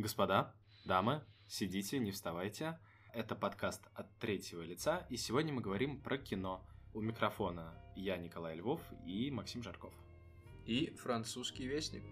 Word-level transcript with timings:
Господа, 0.00 0.54
дамы, 0.86 1.22
сидите, 1.46 1.98
не 1.98 2.10
вставайте. 2.10 2.78
Это 3.12 3.34
подкаст 3.34 3.82
от 3.92 4.06
третьего 4.18 4.62
лица, 4.62 5.06
и 5.10 5.18
сегодня 5.18 5.52
мы 5.52 5.60
говорим 5.60 6.00
про 6.00 6.16
кино. 6.16 6.64
У 6.94 7.02
микрофона 7.02 7.74
я, 7.96 8.16
Николай 8.16 8.56
Львов, 8.56 8.80
и 9.04 9.30
Максим 9.30 9.62
Жарков. 9.62 9.92
И 10.64 10.94
французский 11.02 11.66
вестник. 11.66 12.02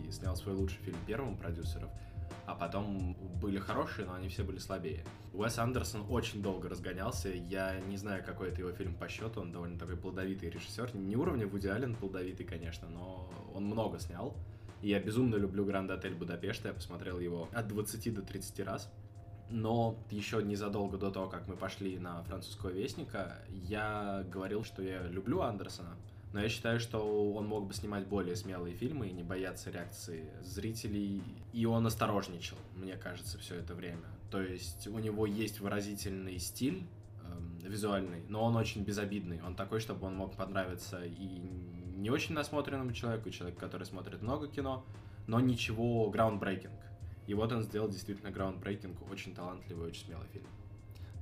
Еврейско-американский, 0.00 0.12
снял 0.12 0.36
свой 0.36 0.54
лучший 0.54 0.78
фильм 0.78 0.98
первым 1.06 1.36
продюсеров, 1.36 1.90
а 2.46 2.54
потом 2.54 3.14
были 3.40 3.58
хорошие, 3.58 4.06
но 4.06 4.14
они 4.14 4.28
все 4.28 4.42
были 4.42 4.58
слабее. 4.58 5.04
Уэс 5.32 5.58
Андерсон 5.58 6.04
очень 6.08 6.42
долго 6.42 6.68
разгонялся, 6.68 7.28
я 7.28 7.80
не 7.80 7.96
знаю, 7.96 8.24
какой 8.24 8.48
это 8.48 8.60
его 8.60 8.72
фильм 8.72 8.94
по 8.94 9.08
счету, 9.08 9.40
он 9.40 9.52
довольно 9.52 9.78
такой 9.78 9.96
плодовитый 9.96 10.50
режиссер, 10.50 10.94
не 10.96 11.16
уровня 11.16 11.46
Вуди 11.46 11.68
Аллен 11.68 11.94
плодовитый, 11.94 12.46
конечно, 12.46 12.88
но 12.88 13.30
он 13.54 13.64
много 13.64 13.98
снял. 13.98 14.36
И 14.82 14.88
я 14.88 14.98
безумно 14.98 15.36
люблю 15.36 15.66
Гранд 15.66 15.90
Отель 15.90 16.14
Будапешта, 16.14 16.68
я 16.68 16.74
посмотрел 16.74 17.20
его 17.20 17.48
от 17.52 17.68
20 17.68 18.14
до 18.14 18.22
30 18.22 18.60
раз. 18.60 18.90
Но 19.52 19.96
еще 20.10 20.42
незадолго 20.42 20.96
до 20.96 21.10
того, 21.10 21.28
как 21.28 21.48
мы 21.48 21.56
пошли 21.56 21.98
на 21.98 22.22
французского 22.22 22.70
вестника, 22.70 23.36
я 23.48 24.24
говорил, 24.32 24.62
что 24.64 24.80
я 24.80 25.02
люблю 25.02 25.42
Андерсона, 25.42 25.96
но 26.32 26.40
я 26.40 26.48
считаю, 26.48 26.78
что 26.78 27.32
он 27.32 27.46
мог 27.46 27.66
бы 27.66 27.74
снимать 27.74 28.06
более 28.06 28.36
смелые 28.36 28.74
фильмы 28.74 29.08
и 29.08 29.12
не 29.12 29.24
бояться 29.24 29.70
реакции 29.70 30.30
зрителей. 30.42 31.22
И 31.52 31.66
он 31.66 31.86
осторожничал, 31.86 32.56
мне 32.76 32.96
кажется, 32.96 33.38
все 33.38 33.56
это 33.56 33.74
время. 33.74 34.06
То 34.30 34.40
есть 34.40 34.86
у 34.86 34.98
него 34.98 35.26
есть 35.26 35.58
выразительный 35.58 36.38
стиль 36.38 36.84
э, 37.24 37.68
визуальный, 37.68 38.22
но 38.28 38.44
он 38.44 38.54
очень 38.54 38.84
безобидный. 38.84 39.42
Он 39.42 39.56
такой, 39.56 39.80
чтобы 39.80 40.06
он 40.06 40.14
мог 40.14 40.36
понравиться 40.36 41.04
и 41.04 41.40
не 41.96 42.10
очень 42.10 42.34
насмотренному 42.34 42.92
человеку, 42.92 43.30
человеку, 43.30 43.60
который 43.60 43.84
смотрит 43.84 44.22
много 44.22 44.46
кино, 44.46 44.84
но 45.26 45.40
ничего 45.40 46.12
groundbreaking. 46.14 46.70
И 47.26 47.34
вот 47.34 47.52
он 47.52 47.62
сделал 47.62 47.88
действительно 47.88 48.28
groundbreaking, 48.28 48.96
очень 49.10 49.34
талантливый, 49.34 49.88
очень 49.88 50.06
смелый 50.06 50.28
фильм. 50.28 50.46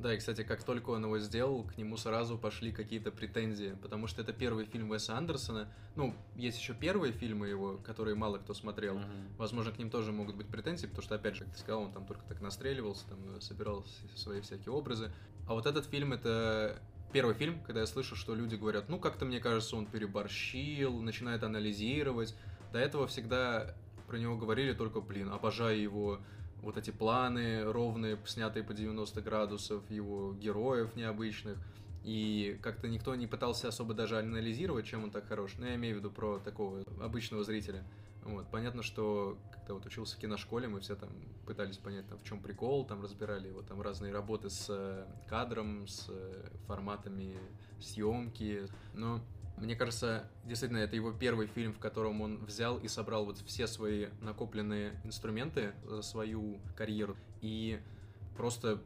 Да, 0.01 0.15
и, 0.15 0.19
кстати, 0.19 0.45
как 0.45 0.63
только 0.63 0.91
он 0.91 1.05
его 1.05 1.19
сделал, 1.19 1.65
к 1.65 1.77
нему 1.77 1.97
сразу 1.97 2.39
пошли 2.39 2.71
какие-то 2.71 3.11
претензии, 3.11 3.77
потому 3.83 4.07
что 4.07 4.23
это 4.23 4.33
первый 4.33 4.65
фильм 4.65 4.91
Уэса 4.91 5.17
Андерсона. 5.17 5.69
Ну, 5.97 6.15
есть 6.37 6.59
еще 6.59 6.73
первые 6.73 7.13
фильмы 7.13 7.49
его, 7.49 7.79
которые 7.79 8.15
мало 8.15 8.39
кто 8.39 8.55
смотрел. 8.55 8.99
Мгм. 8.99 9.37
Возможно, 9.39 9.73
к 9.73 9.79
ним 9.79 9.91
тоже 9.91 10.13
могут 10.13 10.37
быть 10.37 10.47
претензии, 10.47 10.87
потому 10.87 11.03
что, 11.03 11.17
опять 11.17 11.35
же, 11.35 11.45
как 11.45 11.55
ты 11.55 11.59
сказал, 11.59 11.83
он 11.83 11.93
там 11.93 12.07
только 12.07 12.23
так 12.29 12.41
настреливался, 12.41 13.09
там 13.09 13.19
э, 13.37 13.41
собирал 13.41 13.85
свои 14.15 14.41
всякие 14.41 14.73
образы. 14.73 15.11
А 15.49 15.55
вот 15.55 15.67
этот 15.67 15.87
фильм— 15.87 16.13
это 16.13 16.81
первый 17.13 17.35
фильм, 17.35 17.61
когда 17.65 17.81
я 17.81 17.87
слышу, 17.87 18.15
что 18.15 18.37
люди 18.37 18.55
говорят, 18.55 18.89
ну, 18.89 19.01
как-то, 19.01 19.25
мне 19.25 19.41
кажется, 19.41 19.75
он 19.75 19.87
переборщил, 19.87 21.01
начинает 21.01 21.43
анализировать. 21.43 22.37
До 22.73 22.79
этого 22.79 23.09
всегда 23.09 23.75
про 24.07 24.17
него 24.17 24.37
говорили 24.37 24.73
только, 24.73 25.01
блин, 25.01 25.31
обожаю 25.31 25.81
его 25.81 26.21
вот 26.63 26.77
эти 26.77 26.91
планы 26.91 27.65
ровные, 27.65 28.19
снятые 28.27 28.65
по 28.65 28.75
90 28.75 29.21
градусов, 29.23 29.91
его 29.91 30.35
героев 30.35 30.95
необычных. 30.97 31.59
И 32.05 32.59
как-то 32.63 32.89
никто 32.89 33.15
не 33.15 33.27
пытался 33.27 33.69
особо 33.69 33.93
даже 33.93 34.19
анализировать, 34.19 34.87
чем 34.87 35.05
он 35.05 35.11
так 35.11 35.27
хорош. 35.27 35.55
Но 35.59 35.67
я 35.67 35.75
имею 35.75 35.97
в 35.97 35.99
виду 35.99 36.11
про 36.11 36.39
такого 36.39 36.83
обычного 37.01 37.45
зрителя. 37.45 37.85
Вот. 38.25 38.47
Понятно, 38.51 38.83
что 38.83 39.39
когда 39.53 39.75
вот 39.75 39.87
учился 39.87 40.17
в 40.17 40.19
киношколе, 40.19 40.69
мы 40.69 40.81
все 40.81 40.97
там 40.97 41.11
пытались 41.47 41.79
понять, 41.79 42.07
там, 42.09 42.19
в 42.19 42.25
чем 42.25 42.41
прикол, 42.41 42.85
там 42.85 43.03
разбирали 43.03 43.49
его 43.49 43.63
там 43.63 43.81
разные 43.81 44.13
работы 44.13 44.51
с 44.51 44.67
э, 44.69 45.07
кадром, 45.29 45.87
с 45.87 46.07
э, 46.09 46.51
форматами 46.67 47.37
съемки. 47.81 48.67
Но 48.95 49.21
мне 49.61 49.77
кажется, 49.77 50.29
действительно, 50.45 50.79
это 50.79 50.97
его 50.97 51.13
первый 51.13 51.47
фильм, 51.47 51.73
в 51.73 51.79
котором 51.79 52.21
он 52.21 52.45
взял 52.45 52.79
и 52.79 52.89
собрал 52.89 53.25
вот 53.25 53.39
все 53.47 53.67
свои 53.67 54.07
накопленные 54.21 55.01
инструменты 55.05 55.73
за 55.85 56.03
свою 56.03 56.61
карьеру 56.77 57.17
и 57.41 57.81
просто 58.37 58.83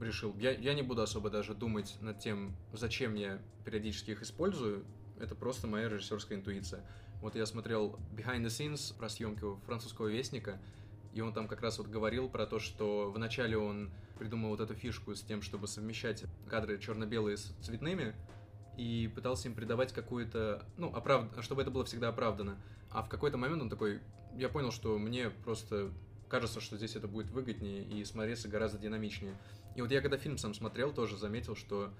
решил, 0.00 0.36
я, 0.38 0.52
я 0.52 0.74
не 0.74 0.82
буду 0.82 1.02
особо 1.02 1.30
даже 1.30 1.54
думать 1.54 1.96
над 2.00 2.18
тем, 2.18 2.56
зачем 2.72 3.14
я 3.14 3.40
периодически 3.64 4.10
их 4.12 4.22
использую, 4.22 4.84
это 5.18 5.34
просто 5.34 5.66
моя 5.66 5.88
режиссерская 5.88 6.38
интуиция. 6.38 6.84
Вот 7.20 7.34
я 7.34 7.46
смотрел 7.46 7.98
Behind 8.14 8.42
the 8.42 8.46
Scenes 8.46 8.96
про 8.96 9.08
съемки 9.08 9.44
французского 9.64 10.08
вестника, 10.08 10.60
и 11.14 11.20
он 11.22 11.32
там 11.32 11.48
как 11.48 11.62
раз 11.62 11.78
вот 11.78 11.88
говорил 11.88 12.28
про 12.28 12.46
то, 12.46 12.58
что 12.58 13.10
вначале 13.10 13.56
он 13.56 13.90
придумал 14.18 14.50
вот 14.50 14.60
эту 14.60 14.74
фишку 14.74 15.14
с 15.14 15.22
тем, 15.22 15.40
чтобы 15.40 15.66
совмещать 15.66 16.24
кадры 16.48 16.78
черно-белые 16.78 17.38
с 17.38 17.54
цветными, 17.62 18.14
и 18.76 19.10
пытался 19.14 19.48
им 19.48 19.54
придавать 19.54 19.92
какую-то, 19.92 20.64
ну, 20.76 20.94
оправд... 20.94 21.32
чтобы 21.42 21.62
это 21.62 21.70
было 21.70 21.84
всегда 21.84 22.08
оправдано. 22.08 22.58
А 22.90 23.02
в 23.02 23.08
какой-то 23.08 23.36
момент 23.36 23.62
он 23.62 23.70
такой, 23.70 24.00
я 24.36 24.48
понял, 24.48 24.70
что 24.70 24.98
мне 24.98 25.30
просто 25.30 25.90
кажется, 26.28 26.60
что 26.60 26.76
здесь 26.76 26.96
это 26.96 27.08
будет 27.08 27.30
выгоднее 27.30 27.84
и 27.84 28.04
смотреться 28.04 28.48
гораздо 28.48 28.78
динамичнее. 28.78 29.36
И 29.74 29.82
вот 29.82 29.90
я 29.90 30.00
когда 30.00 30.16
фильм 30.16 30.38
сам 30.38 30.54
смотрел, 30.54 30.92
тоже 30.92 31.16
заметил, 31.16 31.54
что 31.54 31.92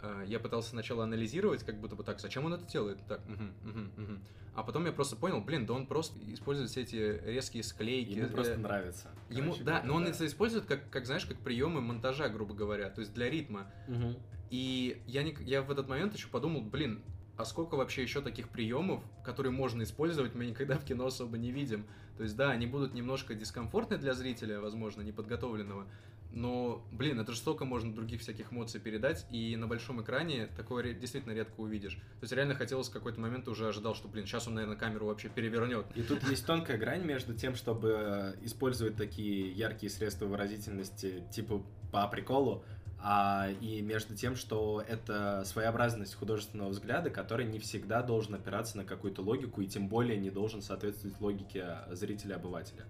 э, 0.00 0.24
я 0.26 0.40
пытался 0.40 0.70
сначала 0.70 1.04
анализировать, 1.04 1.62
как 1.64 1.80
будто 1.80 1.96
бы 1.96 2.04
так, 2.04 2.20
зачем 2.20 2.44
он 2.44 2.54
это 2.54 2.64
делает? 2.64 2.98
Так, 3.06 3.26
мгм, 3.26 3.54
мгм, 3.62 3.92
мгм. 3.96 4.24
А 4.54 4.62
потом 4.62 4.86
я 4.86 4.92
просто 4.92 5.16
понял, 5.16 5.40
блин, 5.42 5.66
да 5.66 5.74
он 5.74 5.86
просто 5.86 6.18
использует 6.32 6.70
все 6.70 6.82
эти 6.82 6.96
резкие 7.26 7.62
склейки. 7.62 8.12
Ему 8.12 8.28
э, 8.28 8.30
просто 8.30 8.56
нравится. 8.56 9.10
Ему, 9.28 9.50
Короче 9.50 9.64
да, 9.64 9.72
говоря, 9.72 9.86
но 9.86 9.94
он 9.96 10.04
да. 10.04 10.10
это 10.10 10.26
использует 10.26 10.64
как, 10.64 10.88
как, 10.88 11.04
знаешь, 11.04 11.26
как 11.26 11.38
приемы 11.40 11.80
монтажа, 11.80 12.28
грубо 12.28 12.54
говоря, 12.54 12.88
то 12.88 13.00
есть 13.00 13.12
для 13.12 13.28
ритма. 13.28 13.70
Мгм. 13.86 14.16
И 14.50 15.02
я, 15.06 15.22
не, 15.22 15.36
я 15.40 15.62
в 15.62 15.70
этот 15.70 15.88
момент 15.88 16.14
еще 16.14 16.28
подумал, 16.28 16.62
блин, 16.62 17.02
а 17.36 17.44
сколько 17.44 17.74
вообще 17.74 18.02
еще 18.02 18.22
таких 18.22 18.48
приемов, 18.48 19.02
которые 19.24 19.52
можно 19.52 19.82
использовать, 19.82 20.34
мы 20.34 20.46
никогда 20.46 20.78
в 20.78 20.84
кино 20.84 21.06
особо 21.06 21.36
не 21.36 21.50
видим. 21.50 21.86
То 22.16 22.22
есть, 22.22 22.36
да, 22.36 22.50
они 22.50 22.66
будут 22.66 22.94
немножко 22.94 23.34
дискомфортны 23.34 23.98
для 23.98 24.14
зрителя, 24.14 24.58
возможно, 24.60 25.02
неподготовленного, 25.02 25.86
но, 26.32 26.86
блин, 26.92 27.20
это 27.20 27.32
же 27.32 27.38
столько 27.38 27.64
можно 27.64 27.94
других 27.94 28.20
всяких 28.20 28.52
эмоций 28.52 28.80
передать, 28.80 29.26
и 29.30 29.56
на 29.56 29.66
большом 29.66 30.02
экране 30.02 30.48
такое 30.56 30.92
действительно 30.92 31.32
редко 31.32 31.60
увидишь. 31.60 31.94
То 31.94 32.22
есть, 32.22 32.32
реально 32.32 32.54
хотелось 32.54 32.88
в 32.88 32.92
какой-то 32.92 33.20
момент 33.20 33.48
уже 33.48 33.68
ожидал, 33.68 33.94
что, 33.94 34.08
блин, 34.08 34.26
сейчас 34.26 34.48
он, 34.48 34.54
наверное, 34.54 34.76
камеру 34.76 35.06
вообще 35.06 35.28
перевернет. 35.28 35.86
И 35.94 36.02
тут 36.02 36.22
есть 36.28 36.46
тонкая 36.46 36.78
грань 36.78 37.04
между 37.04 37.34
тем, 37.34 37.54
чтобы 37.54 37.96
э, 37.96 38.34
использовать 38.42 38.96
такие 38.96 39.50
яркие 39.52 39.90
средства 39.90 40.26
выразительности, 40.26 41.24
типа 41.32 41.62
по 41.92 42.06
приколу, 42.08 42.64
а 42.98 43.48
и 43.60 43.82
между 43.82 44.16
тем, 44.16 44.36
что 44.36 44.82
это 44.86 45.42
своеобразность 45.44 46.14
художественного 46.14 46.70
взгляда, 46.70 47.10
который 47.10 47.46
не 47.46 47.58
всегда 47.58 48.02
должен 48.02 48.34
опираться 48.34 48.76
на 48.76 48.84
какую-то 48.84 49.22
логику 49.22 49.60
и 49.60 49.66
тем 49.66 49.88
более 49.88 50.18
не 50.18 50.30
должен 50.30 50.62
соответствовать 50.62 51.20
логике 51.20 51.78
зрителя-обывателя. 51.90 52.86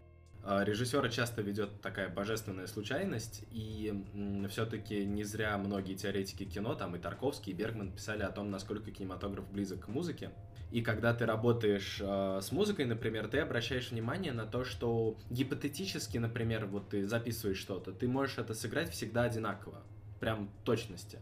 А, 0.48 0.62
Режиссера 0.62 1.08
часто 1.08 1.42
ведет 1.42 1.80
такая 1.80 2.08
божественная 2.08 2.68
случайность, 2.68 3.44
и 3.50 4.04
все-таки 4.48 5.04
не 5.04 5.24
зря 5.24 5.58
многие 5.58 5.94
теоретики 5.94 6.44
кино, 6.44 6.76
там 6.76 6.94
и 6.94 7.00
Тарковский, 7.00 7.52
и 7.52 7.56
Бергман 7.56 7.90
писали 7.90 8.22
о 8.22 8.30
том, 8.30 8.50
насколько 8.50 8.92
кинематограф 8.92 9.50
близок 9.50 9.86
к 9.86 9.88
музыке. 9.88 10.30
И 10.70 10.82
когда 10.82 11.14
ты 11.14 11.26
работаешь 11.26 11.98
э, 12.00 12.40
с 12.42 12.52
музыкой, 12.52 12.86
например, 12.86 13.28
ты 13.28 13.38
обращаешь 13.38 13.90
внимание 13.90 14.32
на 14.32 14.46
то, 14.46 14.64
что 14.64 15.16
гипотетически, 15.30 16.18
например, 16.18 16.66
вот 16.66 16.90
ты 16.90 17.06
записываешь 17.06 17.58
что-то, 17.58 17.92
ты 17.92 18.06
можешь 18.06 18.38
это 18.38 18.54
сыграть 18.54 18.90
всегда 18.90 19.24
одинаково, 19.24 19.82
прям 20.20 20.50
точности. 20.64 21.18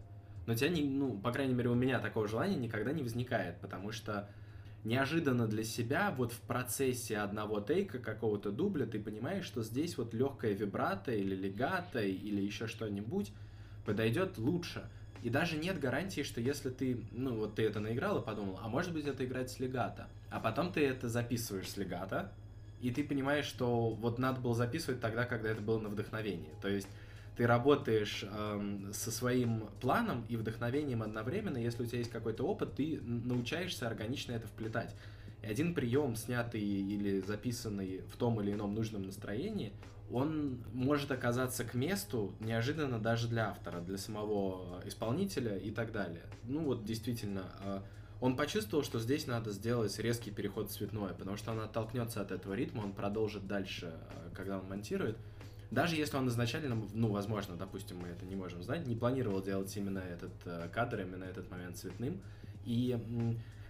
Но 0.47 0.55
тебя, 0.55 0.69
не, 0.69 0.83
ну, 0.83 1.19
по 1.19 1.33
крайней 1.33 1.55
мере, 1.55 1.71
у 1.71 1.75
меня 1.75 2.01
такого 2.01 2.29
желания 2.29 2.57
никогда 2.57 2.93
не 2.93 3.03
возникает, 3.03 3.61
потому 3.61 3.93
что 3.93 4.29
неожиданно 4.85 5.47
для 5.47 5.65
себя 5.65 6.15
вот 6.17 6.33
в 6.33 6.41
процессе 6.41 7.19
одного 7.19 7.61
тейка 7.61 7.99
какого-то 7.99 8.51
дубля 8.51 8.87
ты 8.87 9.01
понимаешь, 9.01 9.45
что 9.45 9.63
здесь 9.63 9.97
вот 9.97 10.13
легкая 10.13 10.53
вибрато 10.53 11.13
или 11.13 11.35
легато 11.35 12.03
или 12.03 12.43
еще 12.43 12.67
что-нибудь 12.67 13.33
подойдет 13.87 14.39
лучше. 14.39 14.89
И 15.23 15.31
даже 15.31 15.57
нет 15.57 15.81
гарантии, 15.81 16.23
что 16.23 16.43
если 16.43 16.69
ты, 16.69 17.03
ну 17.13 17.35
вот 17.37 17.55
ты 17.55 17.63
это 17.63 17.81
наиграл 17.81 18.21
и 18.21 18.25
подумал, 18.25 18.61
а 18.63 18.69
может 18.69 18.93
быть 18.93 19.07
это 19.07 19.25
играть 19.25 19.51
с 19.51 19.59
легато, 19.59 20.09
а 20.31 20.39
потом 20.39 20.71
ты 20.71 20.87
это 20.87 21.09
записываешь 21.09 21.71
с 21.71 21.79
легато, 21.79 22.31
и 22.83 22.91
ты 22.91 23.03
понимаешь, 23.03 23.47
что 23.47 23.89
вот 23.89 24.19
надо 24.19 24.43
было 24.43 24.55
записывать 24.55 25.01
тогда, 25.01 25.25
когда 25.25 25.49
это 25.49 25.63
было 25.63 25.79
на 25.79 25.89
вдохновении. 25.89 26.51
То 26.61 26.69
есть 26.69 26.89
ты 27.37 27.47
работаешь 27.47 28.25
эм, 28.31 28.93
со 28.93 29.11
своим 29.11 29.69
планом 29.81 30.25
и 30.29 30.37
вдохновением 30.37 31.03
одновременно, 31.03 31.59
если 31.59 31.83
у 31.83 31.87
тебя 31.87 31.99
есть 31.99 32.11
какой-то 32.11 32.45
опыт, 32.45 32.75
ты 32.77 33.01
научаешься 33.03 33.87
органично 33.87 34.33
это 34.33 34.47
вплетать. 34.47 34.95
И 35.43 35.47
один 35.47 35.75
прием, 35.75 36.17
снятый 36.17 36.63
или 36.63 37.21
записанный 37.21 38.03
в 38.13 38.17
том 38.17 38.41
или 38.41 38.53
ином 38.53 38.75
нужном 38.75 39.03
настроении, 39.03 39.73
он 40.11 40.63
может 40.73 41.11
оказаться 41.11 41.65
к 41.65 41.75
месту 41.75 42.35
неожиданно 42.41 42.99
даже 42.99 43.27
для 43.27 43.51
автора, 43.51 43.81
для 43.81 43.99
самого 43.99 44.81
исполнителя 44.87 45.57
и 45.57 45.71
так 45.71 45.93
далее. 45.93 46.23
Ну 46.45 46.61
вот 46.61 46.85
действительно, 46.85 47.51
э, 47.61 47.81
Он 48.21 48.37
почувствовал, 48.37 48.85
что 48.85 49.01
здесь 49.01 49.27
надо 49.27 49.51
сделать 49.51 49.99
резкий 49.99 50.31
переход 50.31 50.71
в 50.71 50.73
цветное, 50.73 51.13
потому 51.13 51.37
что 51.37 51.51
он 51.53 51.61
оттолкнется 51.61 52.21
от 52.23 52.31
этого 52.31 52.55
ритма, 52.55 52.83
он 52.83 52.93
продолжит 52.93 53.47
дальше, 53.47 53.93
э, 53.93 54.31
когда 54.35 54.59
он 54.61 54.69
монтирует. 54.69 55.19
Даже 55.75 55.97
если 55.97 56.17
он 56.17 56.29
изначально, 56.29 56.81
ну, 56.93 57.11
возможно, 57.11 57.57
допустим, 57.57 57.99
мы 57.99 58.07
это 58.07 58.25
не 58.25 58.37
можем 58.37 58.63
знать, 58.63 58.87
не 58.87 58.95
планировал 58.95 59.43
делать 59.43 59.77
именно 59.77 59.99
этот 59.99 60.31
э, 60.45 60.69
кадр, 60.73 61.01
именно 61.01 61.25
этот 61.25 61.51
момент 61.51 61.77
цветным. 61.77 62.21
И, 62.65 62.97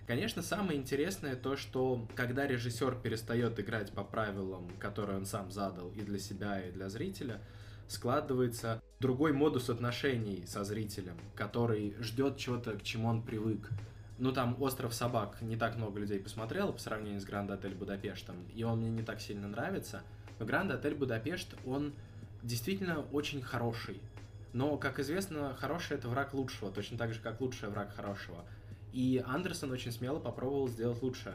конечно, 0.07 0.43
самое 0.43 0.79
интересное 0.79 1.35
то, 1.35 1.57
что 1.57 2.07
когда 2.15 2.47
режиссер 2.47 2.97
перестает 2.97 3.59
играть 3.59 3.91
по 3.91 4.05
правилам, 4.05 4.69
которые 4.79 5.17
он 5.17 5.25
сам 5.25 5.51
задал 5.51 5.93
и 5.93 6.03
для 6.03 6.19
себя, 6.19 6.61
и 6.61 6.71
для 6.73 6.91
зрителя, 6.91 7.41
складывается 7.89 8.83
другой 9.01 9.33
модус 9.33 9.71
отношений 9.71 10.45
со 10.47 10.63
зрителем, 10.63 11.17
который 11.35 11.97
ждет 12.01 12.37
чего-то, 12.37 12.73
к 12.73 12.83
чему 12.83 13.09
он 13.09 13.23
привык. 13.23 13.71
Ну, 14.19 14.31
там 14.31 14.61
«Остров 14.61 14.93
собак» 14.93 15.41
не 15.41 15.57
так 15.57 15.77
много 15.77 16.01
людей 16.01 16.21
посмотрело 16.21 16.71
по 16.71 16.79
сравнению 16.79 17.23
с 17.23 17.25
«Гранд 17.25 17.51
Отель 17.51 17.75
Будапештом», 17.75 18.37
и 18.55 18.63
он 18.63 18.81
мне 18.81 18.91
не 18.91 19.03
так 19.03 19.23
сильно 19.23 19.49
нравится– 19.49 20.03
но 20.39 20.47
Гранд 20.47 20.71
Отель 20.71 20.95
Будапешт, 20.95 21.55
он 21.67 21.93
действительно 22.43 23.01
очень 23.13 23.43
хороший. 23.43 24.01
Но, 24.53 24.77
как 24.77 25.01
известно, 25.01 25.55
хороший 25.55 25.97
это 25.97 26.09
враг 26.09 26.33
лучшего, 26.33 26.71
точно 26.71 26.97
так 26.97 27.13
же, 27.13 27.21
как 27.21 27.41
лучший 27.41 27.69
враг 27.71 27.95
хорошего. 27.95 28.45
И 28.93 29.23
Андерсон 29.27 29.73
очень 29.73 29.91
смело 29.91 30.21
попробовал 30.21 30.69
сделать 30.69 31.03
лучшее. 31.03 31.35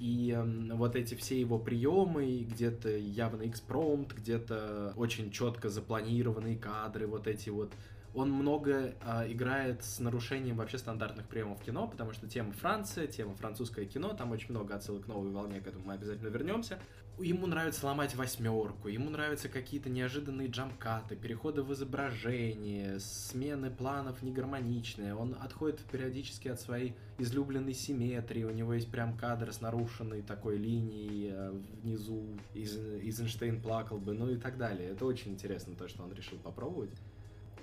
И 0.00 0.34
э, 0.36 0.74
вот 0.74 0.96
эти 0.96 1.14
все 1.14 1.38
его 1.38 1.58
приемы, 1.58 2.46
где-то 2.50 2.88
явно 2.88 3.46
экспромт, 3.46 4.12
где-то 4.14 4.94
очень 4.96 5.30
четко 5.30 5.68
запланированные 5.68 6.56
кадры, 6.56 7.06
вот 7.06 7.28
эти 7.28 7.50
вот 7.50 7.70
он 8.14 8.32
много 8.32 8.94
э, 9.04 9.30
играет 9.30 9.84
с 9.84 10.00
нарушением 10.00 10.56
вообще 10.56 10.78
стандартных 10.78 11.26
приемов 11.26 11.62
кино, 11.62 11.86
потому 11.86 12.12
что 12.12 12.26
тема 12.26 12.52
Франция, 12.52 13.06
тема 13.06 13.34
французское 13.34 13.84
кино, 13.84 14.14
там 14.14 14.32
очень 14.32 14.50
много 14.50 14.74
отсылок 14.74 15.04
к 15.04 15.06
новой 15.06 15.30
волне, 15.30 15.60
к 15.60 15.66
этому 15.66 15.84
мы 15.86 15.94
обязательно 15.94 16.28
вернемся. 16.28 16.80
Ему 17.22 17.46
нравится 17.46 17.86
ломать 17.86 18.14
восьмерку, 18.14 18.88
ему 18.88 19.10
нравятся 19.10 19.48
какие-то 19.48 19.90
неожиданные 19.90 20.48
джамкаты, 20.48 21.16
переходы 21.16 21.62
в 21.62 21.72
изображение, 21.72 22.98
смены 22.98 23.70
планов 23.70 24.22
негармоничные. 24.22 25.14
Он 25.14 25.36
отходит 25.38 25.80
периодически 25.80 26.48
от 26.48 26.60
своей 26.60 26.94
излюбленной 27.18 27.74
симметрии, 27.74 28.44
у 28.44 28.50
него 28.50 28.72
есть 28.72 28.90
прям 28.90 29.16
кадр 29.18 29.52
с 29.52 29.60
нарушенной 29.60 30.22
такой 30.22 30.56
линией 30.56 31.30
э, 31.32 31.50
внизу, 31.82 32.26
из, 32.54 32.78
Эйзенштейн 32.78 33.60
плакал 33.60 33.98
бы, 33.98 34.14
ну 34.14 34.30
и 34.30 34.36
так 34.36 34.56
далее. 34.56 34.90
Это 34.90 35.04
очень 35.04 35.32
интересно, 35.32 35.74
то, 35.76 35.88
что 35.88 36.02
он 36.02 36.12
решил 36.14 36.38
попробовать. 36.38 36.90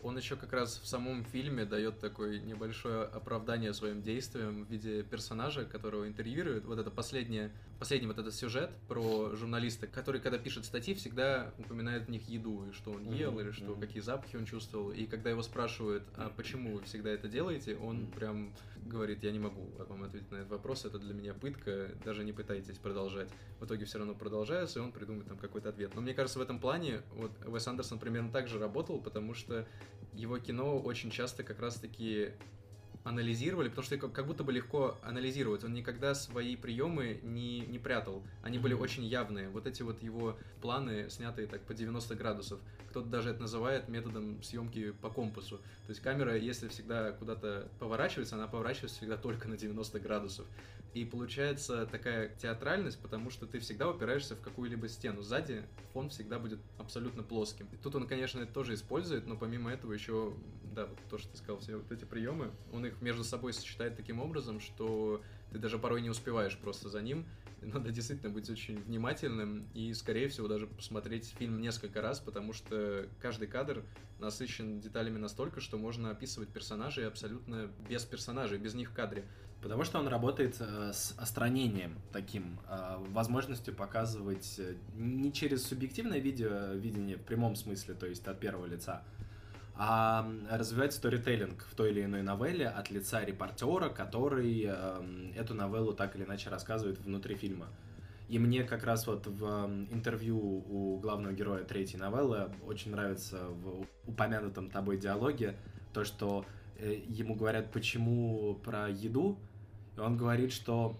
Он 0.07 0.17
еще 0.17 0.37
как 0.37 0.53
раз 0.53 0.79
в 0.81 0.87
самом 0.87 1.25
фильме 1.25 1.65
дает 1.65 1.99
такое 1.99 2.39
небольшое 2.39 3.03
оправдание 3.03 3.73
своим 3.73 4.01
действиям 4.01 4.63
в 4.63 4.71
виде 4.71 5.03
персонажа, 5.03 5.65
которого 5.65 6.07
интервьюируют. 6.07 6.63
Вот 6.63 6.79
это 6.79 6.89
последнее, 6.89 7.51
последний 7.77 8.07
вот 8.07 8.17
этот 8.17 8.33
сюжет 8.33 8.69
про 8.87 9.35
журналиста, 9.35 9.85
который, 9.85 10.21
когда 10.21 10.37
пишет 10.37 10.63
статьи, 10.63 10.93
всегда 10.93 11.51
упоминает 11.57 12.05
в 12.05 12.09
них 12.09 12.29
еду, 12.29 12.69
и 12.69 12.71
что 12.71 12.91
он 12.91 13.11
ел, 13.11 13.33
mm-hmm. 13.33 13.41
или 13.41 13.51
что, 13.51 13.75
какие 13.75 14.01
запахи 14.01 14.37
он 14.37 14.45
чувствовал. 14.45 14.91
И 14.91 15.07
когда 15.07 15.29
его 15.29 15.43
спрашивают, 15.43 16.03
а 16.15 16.29
почему 16.29 16.77
вы 16.77 16.83
всегда 16.85 17.09
это 17.09 17.27
делаете, 17.27 17.75
он 17.75 18.07
прям 18.07 18.53
говорит, 18.87 19.23
я 19.23 19.31
не 19.31 19.39
могу 19.39 19.71
вам 19.77 20.03
ответить 20.03 20.31
на 20.31 20.37
этот 20.37 20.51
вопрос, 20.51 20.85
это 20.85 20.99
для 20.99 21.13
меня 21.13 21.33
пытка, 21.33 21.91
даже 22.03 22.23
не 22.23 22.33
пытайтесь 22.33 22.77
продолжать. 22.77 23.29
В 23.59 23.65
итоге 23.65 23.85
все 23.85 23.97
равно 23.99 24.15
продолжается, 24.15 24.79
и 24.79 24.81
он 24.81 24.91
придумает 24.91 25.27
там 25.27 25.37
какой-то 25.37 25.69
ответ. 25.69 25.93
Но 25.95 26.01
мне 26.01 26.13
кажется, 26.13 26.39
в 26.39 26.41
этом 26.41 26.59
плане 26.59 27.01
вот 27.13 27.31
Вес 27.45 27.67
Андерсон 27.67 27.99
примерно 27.99 28.31
так 28.31 28.47
же 28.47 28.59
работал, 28.59 28.99
потому 28.99 29.33
что 29.33 29.67
его 30.13 30.39
кино 30.39 30.79
очень 30.79 31.11
часто 31.11 31.43
как 31.43 31.59
раз-таки 31.59 32.31
анализировали, 33.07 33.69
потому 33.69 33.85
что 33.85 33.97
как 33.97 34.27
будто 34.27 34.43
бы 34.43 34.51
легко 34.51 34.97
анализировать. 35.01 35.63
Он 35.63 35.73
никогда 35.73 36.13
свои 36.13 36.55
приемы 36.55 37.19
не, 37.23 37.61
не 37.61 37.79
прятал. 37.79 38.21
Они 38.43 38.59
были 38.59 38.73
очень 38.73 39.05
явные. 39.05 39.49
Вот 39.49 39.65
эти 39.65 39.81
вот 39.81 40.01
его 40.03 40.37
планы, 40.61 41.09
снятые 41.09 41.47
так 41.47 41.61
по 41.61 41.73
90 41.73 42.15
градусов. 42.15 42.59
Кто-то 42.89 43.07
даже 43.07 43.29
это 43.29 43.41
называет 43.41 43.87
методом 43.87 44.41
съемки 44.43 44.91
по 44.91 45.09
компасу. 45.09 45.57
То 45.57 45.89
есть 45.89 46.01
камера, 46.01 46.35
если 46.35 46.67
всегда 46.67 47.11
куда-то 47.13 47.69
поворачивается, 47.79 48.35
она 48.35 48.47
поворачивается 48.47 48.97
всегда 48.97 49.17
только 49.17 49.47
на 49.47 49.57
90 49.57 49.99
градусов. 49.99 50.45
И 50.97 51.05
получается 51.05 51.85
такая 51.85 52.29
театральность, 52.41 52.99
потому 52.99 53.29
что 53.29 53.45
ты 53.45 53.59
всегда 53.59 53.87
упираешься 53.87 54.35
в 54.35 54.41
какую-либо 54.41 54.89
стену. 54.89 55.21
Сзади 55.21 55.63
фон 55.93 56.09
всегда 56.09 56.39
будет 56.39 56.59
абсолютно 56.79 57.21
плоским. 57.21 57.67
Тут 57.83 57.95
он, 57.95 58.07
конечно, 58.07 58.39
это 58.39 58.51
тоже 58.51 58.73
использует, 58.73 59.27
но 59.27 59.37
помимо 59.37 59.71
этого 59.71 59.93
еще, 59.93 60.33
да, 60.73 60.87
вот 60.87 60.97
то, 61.09 61.17
что 61.19 61.29
ты 61.29 61.37
сказал, 61.37 61.59
все 61.59 61.75
вот 61.75 61.91
эти 61.91 62.03
приемы, 62.03 62.51
он 62.73 62.85
их 62.85 62.96
между 63.01 63.23
собой 63.23 63.53
сочетает 63.53 63.95
таким 63.95 64.19
образом, 64.19 64.59
что 64.59 65.21
ты 65.51 65.59
даже 65.59 65.79
порой 65.79 66.01
не 66.01 66.09
успеваешь 66.09 66.57
просто 66.57 66.89
за 66.89 67.01
ним. 67.01 67.25
Надо 67.61 67.91
действительно 67.91 68.29
быть 68.31 68.49
очень 68.49 68.79
внимательным 68.79 69.67
и, 69.73 69.93
скорее 69.93 70.27
всего, 70.27 70.47
даже 70.47 70.67
посмотреть 70.67 71.33
фильм 71.37 71.59
несколько 71.59 72.01
раз, 72.01 72.19
потому 72.19 72.53
что 72.53 73.07
каждый 73.19 73.47
кадр 73.47 73.83
насыщен 74.19 74.79
деталями 74.79 75.17
настолько, 75.17 75.59
что 75.59 75.77
можно 75.77 76.11
описывать 76.11 76.49
персонажей 76.49 77.07
абсолютно 77.07 77.71
без 77.89 78.05
персонажей, 78.05 78.59
без 78.59 78.75
них 78.75 78.91
в 78.91 78.93
кадре. 78.93 79.25
Потому 79.61 79.83
что 79.83 79.97
он 79.97 80.07
работает 80.07 80.57
э, 80.59 80.91
с 80.93 81.15
остранением 81.17 81.99
таким, 82.11 82.59
э, 82.69 82.97
возможностью 83.09 83.73
показывать 83.73 84.55
э, 84.59 84.75
не 84.95 85.33
через 85.33 85.65
субъективное 85.65 86.19
видео, 86.19 86.73
видение 86.73 87.17
в 87.17 87.23
прямом 87.23 87.55
смысле, 87.55 87.95
то 87.95 88.05
есть 88.05 88.27
от 88.27 88.39
первого 88.39 88.67
лица, 88.67 89.03
а 89.79 90.27
развивать 90.49 90.93
сторителлинг 90.93 91.67
в 91.69 91.75
той 91.75 91.91
или 91.91 92.03
иной 92.03 92.23
новелле 92.23 92.67
от 92.67 92.89
лица 92.89 93.23
репортера, 93.23 93.89
который 93.89 94.65
э, 94.67 95.31
эту 95.35 95.53
новеллу 95.53 95.93
так 95.93 96.15
или 96.15 96.23
иначе 96.23 96.49
рассказывает 96.49 96.99
внутри 96.99 97.35
фильма. 97.35 97.67
И 98.27 98.39
мне 98.39 98.63
как 98.63 98.83
раз 98.83 99.05
вот 99.05 99.27
в 99.27 99.43
интервью 99.91 100.37
у 100.37 100.99
главного 100.99 101.31
героя 101.31 101.63
третьей 101.63 101.99
новеллы 101.99 102.49
очень 102.65 102.91
нравится 102.91 103.47
в 103.49 103.85
упомянутом 104.05 104.69
тобой 104.69 104.97
диалоге 104.97 105.55
то, 105.93 106.03
что 106.03 106.43
э, 106.79 106.99
ему 107.07 107.35
говорят, 107.35 107.71
почему 107.71 108.55
про 108.63 108.89
еду, 108.89 109.37
и 109.95 109.99
он 109.99 110.17
говорит, 110.17 110.51
что 110.51 110.97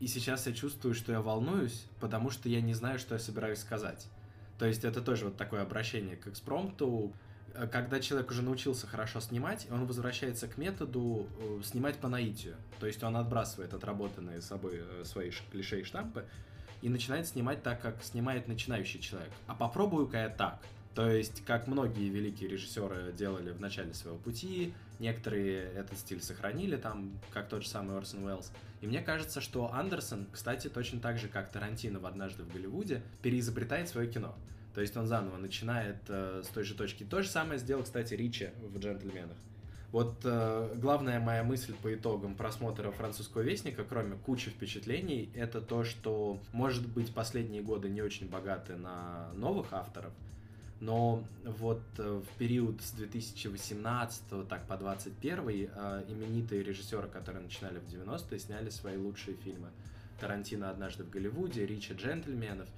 и 0.00 0.06
сейчас 0.06 0.46
я 0.46 0.52
чувствую, 0.52 0.94
что 0.94 1.12
я 1.12 1.20
волнуюсь, 1.20 1.86
потому 2.00 2.30
что 2.30 2.48
я 2.48 2.60
не 2.60 2.74
знаю, 2.74 2.98
что 2.98 3.14
я 3.14 3.18
собираюсь 3.18 3.58
сказать. 3.58 4.08
То 4.58 4.66
есть 4.66 4.84
это 4.84 5.00
тоже 5.00 5.26
вот 5.26 5.36
такое 5.36 5.62
обращение 5.62 6.16
к 6.16 6.26
экспромту, 6.26 7.12
когда 7.70 8.00
человек 8.00 8.30
уже 8.30 8.42
научился 8.42 8.86
хорошо 8.86 9.20
снимать, 9.20 9.66
он 9.70 9.86
возвращается 9.86 10.48
к 10.48 10.58
методу 10.58 11.26
э, 11.40 11.60
снимать 11.64 11.96
по 11.96 12.08
наитию. 12.08 12.56
То 12.80 12.86
есть 12.86 13.02
он 13.02 13.16
отбрасывает 13.16 13.74
отработанные 13.74 14.40
собой 14.42 14.80
э, 14.82 15.04
свои 15.04 15.30
клише 15.50 15.80
и 15.80 15.84
штампы 15.84 16.24
и 16.82 16.88
начинает 16.88 17.26
снимать 17.26 17.62
так, 17.62 17.80
как 17.80 18.02
снимает 18.02 18.48
начинающий 18.48 19.00
человек. 19.00 19.30
А 19.46 19.54
попробую-ка 19.54 20.18
я 20.18 20.28
так. 20.28 20.60
То 20.94 21.10
есть, 21.10 21.44
как 21.44 21.66
многие 21.66 22.08
великие 22.08 22.48
режиссеры 22.48 23.12
делали 23.12 23.50
в 23.50 23.60
начале 23.60 23.94
своего 23.94 24.18
пути, 24.18 24.72
некоторые 25.00 25.64
этот 25.72 25.98
стиль 25.98 26.22
сохранили, 26.22 26.76
там, 26.76 27.18
как 27.32 27.48
тот 27.48 27.62
же 27.62 27.68
самый 27.68 27.96
Орсон 27.96 28.24
Уэллс. 28.24 28.52
И 28.80 28.86
мне 28.86 29.00
кажется, 29.00 29.40
что 29.40 29.72
Андерсон, 29.72 30.26
кстати, 30.32 30.68
точно 30.68 31.00
так 31.00 31.18
же, 31.18 31.26
как 31.26 31.50
Тарантино 31.50 31.98
в 31.98 32.06
«Однажды 32.06 32.44
в 32.44 32.52
Голливуде», 32.52 33.02
переизобретает 33.22 33.88
свое 33.88 34.08
кино. 34.08 34.36
То 34.74 34.80
есть 34.80 34.96
он 34.96 35.06
заново 35.06 35.36
начинает 35.36 35.98
э, 36.08 36.42
с 36.44 36.48
той 36.48 36.64
же 36.64 36.74
точки. 36.74 37.04
То 37.04 37.22
же 37.22 37.28
самое 37.28 37.58
сделал, 37.60 37.84
кстати, 37.84 38.14
Ричи 38.14 38.50
в 38.60 38.78
«Джентльменах». 38.78 39.36
Вот 39.92 40.16
э, 40.24 40.74
главная 40.74 41.20
моя 41.20 41.44
мысль 41.44 41.72
по 41.80 41.94
итогам 41.94 42.34
просмотра 42.34 42.90
«Французского 42.90 43.42
вестника», 43.42 43.84
кроме 43.88 44.16
кучи 44.16 44.50
впечатлений, 44.50 45.30
это 45.34 45.60
то, 45.60 45.84
что, 45.84 46.40
может 46.52 46.84
быть, 46.88 47.14
последние 47.14 47.62
годы 47.62 47.88
не 47.88 48.02
очень 48.02 48.28
богаты 48.28 48.74
на 48.74 49.30
новых 49.34 49.72
авторов, 49.72 50.12
но 50.80 51.22
вот 51.44 51.82
э, 51.98 52.22
в 52.28 52.38
период 52.38 52.82
с 52.82 52.90
2018 52.90 54.48
так 54.48 54.66
по 54.66 54.76
21 54.76 55.38
э, 55.48 56.04
именитые 56.08 56.64
режиссеры, 56.64 57.06
которые 57.06 57.44
начинали 57.44 57.78
в 57.78 57.84
90-е, 57.84 58.40
сняли 58.40 58.70
свои 58.70 58.96
лучшие 58.96 59.36
фильмы. 59.36 59.68
Тарантино 60.18 60.70
«Однажды 60.70 61.04
в 61.04 61.10
Голливуде», 61.10 61.64
Ричи 61.64 61.94
«Джентльменов», 61.94 62.68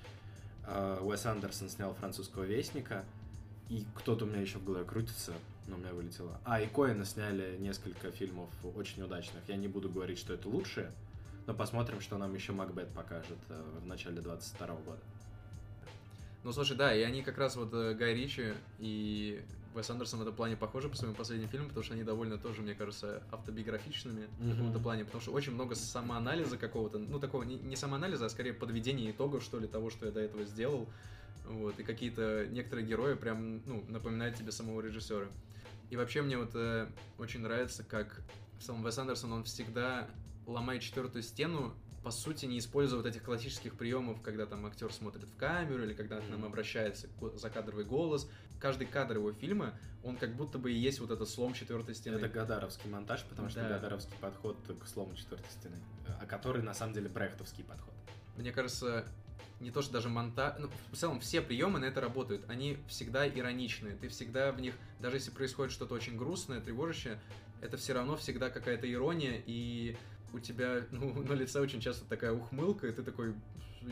Уэс 0.67 1.27
Андерсон 1.27 1.69
снял 1.69 1.95
французского 1.95 2.45
вестника, 2.45 3.05
и 3.69 3.85
кто-то 3.95 4.25
у 4.25 4.29
меня 4.29 4.41
еще 4.41 4.59
в 4.59 4.65
голове 4.65 4.85
крутится, 4.85 5.33
но 5.67 5.77
у 5.77 5.79
меня 5.79 5.93
вылетело. 5.93 6.39
А, 6.45 6.61
и 6.61 6.67
Коэна 6.67 7.05
сняли 7.05 7.57
несколько 7.59 8.11
фильмов 8.11 8.49
очень 8.77 9.03
удачных. 9.03 9.43
Я 9.49 9.57
не 9.57 9.69
буду 9.69 9.89
говорить, 9.89 10.19
что 10.19 10.35
это 10.35 10.49
лучшие, 10.49 10.91
но 11.47 11.55
посмотрим, 11.55 12.01
что 12.01 12.19
нам 12.19 12.35
еще 12.35 12.53
Макбет 12.53 12.89
покажет 12.91 13.39
э, 13.49 13.63
в 13.83 13.87
начале 13.87 14.21
22 14.21 14.67
года. 14.67 15.01
Ну, 16.45 16.53
слушай, 16.53 16.77
да, 16.77 16.95
и 16.95 17.03
они 17.03 17.23
как 17.23 17.39
раз 17.39 17.57
вот 17.57 17.73
э, 17.75 17.95
Гай 17.95 18.15
Ричи 18.15 18.55
и 18.79 19.43
Уэс 19.77 19.91
Андерсон 19.91 20.21
в 20.21 20.23
этом 20.23 20.35
плане 20.35 20.57
похожи 20.57 20.89
по 20.89 20.97
своим 20.97 21.15
последним 21.15 21.49
фильмам, 21.49 21.69
потому 21.69 21.85
что 21.85 21.95
они 21.95 22.03
довольно 22.03 22.39
тоже, 22.39 22.63
мне 22.63 22.75
кажется, 22.75 23.23
автобиографичными 23.31 24.23
mm-hmm. 24.23 24.47
в 24.47 24.57
каком-то 24.57 24.79
плане, 24.79 25.05
потому 25.05 25.21
что 25.21 25.33
очень 25.33 25.53
много 25.53 25.75
самоанализа 25.75 26.57
какого-то, 26.57 26.99
ну, 26.99 27.21
такого 27.21 27.43
не, 27.43 27.57
не 27.57 27.77
самоанализа, 27.77 28.27
а 28.27 28.29
скорее 28.29 28.55
подведения 28.55 29.11
итогов, 29.11 29.43
что 29.43 29.59
ли, 29.59 29.69
того, 29.69 29.91
что 29.91 30.07
я 30.07 30.13
до 30.13 30.21
этого 30.21 30.45
сделал. 30.45 30.89
Вот, 31.49 31.79
и 31.79 31.85
какие-то 31.85 32.47
некоторые 32.51 32.87
герои 32.87 33.15
прям, 33.15 33.63
ну, 33.67 33.85
напоминают 33.89 34.37
тебе 34.37 34.51
самого 34.51 34.81
режиссера. 34.81 35.27
И 35.91 35.97
вообще 35.97 36.23
мне 36.23 36.37
вот 36.37 36.51
э, 36.55 36.89
очень 37.19 37.41
нравится, 37.41 37.85
как 37.85 38.21
сам 38.59 38.85
Вес 38.85 38.99
Андерсон, 38.99 39.33
он 39.33 39.45
всегда 39.45 40.09
ломает 40.47 40.83
четвертую 40.83 41.23
стену, 41.23 41.73
по 42.03 42.11
сути, 42.11 42.47
не 42.47 42.59
используя 42.59 43.01
вот 43.01 43.07
этих 43.09 43.23
классических 43.25 43.75
приемов, 43.75 44.23
когда 44.23 44.47
там 44.47 44.65
актер 44.67 44.93
смотрит 44.93 45.25
в 45.25 45.37
камеру 45.37 45.85
или 45.85 45.93
когда 45.93 46.21
к 46.21 46.29
нам 46.29 46.45
обращается 46.45 47.09
закадровый 47.35 47.85
голос. 47.85 48.29
Каждый 48.61 48.87
кадр 48.87 49.17
его 49.17 49.33
фильма, 49.33 49.75
он 50.03 50.17
как 50.17 50.35
будто 50.35 50.59
бы 50.59 50.73
и 50.73 50.75
есть 50.75 51.01
вот 51.01 51.11
этот 51.11 51.29
слом 51.29 51.53
четвертой 51.53 51.95
стены. 51.95 52.17
Это 52.17 52.29
Гадаровский 52.29 52.89
монтаж, 52.89 53.25
потому 53.25 53.49
что 53.49 53.61
да. 53.61 53.71
Гадаровский 53.71 54.17
подход 54.21 54.57
к 54.81 54.87
слому 54.87 55.15
четвертой 55.15 55.51
стены, 55.51 55.77
а 56.21 56.27
который 56.27 56.63
на 56.63 56.75
самом 56.75 56.95
деле 56.95 57.09
брехтовский 57.09 57.65
подход. 57.65 57.93
Мне 58.37 58.53
кажется, 58.53 59.05
не 59.61 59.71
то, 59.71 59.83
что 59.83 59.95
даже 59.95 60.09
монтаж... 60.09 60.55
Ну, 60.59 60.71
в 60.93 60.97
целом, 60.97 61.21
все 61.21 61.41
приемы 61.41 61.79
на 61.79 61.87
это 61.87 62.01
работают. 62.01 62.49
Они 62.49 62.79
всегда 62.89 63.27
ироничные. 63.27 63.97
Ты 63.97 64.09
всегда 64.09 64.53
в 64.53 64.61
них, 64.61 64.75
даже 65.01 65.17
если 65.17 65.31
происходит 65.31 65.73
что-то 65.73 65.95
очень 65.95 66.17
грустное, 66.17 66.61
тревожащее, 66.61 67.19
это 67.61 67.77
все 67.77 67.95
равно 67.95 68.17
всегда 68.17 68.51
какая-то 68.51 68.91
ирония, 68.91 69.43
и 69.47 69.97
у 70.33 70.39
тебя 70.39 70.83
ну, 70.91 71.23
на 71.29 71.33
лице 71.33 71.61
очень 71.61 71.81
часто 71.81 72.05
такая 72.05 72.33
ухмылка, 72.33 72.87
и 72.87 72.93
ты 72.93 73.03
такой, 73.03 73.35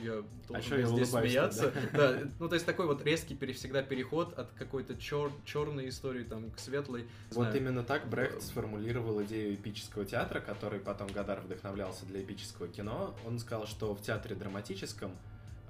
я 0.03 0.23
должен 0.49 0.85
а 0.85 0.87
здесь 0.87 1.11
смеяться. 1.11 1.73
Да? 1.93 2.13
да, 2.13 2.29
ну 2.39 2.49
то 2.49 2.55
есть 2.55 2.67
такой 2.67 2.87
вот 2.87 3.05
резкий 3.05 3.35
пере, 3.35 3.53
всегда 3.53 3.83
переход 3.83 4.39
от 4.39 4.53
какой-то 4.53 4.97
чер, 4.97 5.31
черной 5.45 5.89
истории 5.89 6.25
там 6.25 6.51
к 6.51 6.59
светлой. 6.59 7.07
Вот 7.31 7.45
знаю. 7.45 7.57
именно 7.57 7.83
так 7.83 8.09
Брехт 8.09 8.43
сформулировал 8.43 9.23
идею 9.25 9.55
эпического 9.55 10.05
театра, 10.05 10.41
который 10.41 10.81
потом 10.81 11.09
Гадар 11.09 11.41
вдохновлялся 11.41 12.07
для 12.07 12.23
эпического 12.23 12.69
кино. 12.69 13.15
Он 13.27 13.39
сказал, 13.39 13.67
что 13.67 13.95
в 13.95 14.03
театре 14.03 14.35
драматическом 14.35 15.13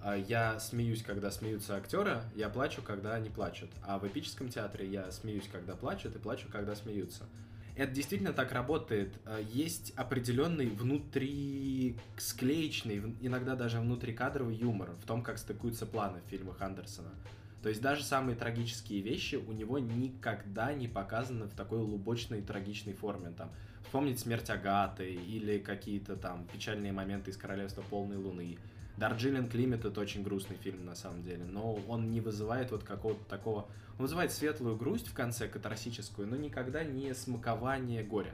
а, 0.02 0.16
я 0.16 0.60
смеюсь, 0.60 1.02
когда 1.02 1.30
смеются 1.30 1.76
актеры, 1.76 2.22
я 2.34 2.50
плачу, 2.50 2.82
когда 2.82 3.14
они 3.14 3.30
плачут. 3.30 3.70
А 3.82 3.98
в 3.98 4.06
эпическом 4.06 4.50
театре 4.50 4.86
я 4.86 5.10
смеюсь, 5.10 5.48
когда 5.50 5.76
плачут, 5.76 6.14
и 6.14 6.18
плачу, 6.18 6.46
когда 6.52 6.74
смеются. 6.74 7.24
Это 7.76 7.92
действительно 7.92 8.32
так 8.32 8.52
работает. 8.52 9.14
А, 9.24 9.40
есть 9.40 9.92
определенный 9.96 10.66
внутри 10.66 11.96
склеечный, 12.16 13.16
иногда 13.20 13.56
даже 13.56 13.80
внутрикадровый 13.80 14.54
юмор 14.54 14.92
в 14.92 15.04
том, 15.04 15.22
как 15.22 15.38
стыкуются 15.38 15.86
планы 15.86 16.20
в 16.26 16.30
фильмах 16.30 16.60
Андерсона. 16.62 17.10
То 17.62 17.70
есть 17.70 17.80
даже 17.80 18.04
самые 18.04 18.36
трагические 18.36 19.00
вещи 19.00 19.36
у 19.36 19.52
него 19.52 19.78
никогда 19.78 20.72
не 20.74 20.86
показаны 20.86 21.46
в 21.46 21.54
такой 21.54 21.78
лубочной 21.78 22.42
трагичной 22.42 22.92
форме. 22.92 23.30
Там, 23.30 23.50
вспомнить 23.84 24.20
смерть 24.20 24.50
Агаты 24.50 25.14
или 25.14 25.58
какие-то 25.58 26.16
там 26.16 26.46
печальные 26.52 26.92
моменты 26.92 27.30
из 27.30 27.36
Королевства 27.36 27.82
полной 27.88 28.18
луны 28.18 28.58
Дарджилинг 28.96 29.52
Лимит 29.54 29.84
это 29.84 30.00
очень 30.00 30.22
грустный 30.22 30.56
фильм 30.56 30.84
на 30.84 30.94
самом 30.94 31.22
деле, 31.22 31.44
но 31.44 31.74
он 31.88 32.10
не 32.10 32.20
вызывает 32.20 32.70
вот 32.70 32.84
какого-то 32.84 33.24
такого... 33.24 33.66
Он 33.98 34.02
вызывает 34.02 34.32
светлую 34.32 34.76
грусть 34.76 35.08
в 35.08 35.14
конце, 35.14 35.48
катарсическую, 35.48 36.28
но 36.28 36.36
никогда 36.36 36.84
не 36.84 37.14
смакование 37.14 38.02
горя. 38.02 38.32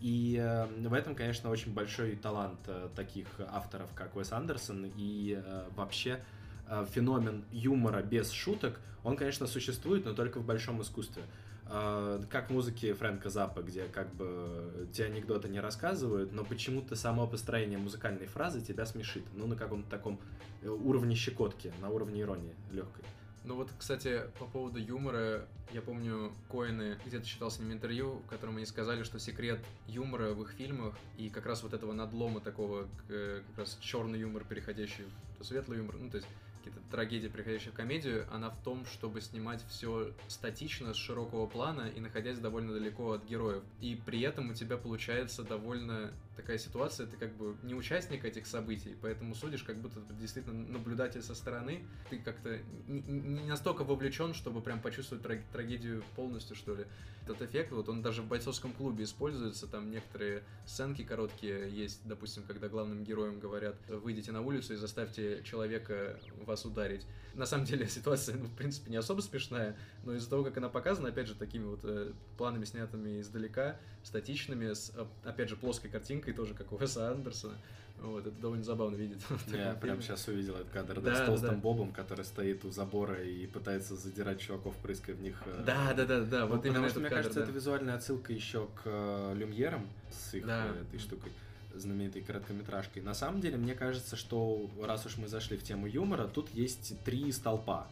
И 0.00 0.36
э, 0.40 0.66
в 0.66 0.92
этом, 0.92 1.14
конечно, 1.14 1.50
очень 1.50 1.72
большой 1.72 2.16
талант 2.16 2.60
э, 2.66 2.88
таких 2.94 3.26
авторов, 3.50 3.90
как 3.94 4.14
Уэс 4.14 4.32
Андерсон, 4.32 4.90
и 4.96 5.42
э, 5.44 5.64
вообще 5.74 6.20
э, 6.68 6.86
феномен 6.90 7.44
юмора 7.50 8.02
без 8.02 8.30
шуток, 8.30 8.80
он, 9.02 9.16
конечно, 9.16 9.46
существует, 9.46 10.04
но 10.04 10.12
только 10.12 10.38
в 10.38 10.44
большом 10.44 10.80
искусстве. 10.82 11.22
А, 11.70 12.22
как 12.30 12.48
в 12.48 12.52
музыке 12.52 12.94
Фрэнка 12.94 13.28
Заппа, 13.28 13.60
где 13.60 13.84
как 13.84 14.12
бы 14.14 14.88
те 14.92 15.04
анекдоты 15.04 15.48
не 15.48 15.60
рассказывают, 15.60 16.32
но 16.32 16.44
почему-то 16.44 16.96
само 16.96 17.26
построение 17.26 17.78
музыкальной 17.78 18.26
фразы 18.26 18.62
тебя 18.62 18.86
смешит. 18.86 19.24
Ну, 19.34 19.46
на 19.46 19.54
каком-то 19.54 19.88
таком 19.90 20.18
э, 20.62 20.68
уровне 20.68 21.14
щекотки, 21.14 21.72
на 21.80 21.90
уровне 21.90 22.22
иронии 22.22 22.54
легкой. 22.72 23.04
Ну 23.44 23.54
вот, 23.54 23.70
кстати, 23.78 24.22
по 24.38 24.46
поводу 24.46 24.78
юмора, 24.78 25.46
я 25.72 25.80
помню, 25.80 26.32
Коины 26.50 26.98
где-то 27.06 27.26
читал 27.26 27.50
с 27.50 27.58
ним 27.58 27.72
интервью, 27.72 28.20
в 28.26 28.28
котором 28.28 28.56
они 28.56 28.66
сказали, 28.66 29.02
что 29.04 29.18
секрет 29.18 29.60
юмора 29.86 30.32
в 30.34 30.42
их 30.42 30.50
фильмах 30.50 30.98
и 31.16 31.30
как 31.30 31.46
раз 31.46 31.62
вот 31.62 31.72
этого 31.72 31.92
надлома 31.92 32.40
такого, 32.40 32.88
как 33.06 33.58
раз 33.58 33.78
черный 33.80 34.18
юмор, 34.18 34.44
переходящий 34.44 35.04
в 35.38 35.44
светлый 35.44 35.78
юмор, 35.78 35.96
ну 35.96 36.10
то 36.10 36.16
есть 36.16 36.28
какие-то 36.68 36.90
трагедии, 36.90 37.28
приходящие 37.28 37.72
в 37.72 37.74
комедию, 37.74 38.26
она 38.30 38.50
в 38.50 38.62
том, 38.62 38.84
чтобы 38.86 39.20
снимать 39.20 39.64
все 39.68 40.12
статично, 40.28 40.92
с 40.92 40.96
широкого 40.96 41.46
плана 41.46 41.88
и 41.88 42.00
находясь 42.00 42.38
довольно 42.38 42.72
далеко 42.72 43.12
от 43.12 43.24
героев. 43.24 43.62
И 43.80 44.00
при 44.06 44.20
этом 44.20 44.50
у 44.50 44.54
тебя 44.54 44.76
получается 44.76 45.42
довольно 45.42 46.12
такая 46.36 46.58
ситуация, 46.58 47.06
ты 47.08 47.16
как 47.16 47.36
бы 47.36 47.56
не 47.64 47.74
участник 47.74 48.24
этих 48.24 48.46
событий, 48.46 48.96
поэтому 49.02 49.34
судишь, 49.34 49.64
как 49.64 49.76
будто 49.78 50.00
действительно 50.20 50.68
наблюдатель 50.68 51.20
со 51.20 51.34
стороны, 51.34 51.84
ты 52.10 52.18
как-то 52.20 52.58
не 52.86 53.48
настолько 53.48 53.82
вовлечен, 53.82 54.34
чтобы 54.34 54.60
прям 54.60 54.80
почувствовать 54.80 55.24
трагедию 55.50 56.04
полностью, 56.14 56.54
что 56.54 56.76
ли. 56.76 56.86
Этот 57.24 57.42
эффект, 57.42 57.72
вот 57.72 57.88
он 57.88 58.02
даже 58.02 58.22
в 58.22 58.26
бойцовском 58.26 58.72
клубе 58.72 59.04
используется, 59.04 59.66
там 59.66 59.90
некоторые 59.90 60.44
сценки 60.64 61.02
короткие 61.02 61.70
есть, 61.70 62.00
допустим, 62.04 62.44
когда 62.44 62.68
главным 62.68 63.02
героям 63.04 63.40
говорят, 63.40 63.74
выйдите 63.88 64.30
на 64.30 64.40
улицу 64.40 64.74
и 64.74 64.76
заставьте 64.76 65.42
человека 65.42 66.18
вас 66.46 66.57
ударить. 66.64 67.06
На 67.34 67.46
самом 67.46 67.64
деле 67.64 67.86
ситуация, 67.88 68.36
ну, 68.36 68.46
в 68.46 68.54
принципе, 68.54 68.90
не 68.90 68.96
особо 68.96 69.20
смешная, 69.20 69.76
но 70.04 70.14
из-за 70.14 70.28
того, 70.28 70.44
как 70.44 70.56
она 70.56 70.68
показана, 70.68 71.08
опять 71.08 71.28
же, 71.28 71.34
такими 71.34 71.64
вот 71.64 71.80
э, 71.84 72.12
планами, 72.36 72.64
снятыми 72.64 73.20
издалека, 73.20 73.76
статичными, 74.02 74.72
с, 74.72 74.92
опять 75.24 75.48
же, 75.48 75.56
плоской 75.56 75.90
картинкой, 75.90 76.34
тоже 76.34 76.54
как 76.54 76.72
у 76.72 76.76
Уэса 76.76 77.10
Андерсона, 77.10 77.54
вот, 78.00 78.26
это 78.26 78.40
довольно 78.40 78.64
забавно 78.64 78.96
видеть. 78.96 79.20
Я 79.48 79.72
прям 79.72 80.00
сейчас 80.00 80.28
увидел 80.28 80.54
этот 80.54 80.70
кадр, 80.70 81.00
да, 81.00 81.10
да 81.10 81.24
с 81.24 81.26
толстым 81.26 81.54
да. 81.54 81.60
Бобом, 81.60 81.92
который 81.92 82.24
стоит 82.24 82.64
у 82.64 82.70
забора 82.70 83.22
и 83.22 83.46
пытается 83.46 83.96
задирать 83.96 84.40
чуваков, 84.40 84.76
прыская 84.76 85.16
в 85.16 85.20
них. 85.20 85.42
Э, 85.46 85.62
да, 85.66 85.94
да, 85.94 86.04
да, 86.04 86.20
да, 86.20 86.46
вот, 86.46 86.56
вот 86.56 86.66
именно 86.66 86.82
Потому 86.82 86.88
что, 86.88 87.00
мне 87.00 87.10
кажется, 87.10 87.40
это 87.40 87.50
визуальная 87.50 87.96
отсылка 87.96 88.32
еще 88.32 88.68
к 88.82 88.82
э, 88.84 89.34
Люмьерам 89.36 89.86
с 90.10 90.34
их 90.34 90.46
да. 90.46 90.68
этой 90.68 90.98
штукой 90.98 91.32
знаменитой 91.80 92.22
короткометражкой. 92.22 93.02
На 93.02 93.14
самом 93.14 93.40
деле, 93.40 93.56
мне 93.56 93.74
кажется, 93.74 94.16
что 94.16 94.70
раз 94.82 95.06
уж 95.06 95.16
мы 95.16 95.28
зашли 95.28 95.56
в 95.56 95.62
тему 95.62 95.86
юмора, 95.86 96.26
тут 96.26 96.48
есть 96.54 96.94
три 97.04 97.30
столпа. 97.32 97.86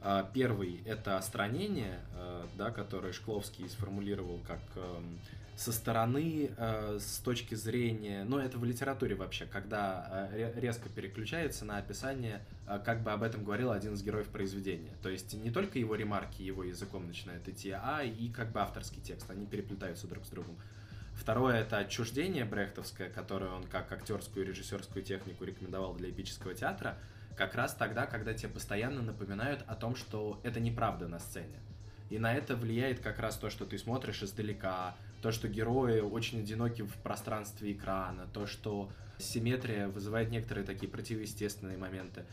А, 0.00 0.28
первый— 0.32 0.80
это 0.84 1.16
остранение, 1.16 2.00
э, 2.14 2.44
да, 2.56 2.70
которое 2.70 3.12
Шкловский 3.12 3.68
сформулировал 3.68 4.38
как 4.46 4.60
эм, 4.76 5.18
со 5.56 5.72
стороны, 5.72 6.52
э, 6.56 6.98
с 7.00 7.18
точки 7.18 7.56
зрения, 7.56 8.22
ну 8.22 8.38
это 8.38 8.58
в 8.58 8.64
литературе 8.64 9.16
вообще, 9.16 9.44
когда 9.46 10.28
э, 10.32 10.52
резко 10.60 10.88
переключается 10.88 11.64
на 11.64 11.78
описание, 11.78 12.40
как 12.84 13.02
бы 13.02 13.10
об 13.10 13.24
этом 13.24 13.42
говорил 13.42 13.72
один 13.72 13.94
из 13.94 14.02
героев 14.04 14.28
произведения. 14.28 14.92
То 15.02 15.08
есть 15.08 15.34
не 15.34 15.50
только 15.50 15.80
его 15.80 15.96
ремарки 15.96 16.42
его 16.42 16.62
языком 16.62 17.06
начинают 17.08 17.48
идти, 17.48 17.70
а 17.70 18.02
и 18.04 18.28
как 18.28 18.52
бы 18.52 18.60
авторский 18.60 19.02
текст, 19.02 19.28
они 19.30 19.46
переплетаются 19.46 20.06
друг 20.06 20.24
с 20.26 20.28
другом. 20.28 20.54
Второе— 21.18 21.56
это 21.60 21.78
отчуждение 21.78 22.44
брехтовское, 22.44 23.10
которое 23.10 23.50
он 23.50 23.64
как 23.64 23.90
актерскую 23.90 24.46
и 24.46 24.48
режиссерскую 24.48 25.04
технику 25.04 25.44
рекомендовал 25.44 25.94
для 25.94 26.10
эпического 26.10 26.54
театра, 26.54 26.96
как 27.36 27.54
раз 27.54 27.74
тогда, 27.74 28.06
когда 28.06 28.34
тебе 28.34 28.50
постоянно 28.50 29.02
напоминают 29.02 29.64
о 29.66 29.74
том, 29.74 29.96
что 29.96 30.40
это 30.44 30.60
неправда 30.60 31.08
на 31.08 31.18
сцене. 31.18 31.60
И 32.08 32.18
на 32.18 32.32
это 32.32 32.56
влияет 32.56 33.00
как 33.00 33.18
раз 33.18 33.36
то, 33.36 33.50
что 33.50 33.66
ты 33.66 33.78
смотришь 33.78 34.22
издалека, 34.22 34.96
то, 35.20 35.32
что 35.32 35.48
герои 35.48 36.00
очень 36.00 36.40
одиноки 36.40 36.82
в 36.82 36.94
пространстве 37.02 37.72
экрана, 37.72 38.28
то, 38.32 38.46
что 38.46 38.90
симметрия 39.18 39.88
вызывает 39.88 40.30
некоторые 40.30 40.64
такие 40.64 40.90
противоестественные 40.90 41.76
моменты. 41.76 42.24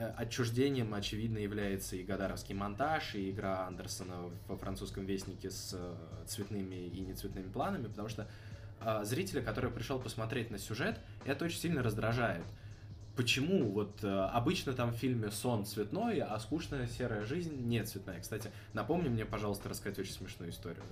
Э, 0.00 0.14
отчуждением, 0.16 0.94
очевидно, 0.94 1.36
является 1.36 1.94
и 1.94 2.02
Гадаровский 2.02 2.54
монтаж, 2.54 3.14
и 3.14 3.30
игра 3.30 3.66
Андерсона 3.66 4.30
во 4.48 4.56
французском 4.56 5.04
вестнике 5.04 5.50
с 5.50 5.74
э, 5.74 5.94
цветными 6.26 6.74
и 6.74 7.00
нецветными 7.00 7.50
планами, 7.50 7.86
потому 7.86 8.08
что 8.08 8.26
э, 8.80 9.04
зрителя, 9.04 9.42
который 9.42 9.70
пришел 9.70 9.98
посмотреть 9.98 10.50
на 10.50 10.56
сюжет, 10.56 10.98
это 11.26 11.44
очень 11.44 11.58
сильно 11.58 11.82
раздражает. 11.82 12.46
Почему 13.14 13.70
вот 13.70 14.02
обычно 14.02 14.72
там 14.72 14.92
в 14.92 14.96
фильме 14.96 15.30
сон 15.30 15.66
цветной, 15.66 16.20
а 16.20 16.38
скучная 16.38 16.86
серая 16.86 17.26
жизнь 17.26 17.54
не 17.66 17.84
цветная? 17.84 18.20
Кстати, 18.20 18.50
напомни 18.72 19.08
мне, 19.08 19.26
пожалуйста, 19.26 19.68
рассказать 19.68 19.98
очень 19.98 20.14
смешную 20.14 20.52
историю. 20.52 20.82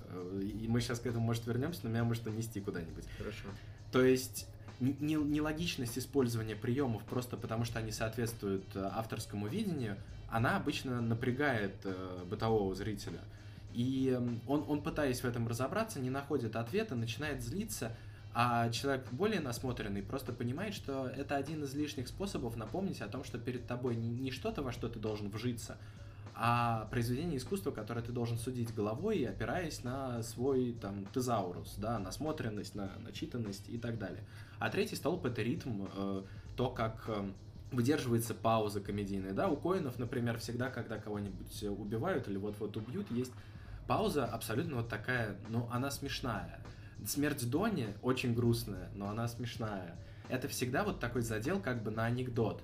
И 0.42 0.66
мы 0.68 0.82
сейчас 0.82 1.00
к 1.00 1.06
этому, 1.06 1.24
может, 1.24 1.46
вернемся, 1.46 1.80
но 1.84 1.90
меня 1.90 2.04
может 2.04 2.26
унести 2.26 2.60
куда-нибудь. 2.60 3.04
Хорошо. 3.16 3.46
То 3.92 4.04
есть 4.04 4.46
нелогичность 4.80 5.98
использования 5.98 6.56
приемов 6.56 7.02
просто 7.04 7.36
потому, 7.36 7.64
что 7.64 7.78
они 7.78 7.90
соответствуют 7.90 8.64
э, 8.74 8.90
авторскому 8.92 9.48
видению, 9.48 9.96
она 10.30 10.56
обычно 10.56 11.00
напрягает 11.00 11.74
э, 11.84 12.24
бытового 12.28 12.74
зрителя. 12.74 13.20
И 13.72 14.18
он, 14.46 14.64
он, 14.68 14.82
пытаясь 14.82 15.20
в 15.20 15.24
этом 15.24 15.46
разобраться, 15.48 16.00
не 16.00 16.10
находит 16.10 16.56
ответа, 16.56 16.94
начинает 16.94 17.42
злиться, 17.42 17.92
а 18.34 18.70
человек 18.70 19.06
более 19.10 19.40
насмотренный 19.40 20.02
просто 20.02 20.32
понимает, 20.32 20.74
что 20.74 21.08
это 21.08 21.36
один 21.36 21.64
из 21.64 21.74
лишних 21.74 22.08
способов 22.08 22.56
напомнить 22.56 23.00
о 23.00 23.08
том, 23.08 23.24
что 23.24 23.38
перед 23.38 23.66
тобой 23.66 23.96
не 23.96 24.30
что-то, 24.30 24.62
во 24.62 24.72
что 24.72 24.88
ты 24.88 24.98
должен 24.98 25.28
вжиться, 25.28 25.76
а 26.40 26.86
произведение 26.90 27.38
искусства, 27.38 27.72
которое 27.72 28.02
ты 28.02 28.12
должен 28.12 28.38
судить 28.38 28.72
головой, 28.72 29.24
опираясь 29.24 29.82
на 29.82 30.22
свой 30.22 30.72
там 30.80 31.04
тезаурус, 31.06 31.74
да, 31.78 31.98
насмотренность, 31.98 32.76
на 32.76 32.92
начитанность 33.00 33.68
и 33.68 33.76
так 33.76 33.98
далее. 33.98 34.22
А 34.60 34.70
третий 34.70 34.94
столб— 34.94 35.24
это 35.26 35.42
ритм, 35.42 35.86
э, 35.92 36.22
то, 36.56 36.70
как 36.70 37.04
э, 37.08 37.28
выдерживается 37.72 38.34
пауза 38.34 38.80
комедийная, 38.80 39.32
да, 39.32 39.48
у 39.48 39.56
Коинов, 39.56 39.98
например, 39.98 40.38
всегда, 40.38 40.70
когда 40.70 40.98
кого-нибудь 40.98 41.62
убивают 41.64 42.28
или 42.28 42.36
вот-вот 42.36 42.76
убьют, 42.76 43.10
есть 43.10 43.32
пауза 43.88 44.24
абсолютно 44.24 44.76
вот 44.76 44.88
такая, 44.88 45.36
ну, 45.48 45.68
она 45.72 45.90
смешная, 45.90 46.60
Смерть 47.06 47.48
Дони 47.48 47.94
очень 48.02 48.34
грустная, 48.34 48.90
но 48.94 49.08
она 49.08 49.28
смешная. 49.28 49.96
Это 50.28 50.48
всегда 50.48 50.84
вот 50.84 51.00
такой 51.00 51.22
задел 51.22 51.60
как 51.60 51.82
бы 51.82 51.90
на 51.90 52.04
анекдот. 52.04 52.62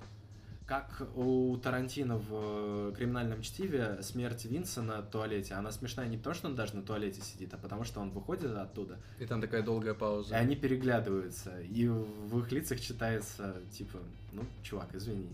Как 0.65 0.99
у 1.15 1.55
Тарантино 1.57 2.17
в 2.17 2.29
э, 2.31 2.93
«Криминальном 2.97 3.43
чтиве» 3.43 3.99
смерть 4.01 4.45
Винса 4.45 4.81
на 4.81 5.03
туалете, 5.03 5.53
она 5.53 5.71
смешная 5.71 6.07
не 6.07 6.17
потому, 6.17 6.35
что 6.35 6.47
он 6.47 6.55
даже 6.55 6.75
на 6.75 6.81
туалете 6.81 7.21
сидит, 7.21 7.53
а 7.53 7.57
потому 7.57 7.83
что 7.83 7.99
он 7.99 8.09
выходит 8.09 8.51
оттуда. 8.51 8.97
И 9.19 9.27
там 9.27 9.41
такая 9.41 9.61
долгая 9.61 9.93
пауза. 9.93 10.33
И 10.33 10.37
они 10.37 10.55
переглядываются, 10.55 11.61
и 11.61 11.87
в 11.87 12.39
их 12.39 12.51
лицах 12.51 12.81
читается, 12.81 13.61
типа, 13.77 13.99
ну, 14.31 14.43
чувак, 14.63 14.89
извини. 14.95 15.29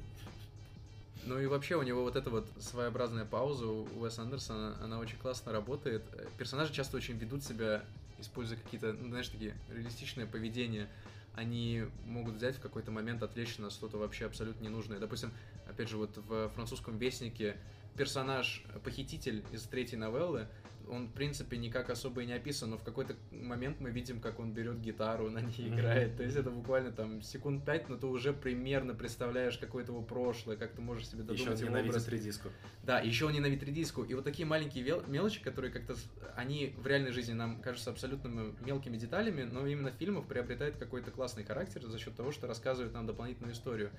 Ну 1.25 1.39
и 1.39 1.45
вообще 1.45 1.75
у 1.75 1.83
него 1.83 2.03
вот 2.03 2.17
эта 2.17 2.29
вот 2.29 2.49
своеобразная 2.59 3.23
пауза 3.23 3.67
у 3.67 3.87
Уэса 4.01 4.23
Андерсона, 4.23 4.75
она 4.83 4.99
очень 4.99 5.17
классно 5.17 5.53
работает. 5.53 6.03
Персонажи 6.37 6.73
часто 6.73 6.97
очень 6.97 7.17
ведут 7.17 7.43
себя, 7.45 7.83
используя 8.19 8.57
какие-то, 8.57 8.91
ну, 8.91 9.07
знаешь, 9.07 9.29
такие 9.29 9.55
реалистичное 9.69 10.25
поведение 10.25 10.89
они 11.35 11.85
могут 12.05 12.35
взять 12.35 12.57
в 12.57 12.59
какой-то 12.59 12.91
момент 12.91 13.23
отвлечься 13.23 13.61
на 13.61 13.69
что-то 13.69 13.97
вообще 13.97 14.25
абсолютно 14.25 14.63
ненужное. 14.63 14.99
Допустим, 14.99 15.31
опять 15.67 15.89
же, 15.89 15.97
вот 15.97 16.17
в 16.17 16.49
французском 16.49 16.97
вестнике 16.97 17.57
персонаж, 17.95 18.63
похититель 18.83 19.43
из 19.51 19.63
третьей 19.63 19.97
новеллы, 19.97 20.47
он, 20.89 21.07
в 21.07 21.13
принципе, 21.13 21.57
никак 21.57 21.89
особо 21.89 22.21
и 22.21 22.25
не 22.25 22.33
описан, 22.33 22.71
но 22.71 22.77
в 22.77 22.83
какой-то 22.83 23.15
момент 23.31 23.79
мы 23.79 23.91
видим, 23.91 24.19
как 24.19 24.39
он 24.39 24.53
берет 24.53 24.79
гитару, 24.81 25.29
на 25.29 25.39
ней 25.39 25.69
играет. 25.69 26.17
То 26.17 26.23
есть 26.23 26.35
это 26.35 26.49
буквально 26.49 26.91
там 26.91 27.21
секунд 27.21 27.65
пять, 27.65 27.89
но 27.89 27.97
ты 27.97 28.07
уже 28.07 28.33
примерно 28.33 28.93
представляешь 28.93 29.57
какое-то 29.57 29.91
его 29.91 30.01
прошлое, 30.01 30.57
как 30.57 30.73
ты 30.73 30.81
можешь 30.81 31.07
себе 31.07 31.23
додумать 31.23 31.59
еще 31.59 31.67
ненавидит 31.67 31.91
образ. 31.91 32.07
редиску. 32.07 32.49
Да, 32.83 32.99
еще 32.99 33.25
он 33.25 33.33
ненавидит 33.33 33.63
редиску. 33.63 34.03
И 34.03 34.13
вот 34.13 34.23
такие 34.23 34.45
маленькие 34.45 34.83
мелочи, 35.07 35.41
которые 35.41 35.71
как-то, 35.71 35.95
они 36.35 36.75
в 36.77 36.87
реальной 36.87 37.11
жизни 37.11 37.33
нам 37.33 37.61
кажутся 37.61 37.91
абсолютно 37.91 38.53
мелкими 38.61 38.97
деталями, 38.97 39.43
но 39.43 39.67
именно 39.67 39.91
в 39.91 39.95
фильмах 39.95 40.25
приобретают 40.25 40.77
какой-то 40.77 41.11
классный 41.11 41.43
характер 41.43 41.83
за 41.85 41.97
счет 41.97 42.15
того, 42.15 42.31
что 42.31 42.47
рассказывают 42.47 42.93
нам 42.93 43.05
дополнительную 43.05 43.53
историю. 43.53 43.91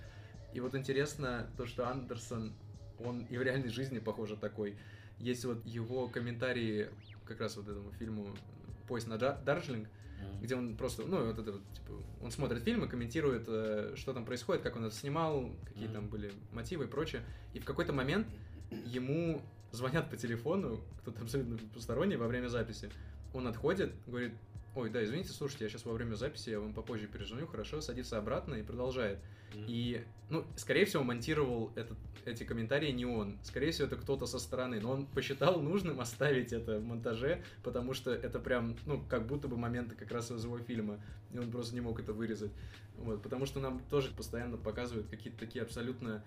И 0.52 0.60
вот 0.60 0.74
интересно 0.74 1.50
то, 1.56 1.66
что 1.66 1.88
Андерсон, 1.88 2.52
он 2.98 3.24
и 3.24 3.36
в 3.36 3.42
реальной 3.42 3.70
жизни, 3.70 3.98
похоже, 3.98 4.36
такой. 4.36 4.76
Есть 5.22 5.44
вот 5.44 5.64
его 5.64 6.08
комментарии 6.08 6.90
как 7.24 7.40
раз 7.40 7.56
вот 7.56 7.68
этому 7.68 7.92
фильму 7.92 8.26
«Поезд 8.88 9.06
на 9.06 9.16
Дарджилинг», 9.16 9.86
mm-hmm. 9.86 10.42
где 10.42 10.56
он 10.56 10.76
просто, 10.76 11.04
ну, 11.04 11.24
вот 11.24 11.38
это 11.38 11.52
вот, 11.52 11.62
типа, 11.72 11.92
он 12.20 12.30
смотрит 12.32 12.62
фильмы, 12.62 12.88
комментирует, 12.88 13.44
э, 13.46 13.94
что 13.96 14.12
там 14.12 14.24
происходит, 14.24 14.62
как 14.62 14.74
он 14.76 14.84
это 14.84 14.94
снимал, 14.94 15.50
какие 15.64 15.88
mm-hmm. 15.88 15.92
там 15.92 16.08
были 16.08 16.32
мотивы 16.50 16.84
и 16.84 16.88
прочее. 16.88 17.22
И 17.54 17.60
в 17.60 17.64
какой-то 17.64 17.92
момент 17.92 18.26
ему 18.84 19.40
звонят 19.70 20.10
по 20.10 20.16
телефону, 20.16 20.80
кто-то 21.00 21.22
абсолютно 21.22 21.56
посторонний 21.72 22.16
во 22.16 22.26
время 22.26 22.48
записи. 22.48 22.90
Он 23.32 23.46
отходит, 23.46 23.92
говорит, 24.08 24.34
ой, 24.74 24.90
да, 24.90 25.04
извините, 25.04 25.30
слушайте, 25.30 25.64
я 25.64 25.70
сейчас 25.70 25.84
во 25.84 25.92
время 25.92 26.14
записи, 26.14 26.50
я 26.50 26.60
вам 26.60 26.72
попозже 26.72 27.06
перезвоню, 27.06 27.46
хорошо, 27.46 27.80
садится 27.80 28.18
обратно 28.18 28.54
и 28.54 28.62
продолжает. 28.62 29.18
Mm-hmm. 29.52 29.64
И, 29.68 30.04
ну, 30.30 30.44
скорее 30.56 30.86
всего, 30.86 31.02
монтировал 31.02 31.72
этот, 31.74 31.98
эти 32.24 32.44
комментарии 32.44 32.90
не 32.90 33.04
он. 33.04 33.38
Скорее 33.42 33.70
всего, 33.70 33.86
это 33.86 33.96
кто-то 33.96 34.26
со 34.26 34.38
стороны. 34.38 34.80
Но 34.80 34.92
он 34.92 35.06
посчитал 35.06 35.60
нужным 35.60 36.00
оставить 36.00 36.52
это 36.52 36.78
в 36.78 36.84
монтаже, 36.84 37.42
потому 37.62 37.92
что 37.92 38.12
это 38.12 38.38
прям, 38.38 38.76
ну, 38.86 39.02
как 39.08 39.26
будто 39.26 39.48
бы 39.48 39.58
моменты 39.58 39.94
как 39.94 40.10
раз 40.10 40.30
из 40.30 40.42
его 40.44 40.58
фильма. 40.58 41.00
И 41.32 41.38
он 41.38 41.50
просто 41.50 41.74
не 41.74 41.80
мог 41.80 42.00
это 42.00 42.12
вырезать. 42.14 42.52
Вот, 42.96 43.22
потому 43.22 43.46
что 43.46 43.60
нам 43.60 43.80
тоже 43.90 44.10
постоянно 44.10 44.56
показывают 44.56 45.08
какие-то 45.08 45.38
такие 45.38 45.62
абсолютно 45.62 46.24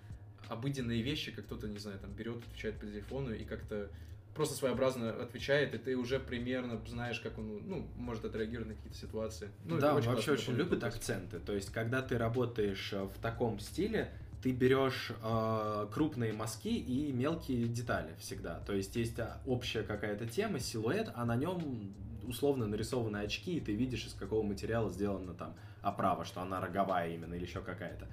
обыденные 0.48 1.02
вещи, 1.02 1.32
как 1.32 1.46
кто-то, 1.46 1.68
не 1.68 1.80
знаю, 1.80 2.00
там 2.00 2.12
берет, 2.12 2.38
отвечает 2.38 2.78
по 2.80 2.86
телефону 2.86 3.34
и 3.34 3.44
как-то 3.44 3.90
просто 4.36 4.56
своеобразно 4.56 5.10
отвечает, 5.10 5.74
и 5.74 5.78
ты 5.78 5.96
уже 5.96 6.20
примерно 6.20 6.80
знаешь, 6.88 7.20
как 7.22 7.38
он, 7.40 7.62
ну, 7.66 7.88
может 7.96 8.26
отреагировать 8.26 8.68
на 8.68 8.76
какие-то 8.76 8.98
ситуации. 8.98 9.50
Ну, 9.64 9.80
да, 9.80 9.96
он 9.96 10.02
вообще 10.02 10.34
очень 10.34 10.54
любит 10.54 10.84
акценты. 10.84 11.40
То 11.40 11.54
есть, 11.54 11.72
когда 11.72 12.02
ты 12.02 12.18
работаешь 12.18 12.92
э, 12.94 13.04
в 13.04 13.18
таком 13.22 13.60
стиле, 13.60 14.12
ты 14.44 14.52
берешь 14.52 15.12
э, 15.24 15.88
крупные 15.92 16.34
мазки 16.34 16.68
и 16.68 17.12
мелкие 17.14 17.68
детали 17.68 18.14
всегда. 18.20 18.60
То 18.60 18.74
есть 18.74 18.96
есть 18.96 19.18
а, 19.20 19.42
общая 19.48 19.82
какая-то 19.84 20.28
тема, 20.28 20.60
силуэт, 20.60 21.12
а 21.16 21.26
на 21.26 21.36
нем 21.36 21.96
условно 22.28 22.68
нарисованы 22.68 23.18
очки, 23.18 23.58
и 23.58 23.60
ты 23.60 23.74
видишь, 23.74 24.06
из 24.06 24.14
какого 24.14 24.44
материала 24.44 24.92
сделана 24.92 25.34
там 25.34 25.56
оправа, 25.82 26.26
что 26.26 26.42
она 26.42 26.60
роговая 26.60 27.14
именно 27.14 27.34
или 27.36 27.46
еще 27.46 27.62
какая-то. 27.62 28.08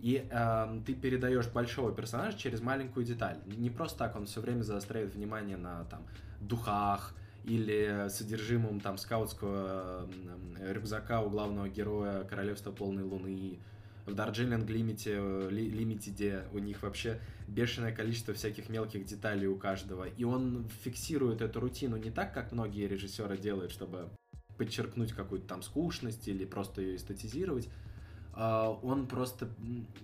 И 0.00 0.26
э, 0.30 0.80
ты 0.86 0.94
передаешь 0.94 1.48
большого 1.48 1.92
персонажа 1.92 2.38
через 2.38 2.60
маленькую 2.60 3.04
деталь. 3.04 3.38
Не 3.46 3.70
просто 3.70 3.98
так 3.98 4.16
он 4.16 4.26
все 4.26 4.40
время 4.40 4.62
заостряет 4.62 5.14
внимание 5.14 5.56
на 5.56 5.84
там 5.84 6.02
духах 6.40 7.14
или 7.44 8.06
содержимом 8.08 8.80
там 8.80 8.98
скаутского 8.98 10.08
рюкзака 10.60 11.22
у 11.22 11.30
главного 11.30 11.68
героя 11.68 12.24
Королевства 12.24 12.70
полной 12.70 13.02
луны. 13.02 13.58
В 14.06 14.14
Дарджилинг 14.14 14.70
Лимите, 14.70 15.16
Лимитеде 15.50 16.44
у 16.52 16.58
них 16.58 16.82
вообще 16.82 17.20
бешеное 17.46 17.94
количество 17.94 18.32
всяких 18.32 18.68
мелких 18.70 19.04
деталей 19.04 19.46
у 19.46 19.56
каждого. 19.56 20.04
И 20.04 20.24
он 20.24 20.68
фиксирует 20.82 21.42
эту 21.42 21.60
рутину 21.60 21.96
не 21.96 22.10
так, 22.10 22.32
как 22.32 22.52
многие 22.52 22.86
режиссеры 22.86 23.36
делают, 23.36 23.70
чтобы 23.70 24.08
подчеркнуть 24.56 25.12
какую-то 25.12 25.46
там 25.46 25.62
скучность 25.62 26.26
или 26.26 26.44
просто 26.44 26.80
ее 26.80 26.96
эстетизировать, 26.96 27.68
он 28.38 29.08
просто 29.08 29.48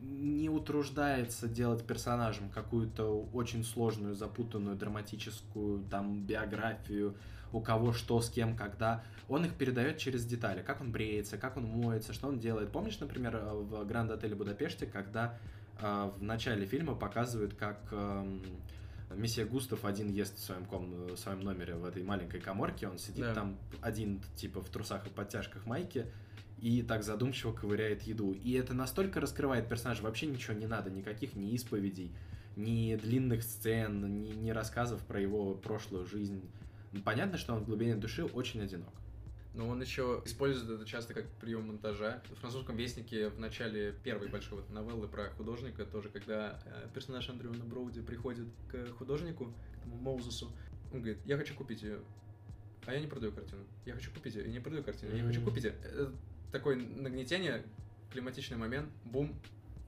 не 0.01 0.49
утруждается 0.49 1.47
делать 1.47 1.85
персонажем 1.85 2.51
какую-то 2.51 3.29
очень 3.33 3.63
сложную, 3.63 4.17
запутанную, 4.17 4.77
драматическую 4.77 5.85
там 5.85 6.25
биографию, 6.25 7.15
у 7.53 7.61
кого 7.61 7.93
что, 7.93 8.21
с 8.21 8.29
кем, 8.29 8.57
когда. 8.57 9.05
Он 9.29 9.45
их 9.45 9.55
передает 9.55 9.99
через 9.99 10.27
детали, 10.27 10.63
как 10.63 10.81
он 10.81 10.91
бреется, 10.91 11.39
как 11.39 11.57
он 11.57 11.65
моется, 11.67 12.13
что 12.13 12.27
он 12.27 12.41
делает. 12.41 12.73
Помнишь, 12.73 12.99
например, 12.99 13.37
в 13.37 13.85
Гранд 13.87 14.11
Отеле 14.11 14.35
Будапеште, 14.35 14.87
когда 14.87 15.39
э, 15.81 16.11
в 16.19 16.23
начале 16.23 16.67
фильма 16.67 16.97
показывают, 16.97 17.55
как 17.55 17.79
э, 17.93 18.39
месье 19.15 19.45
Густав 19.45 19.85
один 19.85 20.11
ест 20.11 20.37
в 20.37 20.41
своем, 20.41 20.65
ком... 20.65 21.07
в 21.07 21.17
своем 21.17 21.41
номере 21.41 21.77
в 21.77 21.85
этой 21.85 22.03
маленькой 22.03 22.41
коморке, 22.41 22.89
он 22.89 22.99
сидит 22.99 23.27
да. 23.27 23.35
там 23.35 23.57
один, 23.81 24.21
типа, 24.35 24.61
в 24.61 24.69
трусах 24.69 25.07
и 25.07 25.11
подтяжках 25.11 25.65
майки, 25.65 26.07
и 26.65 26.83
так 26.83 27.03
задумчиво 27.05 27.53
ковыряет 27.53 28.05
еду. 28.05 28.33
И 28.33 28.53
это 28.53 28.73
настолько 28.73 29.21
раскрывает 29.21 29.69
персонажа, 29.69 30.03
вообще 30.03 30.25
ничего 30.25 30.55
не 30.55 30.67
надо, 30.67 30.91
никаких 30.91 31.37
ни 31.37 31.55
исповедей, 31.55 32.11
ни 32.57 32.97
длинных 32.97 33.43
сцен, 33.43 34.23
ни, 34.23 34.29
ни 34.31 34.49
рассказов 34.49 35.05
про 35.05 35.21
его 35.21 35.55
прошлую 35.55 36.07
жизнь. 36.07 36.41
Понятно, 37.05 37.37
что 37.37 37.53
он 37.53 37.61
в 37.61 37.67
глубине 37.67 37.97
души 37.97 38.25
очень 38.25 38.63
одинок. 38.63 38.95
Но 39.53 39.69
он 39.69 39.83
еще 39.83 40.23
использует 40.25 40.81
это 40.81 40.89
часто 40.89 41.13
как 41.13 41.27
прием 41.33 41.67
монтажа. 41.67 42.23
В 42.31 42.41
французском 42.41 42.77
вестнике 42.77 43.29
в 43.29 43.39
начале 43.39 43.95
первой 44.03 44.29
большой 44.29 44.61
вот 44.61 44.71
новеллы 44.71 45.07
про 45.07 45.29
художника, 45.37 45.85
тоже 45.85 46.09
когда 46.09 46.59
э, 46.65 46.89
персонаж 46.95 47.29
Андрюна 47.29 47.63
Броуди 47.65 48.01
приходит 48.01 48.49
к 48.69 48.91
художнику, 48.93 49.53
к 49.75 49.77
этому 49.77 49.97
Моузесу, 49.97 50.51
он 50.95 51.01
говорит, 51.01 51.19
я 51.27 51.37
хочу 51.37 51.55
купить 51.55 51.83
ее. 51.83 51.99
А 52.87 52.95
я 52.95 53.01
не 53.01 53.07
продаю 53.07 53.33
картину. 53.33 53.65
Я 53.85 53.93
хочу 53.93 54.11
купить 54.11 54.35
ее. 54.35 54.47
Я 54.47 54.53
не 54.53 54.61
продаю 54.61 54.83
картину. 54.83 55.15
Я 55.15 55.25
хочу 55.25 55.43
купить 55.43 55.65
ее. 55.65 55.75
Такое 56.55 56.77
нагнетение, 56.77 57.65
климатичный 58.13 58.57
момент, 58.57 58.89
бум, 59.05 59.35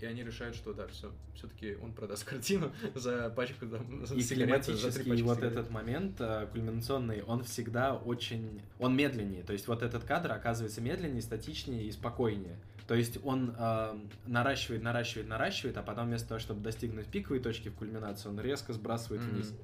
и 0.01 0.05
они 0.05 0.25
решают, 0.25 0.57
что 0.57 0.73
да, 0.73 0.89
все, 0.89 1.13
все-таки 1.37 1.77
он 1.81 1.93
продаст 1.93 2.25
картину 2.29 2.73
за 2.93 3.31
пачку 3.31 3.69
там, 3.69 4.03
И 4.03 4.25
климатический 4.25 5.23
вот 5.23 5.37
сигарет. 5.37 5.53
этот 5.53 5.71
момент 5.71 6.17
э, 6.19 6.49
кульминационный, 6.51 7.23
он 7.23 7.45
всегда 7.45 7.95
очень, 7.95 8.61
он 8.81 8.97
медленнее, 8.97 9.45
то 9.45 9.53
есть 9.53 9.69
вот 9.69 9.85
этот 9.85 10.03
кадр 10.03 10.33
оказывается 10.33 10.81
медленнее, 10.81 11.23
статичнее 11.23 11.85
и 11.85 11.93
спокойнее. 11.93 12.59
То 12.89 12.97
есть 12.97 13.21
он 13.23 13.55
э, 13.57 13.99
наращивает, 14.27 14.83
наращивает, 14.83 15.29
наращивает, 15.29 15.77
а 15.77 15.85
потом 15.85 16.09
вместо 16.09 16.31
того, 16.31 16.41
чтобы 16.41 16.63
достигнуть 16.63 17.07
пиковой 17.07 17.39
точки 17.39 17.69
в 17.69 17.77
кульминации, 17.77 18.29
он 18.29 18.41
резко 18.41 18.73
сбрасывает 18.73 19.23
mm-hmm. 19.23 19.31
вниз. 19.31 19.55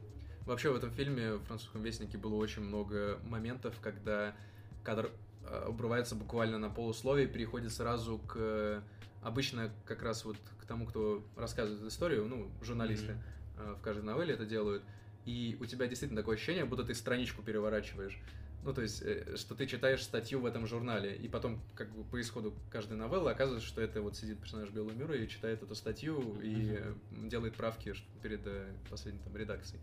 Вообще 0.47 0.71
в 0.71 0.77
этом 0.77 0.93
фильме 0.93 1.35
в 1.35 1.41
французском 1.47 1.83
вестнике 1.83 2.17
было 2.17 2.37
очень 2.37 2.63
много 2.63 3.19
моментов, 3.25 3.75
когда 3.81 4.37
кадр 4.85 5.11
обрывается 5.49 6.15
буквально 6.15 6.59
на 6.59 6.71
полусловие, 6.71 7.27
переходит 7.27 7.73
сразу 7.73 8.19
к 8.19 8.37
э, 8.37 8.81
обычно 9.23 9.71
как 9.85 10.03
раз 10.03 10.25
вот 10.25 10.37
к 10.61 10.65
тому, 10.67 10.87
кто 10.87 11.23
рассказывает 11.37 11.85
историю, 11.85 12.27
ну, 12.27 12.51
журналисты 12.63 13.17
mm-hmm. 13.57 13.77
в 13.77 13.81
каждой 13.83 14.05
новелле 14.05 14.35
это 14.35 14.45
делают, 14.45 14.83
и 15.25 15.57
у 15.61 15.67
тебя 15.67 15.87
действительно 15.87 16.21
такое 16.21 16.37
ощущение, 16.37 16.65
будто 16.65 16.85
ты 16.85 16.95
страничку 16.95 17.43
переворачиваешь. 17.43 18.19
Ну, 18.65 18.73
то 18.73 18.81
есть, 18.81 19.03
что 19.39 19.57
ты 19.57 19.67
читаешь 19.67 20.05
статью 20.05 20.41
в 20.41 20.47
этом 20.47 20.69
журнале, 20.69 21.17
и 21.17 21.27
потом, 21.27 21.61
как 21.75 21.91
бы 21.91 22.05
по 22.05 22.21
исходу 22.21 22.55
каждой 22.71 22.97
новеллы, 22.97 23.33
оказывается, 23.33 23.67
что 23.67 23.81
это 23.81 24.01
вот 24.03 24.17
сидит 24.17 24.39
персонаж 24.39 24.71
Белого 24.71 24.93
мира 24.93 25.17
и 25.17 25.27
читает 25.27 25.65
эту 25.65 25.75
статью 25.75 26.21
mm-hmm. 26.21 27.25
и 27.25 27.29
делает 27.29 27.57
правки 27.57 27.95
перед 28.23 28.41
последней 28.89 29.21
там 29.25 29.37
редакцией. 29.37 29.81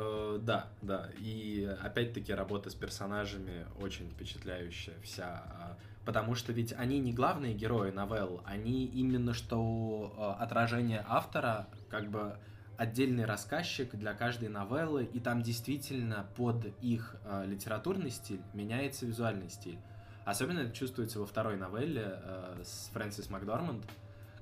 Э, 0.00 0.38
да, 0.40 0.68
да. 0.80 1.08
И 1.18 1.64
опять-таки 1.82 2.32
работа 2.32 2.70
с 2.70 2.74
персонажами 2.74 3.66
очень 3.80 4.08
впечатляющая 4.08 4.94
вся. 5.02 5.24
А, 5.24 5.76
потому 6.04 6.36
что 6.36 6.52
ведь 6.52 6.72
они 6.72 7.00
не 7.00 7.12
главные 7.12 7.52
герои 7.52 7.90
новелл, 7.90 8.40
они 8.44 8.86
именно 8.86 9.34
что 9.34 10.14
э, 10.16 10.42
отражение 10.42 11.04
автора, 11.08 11.66
как 11.90 12.10
бы 12.10 12.36
отдельный 12.76 13.24
рассказчик 13.24 13.92
для 13.96 14.14
каждой 14.14 14.50
новеллы, 14.50 15.04
и 15.04 15.18
там 15.18 15.42
действительно 15.42 16.28
под 16.36 16.66
их 16.80 17.16
э, 17.24 17.44
литературный 17.46 18.10
стиль 18.12 18.42
меняется 18.54 19.04
визуальный 19.04 19.50
стиль. 19.50 19.80
Особенно 20.24 20.60
это 20.60 20.72
чувствуется 20.72 21.18
во 21.18 21.26
второй 21.26 21.56
новелле 21.56 22.20
с 22.62 22.90
Фрэнсис 22.92 23.30
Макдорманд, 23.30 23.82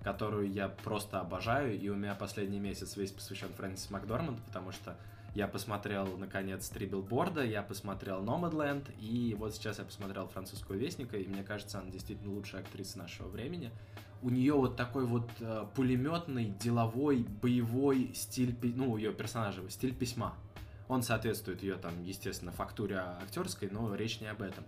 которую 0.03 0.51
я 0.51 0.69
просто 0.69 1.21
обожаю, 1.21 1.79
и 1.79 1.88
у 1.88 1.95
меня 1.95 2.16
последний 2.16 2.59
месяц 2.59 2.97
весь 2.97 3.12
посвящен 3.12 3.51
Фрэнсис 3.55 3.88
Макдорманд, 3.90 4.42
потому 4.42 4.73
что 4.73 4.97
я 5.37 5.46
посмотрел, 5.46 6.16
наконец, 6.16 6.66
«Три 6.70 6.87
билборда», 6.87 7.44
я 7.44 7.62
посмотрел 7.62 8.22
«Номадленд», 8.22 8.88
и 8.99 9.37
вот 9.38 9.55
сейчас 9.55 9.79
я 9.79 9.85
посмотрел 9.85 10.29
«Французского 10.29 10.77
вестника», 10.77 11.18
и 11.18 11.27
мне 11.27 11.42
кажется, 11.42 11.79
она 11.79 11.90
действительно 11.90 12.33
лучшая 12.33 12.62
актриса 12.62 12.96
нашего 12.96 13.29
времени. 13.29 13.70
У 14.22 14.31
нее 14.31 14.55
вот 14.55 14.77
такой 14.77 15.05
вот 15.05 15.29
э, 15.40 15.66
пулеметный, 15.75 16.46
деловой, 16.59 17.27
боевой 17.42 18.12
стиль, 18.14 18.57
ну, 18.62 18.96
ее 18.96 19.12
персонажа, 19.12 19.61
стиль 19.68 19.94
письма. 19.94 20.35
Он 20.88 21.03
соответствует 21.03 21.62
ее, 21.62 21.75
там, 21.75 22.03
естественно, 22.03 22.51
фактуре 22.51 22.96
актерской, 22.96 23.68
но 23.70 23.94
речь 23.94 24.22
не 24.22 24.29
об 24.29 24.40
этом. 24.40 24.64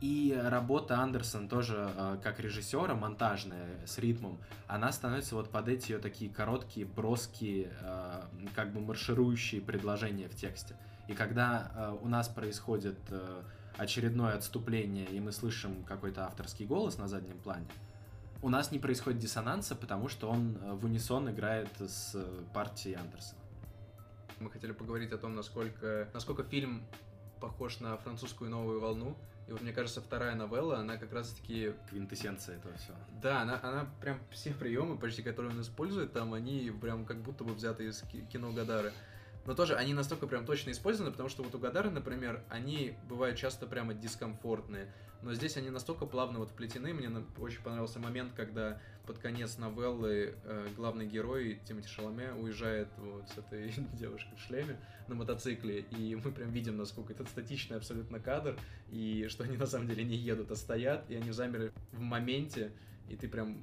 И 0.00 0.32
работа 0.40 1.00
Андерсон 1.00 1.48
тоже 1.48 1.90
э, 1.96 2.18
как 2.22 2.38
режиссера, 2.38 2.94
монтажная, 2.94 3.84
с 3.84 3.98
ритмом, 3.98 4.38
она 4.68 4.92
становится 4.92 5.34
вот 5.34 5.50
под 5.50 5.68
эти 5.68 5.90
ее 5.90 5.98
такие 5.98 6.30
короткие, 6.30 6.86
броские, 6.86 7.72
э, 7.80 8.22
как 8.54 8.72
бы 8.72 8.80
марширующие 8.80 9.60
предложения 9.60 10.28
в 10.28 10.36
тексте. 10.36 10.76
И 11.08 11.14
когда 11.14 11.72
э, 11.74 11.98
у 12.00 12.06
нас 12.06 12.28
происходит 12.28 12.98
очередное 13.76 14.34
отступление, 14.34 15.06
и 15.06 15.18
мы 15.18 15.32
слышим 15.32 15.82
какой-то 15.84 16.26
авторский 16.26 16.64
голос 16.64 16.96
на 16.98 17.08
заднем 17.08 17.38
плане, 17.38 17.66
у 18.40 18.50
нас 18.50 18.70
не 18.70 18.78
происходит 18.78 19.18
диссонанса, 19.18 19.74
потому 19.74 20.08
что 20.08 20.30
он 20.30 20.58
в 20.76 20.84
унисон 20.84 21.28
играет 21.28 21.70
с 21.80 22.16
партией 22.54 22.94
Андерсона. 22.94 23.40
Мы 24.38 24.48
хотели 24.48 24.70
поговорить 24.70 25.10
о 25.10 25.18
том, 25.18 25.34
насколько, 25.34 26.08
насколько 26.14 26.44
фильм 26.44 26.84
похож 27.40 27.80
на 27.80 27.96
французскую 27.96 28.48
новую 28.48 28.80
волну, 28.80 29.16
и 29.48 29.52
вот 29.52 29.62
мне 29.62 29.72
кажется, 29.72 30.02
вторая 30.02 30.34
новелла, 30.34 30.78
она 30.78 30.98
как 30.98 31.10
раз-таки... 31.12 31.72
Квинтэссенция 31.88 32.56
этого 32.56 32.76
всего. 32.76 32.96
Да, 33.22 33.40
она, 33.40 33.58
она 33.62 33.88
прям 33.98 34.20
все 34.30 34.52
приемы, 34.52 34.98
почти 34.98 35.22
которые 35.22 35.52
он 35.52 35.60
использует, 35.62 36.12
там 36.12 36.34
они 36.34 36.70
прям 36.82 37.06
как 37.06 37.22
будто 37.22 37.44
бы 37.44 37.54
взяты 37.54 37.86
из 37.86 38.02
кино 38.30 38.52
Гадары. 38.52 38.92
Но 39.46 39.54
тоже 39.54 39.74
они 39.74 39.94
настолько 39.94 40.26
прям 40.26 40.44
точно 40.44 40.70
использованы, 40.70 41.12
потому 41.12 41.30
что 41.30 41.42
вот 41.42 41.54
у 41.54 41.58
Гадары, 41.58 41.88
например, 41.88 42.44
они 42.50 42.94
бывают 43.08 43.38
часто 43.38 43.66
прямо 43.66 43.94
дискомфортные. 43.94 44.92
Но 45.22 45.32
здесь 45.32 45.56
они 45.56 45.70
настолько 45.70 46.04
плавно 46.04 46.40
вот 46.40 46.50
вплетены. 46.50 46.92
Мне 46.92 47.10
очень 47.38 47.62
понравился 47.62 47.98
момент, 47.98 48.34
когда 48.36 48.78
под 49.08 49.18
конец 49.18 49.56
новеллы 49.56 50.34
э, 50.44 50.68
главный 50.76 51.06
герой 51.06 51.58
Тимоти 51.64 51.88
Шаломе 51.88 52.32
уезжает 52.32 52.88
вот 52.98 53.26
с 53.30 53.38
этой 53.38 53.72
девушкой 53.94 54.36
в 54.36 54.40
шлеме 54.40 54.78
на 55.08 55.14
мотоцикле, 55.14 55.80
и 55.80 56.14
мы 56.14 56.30
прям 56.30 56.50
видим, 56.50 56.76
насколько 56.76 57.14
это 57.14 57.24
статичный 57.24 57.78
абсолютно 57.78 58.20
кадр, 58.20 58.58
и 58.90 59.26
что 59.30 59.44
они 59.44 59.56
на 59.56 59.66
самом 59.66 59.88
деле 59.88 60.04
не 60.04 60.14
едут, 60.14 60.50
а 60.50 60.56
стоят, 60.56 61.10
и 61.10 61.14
они 61.14 61.30
замерли 61.30 61.72
в 61.92 62.00
моменте, 62.00 62.70
и 63.08 63.16
ты 63.16 63.28
прям 63.28 63.62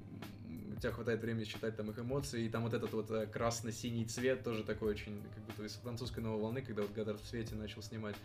у 0.75 0.79
тебя 0.79 0.91
хватает 0.91 1.21
времени 1.21 1.43
считать 1.43 1.77
там 1.77 1.91
их 1.91 1.99
эмоции, 1.99 2.45
и 2.45 2.49
там 2.49 2.63
вот 2.63 2.73
этот 2.73 2.91
вот 2.93 3.11
э, 3.11 3.27
красно-синий 3.27 4.05
цвет 4.05 4.43
тоже 4.43 4.63
такой 4.63 4.89
очень, 4.89 5.21
как 5.35 5.43
будто 5.45 5.63
из 5.63 5.75
французской 5.75 6.21
новой 6.21 6.41
волны, 6.41 6.63
когда 6.63 6.81
вот 6.81 6.91
Гадар 6.91 7.17
в 7.17 7.25
свете 7.25 7.53
начал 7.53 7.83
снимать. 7.83 8.15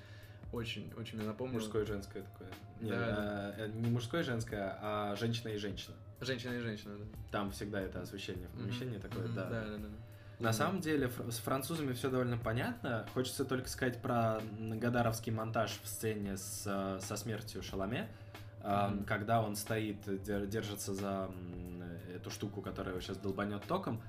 Очень, 0.55 0.91
очень 0.97 1.19
мне 1.19 1.27
напомнил. 1.27 1.61
Мужское 1.61 1.83
и 1.83 1.87
женское 1.87 2.23
такое. 2.23 2.49
Не, 2.81 2.91
да, 2.91 2.97
а, 2.99 3.55
да. 3.59 3.69
не 3.69 3.91
мужское 3.91 4.23
и 4.23 4.25
женское, 4.25 4.77
а 4.81 5.15
женщина 5.17 5.51
и 5.51 5.59
женщина. 5.59 5.95
Женщина 6.21 6.53
и 6.53 6.61
женщина, 6.61 6.99
да. 6.99 7.05
Там 7.31 7.51
всегда 7.51 7.81
это 7.81 8.03
освещение 8.03 8.49
в 8.49 8.53
помещении 8.53 8.99
mm-hmm. 8.99 9.01
такое, 9.01 9.27
mm-hmm. 9.27 9.35
да. 9.35 9.45
Да, 9.45 9.65
да, 9.65 9.77
да. 9.79 9.89
На 10.39 10.53
самом 10.53 10.81
деле 10.81 11.11
с 11.29 11.39
французами 11.39 11.93
все 11.93 12.11
довольно 12.11 12.39
понятно. 12.39 13.07
Хочется 13.13 13.45
только 13.45 13.69
сказать 13.69 14.01
про 14.01 14.41
Гадаровский 14.59 15.33
монтаж 15.33 15.79
в 15.83 15.87
сцене 15.87 16.37
с, 16.37 16.99
со 17.01 17.17
смертью 17.17 17.63
Шаломе, 17.63 18.09
mm-hmm. 18.63 19.05
когда 19.05 19.43
он 19.43 19.57
стоит, 19.57 19.99
держится 20.49 20.95
за 20.95 21.31
эту 22.15 22.31
штуку, 22.31 22.63
которая 22.63 22.93
его 22.93 23.01
сейчас 23.01 23.19
долбанет 23.19 23.63
током, 23.65 24.03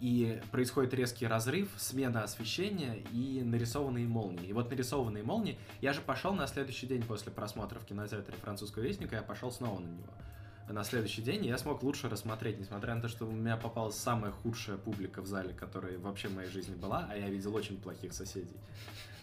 и 0.00 0.40
происходит 0.52 0.94
резкий 0.94 1.26
разрыв, 1.26 1.70
смена 1.76 2.22
освещения 2.22 3.02
и 3.12 3.42
нарисованные 3.42 4.06
молнии. 4.06 4.46
И 4.46 4.52
вот 4.52 4.70
нарисованные 4.70 5.24
молнии, 5.24 5.58
я 5.80 5.92
же 5.92 6.00
пошел 6.00 6.34
на 6.34 6.46
следующий 6.46 6.86
день 6.86 7.02
после 7.02 7.32
просмотра 7.32 7.78
в 7.78 7.84
кинотеатре 7.84 8.36
французского 8.36 8.82
вестника, 8.82 9.16
я 9.16 9.22
пошел 9.22 9.50
снова 9.50 9.80
на 9.80 9.86
него 9.86 10.12
на 10.72 10.84
следующий 10.84 11.22
день, 11.22 11.46
я 11.46 11.58
смог 11.58 11.82
лучше 11.82 12.08
рассмотреть, 12.08 12.58
несмотря 12.58 12.94
на 12.94 13.00
то, 13.00 13.08
что 13.08 13.26
у 13.26 13.32
меня 13.32 13.56
попалась 13.56 13.96
самая 13.96 14.32
худшая 14.32 14.76
публика 14.76 15.22
в 15.22 15.26
зале, 15.26 15.52
которая 15.52 15.98
вообще 15.98 16.28
в 16.28 16.34
моей 16.34 16.50
жизни 16.50 16.74
была, 16.74 17.08
а 17.10 17.16
я 17.16 17.28
видел 17.28 17.54
очень 17.54 17.80
плохих 17.80 18.12
соседей. 18.12 18.56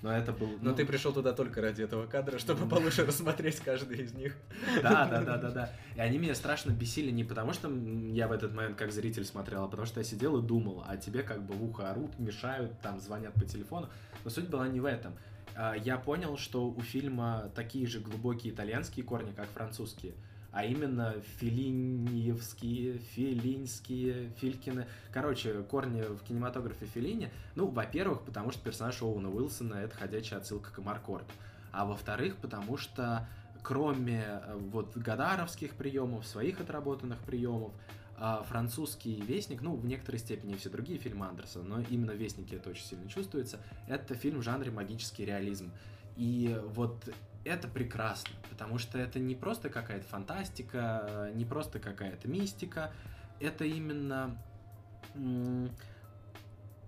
Но 0.01 0.12
это 0.12 0.34
был... 0.34 0.47
Но 0.62 0.71
ну... 0.71 0.75
ты 0.75 0.86
пришел 0.86 1.13
туда 1.13 1.34
только 1.34 1.62
ради 1.62 1.81
этого 1.81 2.05
кадра, 2.05 2.38
чтобы 2.38 2.67
получше 2.69 3.05
рассмотреть 3.05 3.60
каждый 3.60 4.03
из 4.03 4.13
них. 4.13 4.36
Да, 4.84 5.08
да, 5.08 5.21
да, 5.21 5.38
да, 5.38 5.51
да. 5.51 5.69
И 5.95 5.99
они 5.99 6.17
меня 6.17 6.36
страшно 6.36 6.71
бесили 6.71 7.12
не 7.12 7.23
потому, 7.23 7.53
что 7.53 7.71
я 8.12 8.27
в 8.27 8.31
этот 8.31 8.53
момент 8.53 8.77
как 8.77 8.91
зритель 8.91 9.25
смотрел, 9.25 9.63
а 9.63 9.67
потому 9.67 9.88
что 9.88 9.99
я 9.99 10.03
сидел 10.03 10.38
и 10.38 10.45
думал, 10.45 10.84
а 10.86 10.97
тебе 10.97 11.23
как 11.23 11.43
бы 11.43 11.53
в 11.53 11.63
ухо 11.63 11.89
орут, 11.89 12.19
мешают, 12.19 12.79
там 12.81 12.99
звонят 12.99 13.34
по 13.34 13.45
телефону. 13.45 13.89
Но 14.23 14.29
суть 14.29 14.49
была 14.49 14.67
не 14.67 14.79
в 14.79 14.86
этом. 14.86 15.13
А, 15.55 15.73
я 15.73 15.97
понял, 15.97 16.38
что 16.38 16.67
у 16.67 16.81
фильма 16.81 17.51
такие 17.55 17.88
же 17.88 17.99
глубокие 17.99 18.53
итальянские 18.53 19.05
корни, 19.05 19.31
как 19.31 19.47
французские 19.49 20.13
а 20.55 20.63
именно 20.63 21.13
филиньевские, 21.37 22.97
филинские, 22.97 24.29
филькины. 24.39 24.87
Короче, 25.11 25.63
корни 25.63 26.01
в 26.01 26.23
кинематографе 26.23 26.85
Филини. 26.85 27.29
Ну, 27.55 27.67
во-первых, 27.67 28.21
потому 28.21 28.51
что 28.51 28.63
персонаж 28.63 29.01
Оуэна 29.01 29.29
Уилсона— 29.29 29.73
это 29.83 29.97
ходячая 29.97 30.39
отсылка 30.39 30.71
к 30.71 30.77
Маркорту. 30.77 31.33
А 31.73 31.83
во-вторых, 31.83 32.37
потому 32.37 32.77
что 32.77 33.27
кроме 33.63 34.23
э, 34.23 34.55
вот 34.71 34.95
гадаровских 34.95 35.73
приемов, 35.73 36.25
своих 36.25 36.61
отработанных 36.61 37.19
приемов, 37.19 37.73
а 38.17 38.41
французский 38.43 39.19
«Вестник», 39.27 39.61
ну, 39.61 39.75
в 39.75 39.85
некоторой 39.85 40.19
степени 40.19 40.55
все 40.55 40.69
другие 40.69 40.99
фильмы 40.99 41.25
Андерсона, 41.25 41.65
но 41.65 41.81
именно 41.89 42.13
в 42.13 42.15
«Вестнике» 42.15 42.55
это 42.55 42.69
очень 42.69 42.85
сильно 42.85 43.09
чувствуется, 43.09 43.59
это 43.89 44.15
фильм 44.15 44.39
в 44.39 44.43
жанре 44.43 44.71
магический 44.71 45.25
реализм. 45.25 45.73
И 46.15 46.57
вот 46.67 47.09
это 47.45 47.67
прекрасно, 47.67 48.36
потому 48.49 48.77
что 48.77 48.97
это 48.97 49.19
не 49.19 49.36
просто 49.36 49.69
какая-то 49.69 50.05
фантастика, 50.08 51.31
не 51.36 51.45
просто 51.45 51.79
какая-то 51.79 52.27
мистика, 52.27 52.91
это 53.39 53.63
именно 53.63 54.38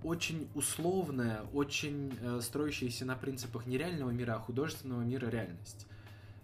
очень 0.04 0.48
условная, 0.54 1.42
очень 1.54 2.18
э, 2.22 2.40
строящаяся 2.42 3.06
на 3.06 3.16
принципах 3.16 3.66
не 3.66 3.78
реального 3.78 4.12
мира, 4.12 4.36
а 4.36 4.40
художественного 4.40 5.02
мира 5.02 5.28
реальность. 5.28 5.88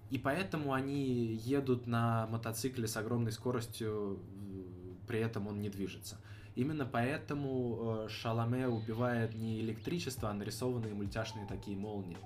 И 0.09 0.17
поэтому 0.17 0.73
они 0.73 1.35
едут 1.35 1.87
на 1.87 2.27
мотоцикле 2.27 2.87
с 2.87 2.97
огромной 2.97 3.31
скоростью, 3.31 4.19
при 5.07 5.19
этом 5.19 5.47
он 5.47 5.61
не 5.61 5.69
движется. 5.69 6.17
Именно 6.55 6.85
поэтому 6.85 8.05
э, 8.05 8.09
Шаломе 8.09 8.67
убивает 8.67 9.33
не 9.33 9.59
электричество, 9.61 10.29
а 10.29 10.33
нарисованные 10.33 10.93
мультяшные 10.93 11.47
такие 11.47 11.75
молнии. 11.75 12.17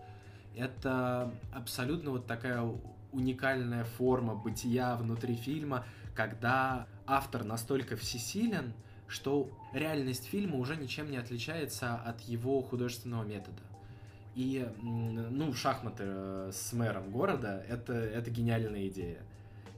Это 0.58 1.32
абсолютно 1.54 2.12
вот 2.12 2.26
такая 2.26 2.68
уникальная 3.12 3.84
форма 3.84 4.36
бытия 4.36 4.96
внутри 4.96 5.36
фильма, 5.36 5.86
когда 6.16 6.88
автор 7.06 7.44
настолько 7.44 7.96
всесилен, 7.96 8.74
что 9.08 9.50
реальность 9.74 10.26
фильма 10.26 10.58
уже 10.58 10.76
ничем 10.76 11.12
не 11.12 11.18
отличается 11.18 11.96
от 11.96 12.22
его 12.22 12.62
художественного 12.62 13.24
метода. 13.24 13.62
И, 14.36 14.68
ну, 14.82 15.54
шахматы 15.54 16.04
э, 16.06 16.52
с 16.54 16.74
мэром 16.74 17.10
города 17.10 17.64
это, 17.68 17.94
это 17.94 18.30
гениальная 18.30 18.88
идея 18.88 19.22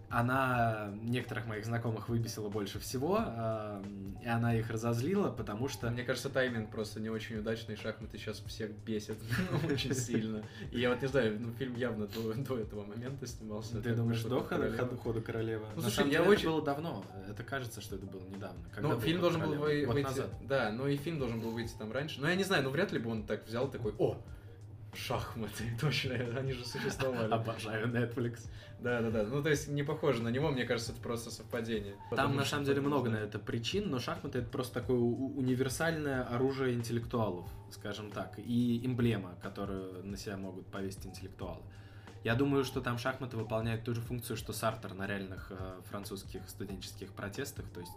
она 0.10 0.92
некоторых 1.02 1.46
моих 1.46 1.66
знакомых 1.66 2.10
выбесила 2.10 2.50
больше 2.50 2.80
всего, 2.80 3.20
э, 3.24 3.84
и 4.24 4.28
она 4.28 4.56
их 4.56 4.70
разозлила, 4.70 5.30
потому 5.30 5.68
что... 5.68 5.90
Мне 5.92 6.04
кажется, 6.04 6.30
тайминг 6.30 6.72
просто 6.72 7.00
не 7.00 7.10
очень 7.10 7.38
удачный, 7.38 7.76
шахматы 7.76 8.18
сейчас 8.18 8.40
всех 8.40 8.72
бесят 8.72 9.18
очень 9.70 9.94
сильно. 9.94 10.44
И 10.72 10.80
я 10.80 10.90
вот 10.90 11.02
не 11.02 11.08
знаю, 11.08 11.38
ну, 11.40 11.52
фильм 11.54 11.76
явно 11.76 12.08
до, 12.08 12.34
до 12.34 12.58
этого 12.58 12.86
момента 12.86 13.28
снимался. 13.28 13.82
Ты 13.82 13.94
думаешь, 13.94 14.22
до 14.24 14.42
хода, 14.42 14.98
хода 14.98 15.22
королевы? 15.22 15.66
Ну, 15.76 15.82
слушай, 15.82 16.10
я 16.10 16.24
очень... 16.24 16.42
Это 16.42 16.50
было 16.50 16.62
давно, 16.64 17.06
это 17.30 17.44
кажется, 17.44 17.82
что 17.82 17.96
это 17.96 18.06
было 18.06 18.24
недавно. 18.28 18.60
Ну, 18.82 19.00
фильм 19.00 19.22
должен 19.22 19.42
был 19.42 19.56
выйти... 19.56 20.24
Да, 20.48 20.72
но 20.72 20.88
и 20.88 20.98
фильм 20.98 21.20
должен 21.20 21.40
был 21.40 21.52
выйти 21.52 21.74
там 21.78 21.92
раньше. 21.92 22.20
Но 22.20 22.30
я 22.30 22.36
не 22.36 22.44
знаю, 22.44 22.64
ну, 22.64 22.72
вряд 22.72 22.92
ли 22.92 23.00
бы 23.00 23.12
он 23.12 23.24
так 23.24 23.46
взял 23.46 23.70
такой, 23.70 23.94
о, 24.00 24.18
шахматы, 24.94 25.64
точно, 25.82 26.16
они 26.38 26.54
же 26.54 26.66
существовали. 26.66 27.32
Обожаю 27.32 27.88
Netflix. 27.88 28.48
Да, 28.80 29.02
да, 29.02 29.10
да. 29.12 29.24
Ну, 29.24 29.44
то 29.44 29.50
есть 29.50 29.68
не 29.68 29.84
похоже 29.84 30.24
на 30.24 30.30
него, 30.30 30.50
мне 30.52 30.66
кажется, 30.66 30.94
это 30.94 31.02
просто 31.02 31.32
совпадение. 31.32 31.96
Там 32.16 32.36
на 32.36 32.46
самом 32.46 32.66
деле 32.66 32.82
много 32.82 33.10
на 33.10 33.18
это 33.18 33.38
причин, 33.38 33.90
но 33.90 34.00
шахматы 34.00 34.40
это 34.40 34.50
просто 34.50 34.76
такое 34.76 34.98
универсальное 34.98 36.24
оружие 36.24 36.76
интеллектуалов, 36.76 37.50
скажем 37.72 38.12
так, 38.12 38.38
и 38.38 38.86
эмблема, 38.86 39.36
которую 39.42 40.06
на 40.06 40.16
себя 40.18 40.38
могут 40.38 40.68
повесить 40.68 41.06
интеллектуалы. 41.06 41.62
Я 42.24 42.36
думаю, 42.36 42.64
что 42.66 42.82
там 42.82 42.98
шахматы 42.98 43.38
выполняют 43.38 43.84
ту 43.84 43.94
же 43.94 44.02
функцию, 44.02 44.36
что 44.36 44.54
Сартер 44.54 44.94
на 44.94 45.08
реальных 45.08 45.52
э, 45.52 45.82
французских 45.90 46.42
студенческих 46.50 47.14
протестах, 47.14 47.66
то 47.74 47.80
есть 47.80 47.92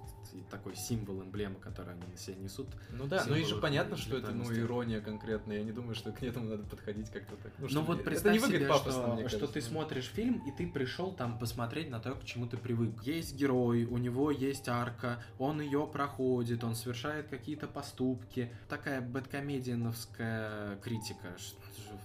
такой 0.51 0.77
символ, 0.77 1.23
эмблема, 1.23 1.57
которую 1.57 1.95
они 1.95 2.07
на 2.11 2.17
себе 2.17 2.37
несут. 2.37 2.69
Ну 2.91 3.07
да, 3.07 3.25
ну 3.27 3.35
и 3.35 3.45
же 3.45 3.57
понятно, 3.57 3.97
что 3.97 4.17
это 4.17 4.31
ну 4.31 4.53
ирония 4.55 5.01
конкретная. 5.01 5.59
Я 5.59 5.65
не 5.65 5.73
думаю, 5.73 5.95
что 5.95 6.13
к 6.13 6.23
этому 6.23 6.49
надо 6.49 6.63
подходить 6.63 7.11
как-то 7.11 7.37
так. 7.37 7.53
Ну, 7.59 7.69
ну 7.71 7.83
вот 7.83 8.05
представь 8.05 8.37
это 8.37 8.47
не 8.47 8.53
себе, 8.53 8.67
пафосно, 8.69 9.29
что, 9.29 9.39
что 9.39 9.47
ты 9.49 9.61
смотришь 9.61 10.07
фильм, 10.07 10.43
и 10.47 10.53
ты 10.53 10.71
пришел 10.71 11.13
там 11.13 11.39
посмотреть 11.39 11.91
на 11.91 12.01
то, 12.01 12.15
к 12.15 12.25
чему 12.25 12.47
ты 12.47 12.57
привык. 12.57 13.03
Есть 13.03 13.35
герой, 13.37 13.85
у 13.85 13.99
него 13.99 14.31
есть 14.31 14.69
арка, 14.69 15.23
он 15.39 15.61
ее 15.61 15.87
проходит, 15.87 16.65
он 16.65 16.75
совершает 16.75 17.29
какие-то 17.29 17.67
поступки. 17.67 18.51
Такая 18.69 19.01
бэткомедиановская 19.01 20.77
критика, 20.77 21.37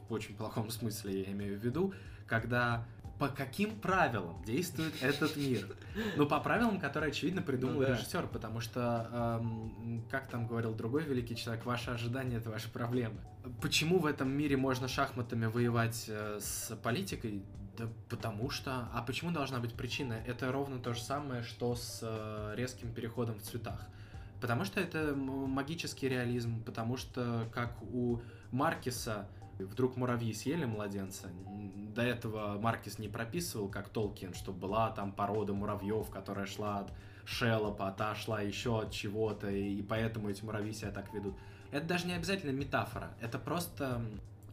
в 0.10 0.14
очень 0.14 0.36
плохом 0.36 0.70
смысле 0.70 1.22
я 1.22 1.32
имею 1.32 1.60
в 1.60 1.64
виду, 1.64 1.94
когда 2.28 2.86
по 3.20 3.30
каким 3.30 3.80
правилам 3.80 4.44
действует 4.44 4.94
этот 5.02 5.36
мир. 5.38 5.68
Ну, 6.16 6.28
по 6.28 6.40
правилам, 6.40 6.80
которые, 6.80 7.10
очевидно, 7.10 7.42
придумал 7.42 7.76
ну, 7.76 7.82
да. 7.82 7.94
режиссер, 7.94 8.28
потому 8.28 8.60
что, 8.60 9.40
эм, 9.42 10.06
как 10.12 10.30
там 10.30 10.46
говорил 10.46 10.74
другой 10.76 11.04
великий 11.04 11.36
человек, 11.36 11.66
ваши 11.66 11.90
ожидания— 11.90 12.38
это 12.38 12.50
ваши 12.50 12.70
проблемы. 12.70 13.18
Почему 13.62 13.98
в 14.00 14.06
этом 14.06 14.30
мире 14.30 14.56
можно 14.56 14.88
шахматами 14.88 15.48
воевать 15.48 16.06
э, 16.08 16.40
с 16.40 16.76
политикой? 16.84 17.44
Да 17.78 17.88
потому 18.10 18.50
что... 18.50 18.88
А 18.94 19.02
почему 19.02 19.32
должна 19.32 19.60
быть 19.60 19.74
причина? 19.74 20.14
Это 20.26 20.52
ровно 20.52 20.80
то 20.80 20.94
же 20.94 21.02
самое, 21.02 21.44
что 21.44 21.76
с 21.76 22.00
э, 22.04 22.54
резким 22.56 22.94
переходом 22.94 23.40
в 23.40 23.42
цветах. 23.42 23.88
Потому 24.42 24.66
что 24.66 24.80
это 24.80 25.16
магический 25.16 26.08
реализм, 26.08 26.64
потому 26.64 26.98
что, 26.98 27.48
как 27.52 27.82
у 27.82 28.22
Маркиса 28.52 29.28
Вдруг 29.60 29.98
муравьи 29.98 30.34
съели 30.34 30.66
младенца. 30.66 31.30
До 31.96 32.02
этого 32.02 32.60
Маркис 32.60 33.00
не 33.00 33.08
прописывал, 33.08 33.70
как 33.70 33.90
Толкин, 33.90 34.34
что 34.34 34.52
была 34.52 34.92
там 34.92 35.12
порода 35.12 35.54
муравьев, 35.54 36.10
которая 36.10 36.46
шла 36.46 36.80
от 36.80 36.94
Шелопа, 37.26 37.88
а 37.88 37.92
та 37.92 38.16
шла 38.16 38.42
еще 38.42 38.82
от 38.82 38.92
чего-то, 38.92 39.50
и 39.50 39.82
поэтому 39.82 40.30
эти 40.30 40.44
муравьи 40.44 40.74
себя 40.74 40.92
так 40.92 41.14
ведут. 41.14 41.36
Это 41.72 41.86
даже 41.86 42.08
не 42.08 42.14
обязательно 42.14 42.52
метафора, 42.52 43.12
это 43.20 43.38
просто 43.40 44.02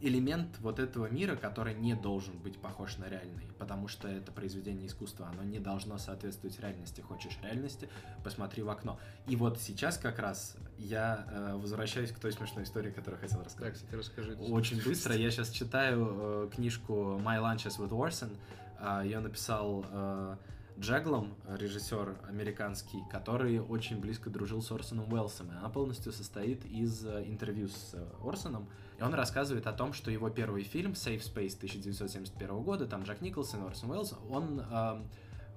элемент 0.05 0.57
вот 0.59 0.79
этого 0.79 1.09
мира, 1.09 1.35
который 1.35 1.73
не 1.73 1.95
должен 1.95 2.37
быть 2.37 2.57
похож 2.57 2.97
на 2.97 3.09
реальный, 3.09 3.47
потому 3.57 3.87
что 3.87 4.07
это 4.07 4.31
произведение 4.31 4.87
искусства, 4.87 5.27
оно 5.27 5.43
не 5.43 5.59
должно 5.59 5.97
соответствовать 5.97 6.59
реальности. 6.59 7.01
Хочешь 7.01 7.37
реальности, 7.41 7.89
посмотри 8.23 8.63
в 8.63 8.69
окно. 8.69 8.99
И 9.27 9.35
вот 9.35 9.59
сейчас 9.59 9.97
как 9.97 10.19
раз 10.19 10.55
я 10.77 11.27
э, 11.29 11.55
возвращаюсь 11.55 12.11
к 12.11 12.19
той 12.19 12.31
смешной 12.31 12.65
истории, 12.65 12.91
которую 12.91 13.19
хотел 13.19 13.41
рассказать. 13.43 13.73
Так, 13.73 13.73
кстати, 13.73 13.95
расскажи. 13.95 14.35
Очень 14.35 14.83
быстро. 14.83 15.15
Я 15.15 15.31
сейчас 15.31 15.49
читаю 15.49 16.07
э, 16.09 16.49
книжку 16.53 17.19
My 17.23 17.41
Lunches 17.41 17.79
with 17.79 17.89
Orson. 17.89 18.37
Э, 18.79 19.01
ее 19.03 19.19
написал 19.19 19.85
э, 19.89 20.35
Джеглом, 20.77 21.35
режиссер 21.47 22.17
американский, 22.27 23.01
который 23.09 23.59
очень 23.59 23.99
близко 23.99 24.29
дружил 24.29 24.61
с 24.61 24.71
Орсоном 24.71 25.11
Уэллсом. 25.11 25.49
Она 25.57 25.69
полностью 25.69 26.11
состоит 26.11 26.65
из 26.65 27.05
э, 27.05 27.23
интервью 27.27 27.69
с 27.69 27.93
э, 27.93 28.05
Орсоном. 28.21 28.67
И 28.97 29.01
он 29.01 29.13
рассказывает 29.13 29.67
о 29.67 29.73
том, 29.73 29.93
что 29.93 30.11
его 30.11 30.29
первый 30.29 30.63
фильм 30.63 30.91
Safe 30.91 31.21
Space 31.21 31.55
1971 31.55 32.63
года, 32.63 32.85
там 32.85 33.03
Джек 33.03 33.21
Николсон 33.21 33.63
Орсон 33.63 33.91
Уэллс, 33.91 34.15
он 34.29 34.61
э, 34.61 35.01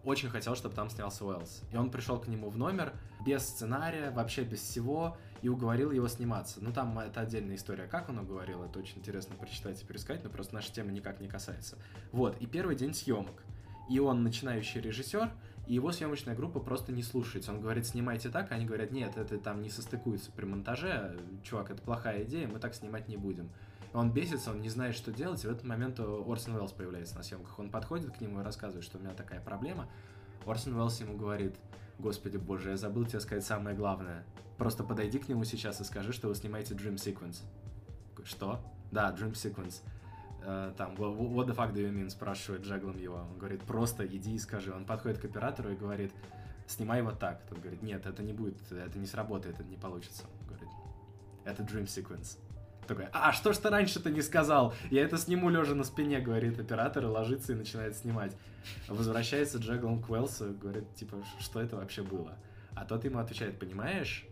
очень 0.05 0.29
хотел, 0.29 0.57
чтобы 0.57 0.75
там 0.75 0.91
снялся 0.91 1.25
Уэллс. 1.25 1.63
И 1.73 1.77
он 1.77 1.91
пришел 1.91 2.19
к 2.19 2.27
нему 2.27 2.51
в 2.51 2.57
номер 2.57 2.93
без 3.25 3.43
сценария, 3.43 4.11
вообще 4.11 4.43
без 4.43 4.61
всего, 4.61 5.17
и 5.43 5.49
уговорил 5.49 5.93
его 5.93 6.09
сниматься. 6.09 6.59
Ну, 6.61 6.73
там 6.73 6.99
это 6.99 7.21
отдельная 7.21 7.57
история, 7.57 7.87
как 7.87 8.09
он 8.09 8.19
уговорил, 8.19 8.65
это 8.65 8.79
очень 8.79 8.99
интересно 8.99 9.37
прочитать 9.37 9.81
и 9.81 9.85
пересказать, 9.85 10.25
но 10.25 10.31
просто 10.31 10.55
наша 10.55 10.73
тема 10.73 10.91
никак 10.91 11.21
не 11.21 11.29
касается. 11.29 11.79
Вот, 12.11 12.37
и 12.41 12.47
первый 12.47 12.75
день 12.75 12.93
съемок 12.93 13.45
и 13.89 13.99
он 13.99 14.23
начинающий 14.23 14.81
режиссер, 14.81 15.31
и 15.69 15.75
его 15.75 15.93
съемочная 15.93 16.35
группа 16.35 16.61
просто 16.61 16.93
не 16.93 17.03
слушается. 17.03 17.53
Он 17.53 17.61
говорит, 17.61 17.87
снимайте 17.87 18.31
так, 18.31 18.51
а 18.51 18.55
они 18.55 18.65
говорят, 18.65 18.91
нет, 18.91 19.19
это 19.19 19.37
там 19.37 19.61
не 19.61 19.69
состыкуется 19.69 20.33
при 20.33 20.47
монтаже, 20.47 21.21
чувак, 21.43 21.71
это 21.71 21.83
плохая 21.83 22.25
идея, 22.25 22.49
мы 22.49 22.59
так 22.59 22.75
снимать 22.75 23.07
не 23.07 23.19
будем. 23.19 23.51
Он 23.93 24.11
бесится, 24.11 24.51
он 24.51 24.63
не 24.63 24.71
знает, 24.71 24.95
что 24.95 25.13
делать, 25.13 25.45
и 25.45 25.47
в 25.47 25.51
этот 25.51 25.65
момент 25.65 26.01
Орсон 26.01 26.55
Уэллс 26.55 26.73
появляется 26.73 27.17
на 27.17 27.23
съемках. 27.23 27.59
Он 27.59 27.71
подходит 27.71 28.17
к 28.17 28.21
нему 28.23 28.41
и 28.41 28.43
рассказывает, 28.43 28.83
что 28.83 28.97
у 28.97 29.01
меня 29.03 29.13
такая 29.13 29.43
проблема. 29.43 29.89
Орсон 30.47 30.75
Уэллс 30.75 31.01
ему 31.01 31.19
говорит, 31.19 31.55
господи 31.99 32.39
боже, 32.39 32.71
я 32.71 32.77
забыл 32.79 33.05
тебе 33.05 33.21
сказать 33.21 33.45
самое 33.45 33.77
главное. 33.77 34.25
Просто 34.57 34.85
подойди 34.85 35.19
к 35.19 35.29
нему 35.29 35.45
сейчас 35.45 35.83
и 35.83 35.85
скажи, 35.85 36.15
что 36.15 36.29
вы 36.29 36.35
снимаете 36.35 36.75
Dream 36.75 36.95
Sequence. 36.95 37.43
Что? 38.25 38.59
Да, 38.91 39.15
Dream 39.15 39.33
Sequence. 39.33 39.83
Э, 40.51 40.73
там, 40.79 40.95
what 40.95 41.47
the 41.47 41.55
fuck 41.55 41.75
do 41.75 41.83
you 41.83 41.93
mean, 41.93 42.09
спрашивает 42.09 42.63
Джеглом 42.63 42.97
его. 42.97 43.17
Он 43.17 43.37
говорит, 43.37 43.63
просто 43.65 44.07
иди 44.07 44.35
и 44.35 44.39
скажи. 44.39 44.73
Он 44.73 44.87
подходит 44.87 45.19
к 45.19 45.27
оператору 45.27 45.71
и 45.71 45.77
говорит, 45.77 46.11
снимай 46.67 47.03
вот 47.03 47.19
так. 47.19 47.43
Тот 47.51 47.59
говорит, 47.59 47.83
нет, 47.83 48.07
это 48.07 48.23
не 48.23 48.33
будет, 48.33 48.57
это 48.73 48.99
не 48.99 49.07
сработает, 49.07 49.61
это 49.61 49.69
не 49.69 49.77
получится. 49.77 50.25
Он 50.41 50.47
говорит, 50.47 50.69
это 51.45 51.63
dream 51.65 51.85
sequence. 51.85 52.39
Такой, 52.87 53.09
а 53.13 53.35
что 53.35 53.53
ж 53.53 53.59
ты 53.59 53.69
раньше-то 53.69 54.09
не 54.09 54.23
сказал? 54.23 54.73
Я 54.91 55.03
это 55.03 55.19
сниму 55.19 55.51
лежа 55.51 55.75
на 55.75 55.85
спине, 55.85 56.19
говорит 56.19 56.59
оператор, 56.59 57.05
и 57.05 57.07
ложится 57.07 57.53
и 57.53 57.55
начинает 57.55 57.95
снимать. 57.95 58.35
Возвращается 58.89 59.59
Джеглом 59.59 60.01
к 60.01 60.09
Уэллсу, 60.09 60.55
говорит, 60.55 60.95
типа, 60.95 61.23
что 61.39 61.61
это 61.61 61.77
вообще 61.77 62.03
было? 62.03 62.39
А 62.75 62.87
тот 62.87 63.05
ему 63.05 63.19
отвечает, 63.19 63.59
понимаешь, 63.59 64.27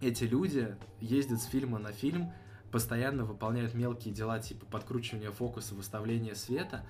эти 0.00 0.24
люди 0.24 0.74
ездят 1.00 1.42
с 1.42 1.44
фильма 1.44 1.78
на 1.78 1.92
фильм, 1.92 2.32
постоянно 2.70 3.24
выполняют 3.24 3.74
мелкие 3.74 4.12
дела 4.12 4.38
типа 4.38 4.66
подкручивания 4.66 5.30
фокуса, 5.30 5.74
выставления 5.74 6.34
света, 6.34 6.84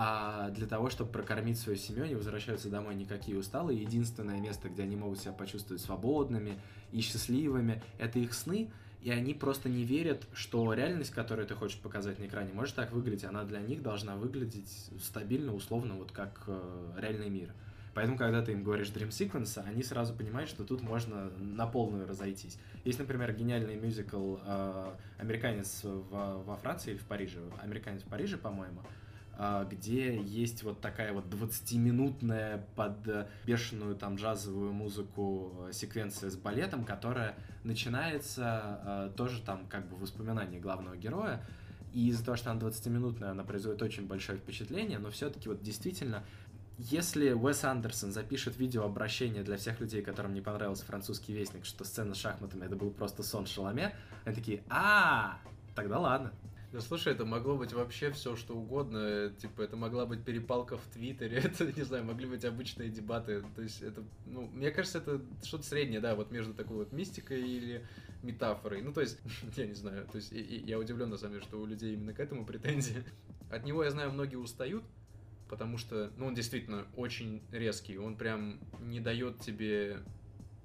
а 0.00 0.50
для 0.50 0.66
того, 0.66 0.90
чтобы 0.90 1.10
прокормить 1.10 1.58
свою 1.58 1.76
семью, 1.76 2.04
они 2.04 2.14
возвращаются 2.14 2.68
домой 2.68 2.94
никакие 2.94 3.36
усталые. 3.36 3.82
Единственное 3.82 4.40
место, 4.40 4.68
где 4.68 4.84
они 4.84 4.94
могут 4.94 5.18
себя 5.18 5.32
почувствовать 5.32 5.82
свободными 5.82 6.60
и 6.92 7.00
счастливыми, 7.00 7.82
это 7.98 8.20
их 8.20 8.32
сны, 8.32 8.70
и 9.02 9.10
они 9.10 9.34
просто 9.34 9.68
не 9.68 9.84
верят, 9.84 10.26
что 10.32 10.72
реальность, 10.72 11.10
которую 11.10 11.46
ты 11.46 11.54
хочешь 11.54 11.78
показать 11.78 12.18
на 12.18 12.26
экране, 12.26 12.52
может 12.52 12.74
так 12.74 12.92
выглядеть. 12.92 13.24
Она 13.24 13.44
для 13.44 13.60
них 13.60 13.82
должна 13.82 14.16
выглядеть 14.16 14.90
стабильно, 15.02 15.54
условно, 15.54 15.94
вот 15.94 16.12
как 16.12 16.44
э, 16.46 16.92
реальный 16.96 17.30
мир. 17.30 17.52
Поэтому, 17.94 18.16
когда 18.16 18.42
ты 18.42 18.52
им 18.52 18.62
говоришь 18.62 18.88
Dream 18.88 19.08
Sequence, 19.08 19.60
они 19.66 19.82
сразу 19.82 20.14
понимают, 20.14 20.48
что 20.48 20.64
тут 20.64 20.82
можно 20.82 21.30
на 21.38 21.66
полную 21.66 22.06
разойтись. 22.06 22.56
Есть, 22.88 23.00
например, 23.00 23.34
гениальный 23.34 23.76
мюзикл 23.76 24.36
э, 24.42 24.94
«Американец 25.18 25.84
в, 25.84 26.42
во 26.42 26.56
Франции» 26.56 26.92
или 26.92 26.96
в 26.96 27.04
Париже, 27.04 27.38
«Американец 27.60 28.00
в 28.00 28.06
Париже», 28.06 28.38
по-моему, 28.38 28.80
э, 29.38 29.66
где 29.70 30.18
есть 30.18 30.62
вот 30.62 30.80
такая 30.80 31.12
вот 31.12 31.26
20-минутная 31.26 32.64
под 32.76 33.28
бешеную 33.44 33.94
там 33.94 34.14
джазовую 34.16 34.72
музыку 34.72 35.68
секвенция 35.70 36.30
с 36.30 36.36
балетом, 36.36 36.86
которая 36.86 37.34
начинается 37.62 39.12
тоже 39.18 39.42
там 39.42 39.66
как 39.66 39.86
бы 39.86 39.96
воспоминание 39.96 40.58
главного 40.58 40.96
героя, 40.96 41.44
и 41.92 42.08
из-за 42.08 42.24
того, 42.24 42.38
что 42.38 42.52
она 42.52 42.60
20-минутная, 42.60 43.32
она 43.32 43.44
производит 43.44 43.82
очень 43.82 44.06
большое 44.06 44.38
впечатление, 44.38 44.98
но 44.98 45.10
все-таки 45.10 45.50
вот 45.50 45.62
действительно 45.62 46.24
если 46.78 47.32
Уэс 47.32 47.64
Андерсон 47.64 48.12
запишет 48.12 48.56
видео 48.56 48.84
обращение 48.84 49.42
для 49.42 49.56
всех 49.56 49.80
людей, 49.80 50.00
которым 50.00 50.32
не 50.32 50.40
понравился 50.40 50.84
французский 50.84 51.32
вестник, 51.32 51.64
что 51.64 51.84
сцена 51.84 52.14
с 52.14 52.18
шахматами 52.18 52.64
это 52.64 52.76
был 52.76 52.92
просто 52.92 53.24
сон 53.24 53.46
Шаломе, 53.46 53.96
они 54.24 54.34
такие, 54.34 54.62
а, 54.68 55.40
тогда 55.74 55.98
ладно. 55.98 56.32
Да 56.70 56.80
слушай, 56.80 57.14
это 57.14 57.24
могло 57.24 57.56
быть 57.56 57.72
вообще 57.72 58.10
все, 58.12 58.36
что 58.36 58.54
угодно. 58.54 59.32
Типа, 59.38 59.62
это 59.62 59.76
могла 59.76 60.04
быть 60.04 60.22
перепалка 60.22 60.76
в 60.76 60.84
Твиттере, 60.92 61.38
это, 61.44 61.66
не 61.72 61.82
знаю, 61.82 62.04
могли 62.04 62.26
быть 62.26 62.44
обычные 62.44 62.90
дебаты. 62.90 63.42
То 63.56 63.62
есть, 63.62 63.82
это, 63.82 64.04
ну, 64.26 64.42
мне 64.42 64.70
кажется, 64.70 64.98
это 64.98 65.20
что-то 65.42 65.64
среднее, 65.64 66.00
да, 66.00 66.14
вот 66.14 66.30
между 66.30 66.54
такой 66.54 66.76
вот 66.76 66.92
мистикой 66.92 67.40
или 67.40 67.84
метафорой. 68.22 68.82
Ну, 68.82 68.92
то 68.92 69.00
есть, 69.00 69.18
я 69.56 69.66
не 69.66 69.74
знаю, 69.74 70.06
то 70.06 70.16
есть, 70.16 70.32
и, 70.32 70.40
и, 70.40 70.66
я 70.66 70.78
удивлен, 70.78 71.08
на 71.08 71.16
самом 71.16 71.34
деле, 71.34 71.44
что 71.44 71.58
у 71.58 71.66
людей 71.66 71.94
именно 71.94 72.12
к 72.12 72.20
этому 72.20 72.44
претензии. 72.44 73.02
От 73.50 73.64
него, 73.64 73.82
я 73.82 73.90
знаю, 73.90 74.12
многие 74.12 74.36
устают, 74.36 74.84
потому 75.48 75.78
что, 75.78 76.12
ну, 76.16 76.26
он 76.26 76.34
действительно 76.34 76.86
очень 76.96 77.42
резкий, 77.50 77.98
он 77.98 78.16
прям 78.16 78.58
не 78.80 79.00
дает 79.00 79.40
тебе 79.40 79.98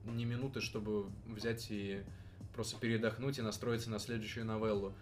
ни 0.06 0.26
минуты, 0.26 0.62
чтобы 0.62 1.10
взять 1.26 1.68
и 1.70 2.04
просто 2.54 2.80
передохнуть 2.80 3.40
и 3.40 3.42
настроиться 3.42 3.90
на 3.90 4.00
следующую 4.00 4.46
новеллу. 4.46 4.94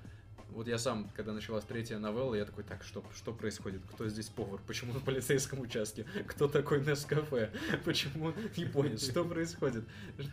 Вот 0.51 0.67
я 0.67 0.77
сам, 0.77 1.09
когда 1.15 1.31
началась 1.31 1.63
третья 1.63 1.97
новелла, 1.97 2.35
я 2.35 2.45
такой, 2.45 2.63
так, 2.63 2.83
что, 2.83 3.03
что 3.15 3.33
происходит? 3.33 3.81
Кто 3.93 4.07
здесь 4.09 4.27
повар? 4.27 4.59
Почему 4.67 4.93
на 4.93 4.99
полицейском 4.99 5.61
участке? 5.61 6.05
Кто 6.27 6.47
такой 6.47 6.83
кафе? 6.83 7.51
Почему 7.85 8.33
японец? 8.55 9.09
Что 9.09 9.23
происходит? 9.23 9.85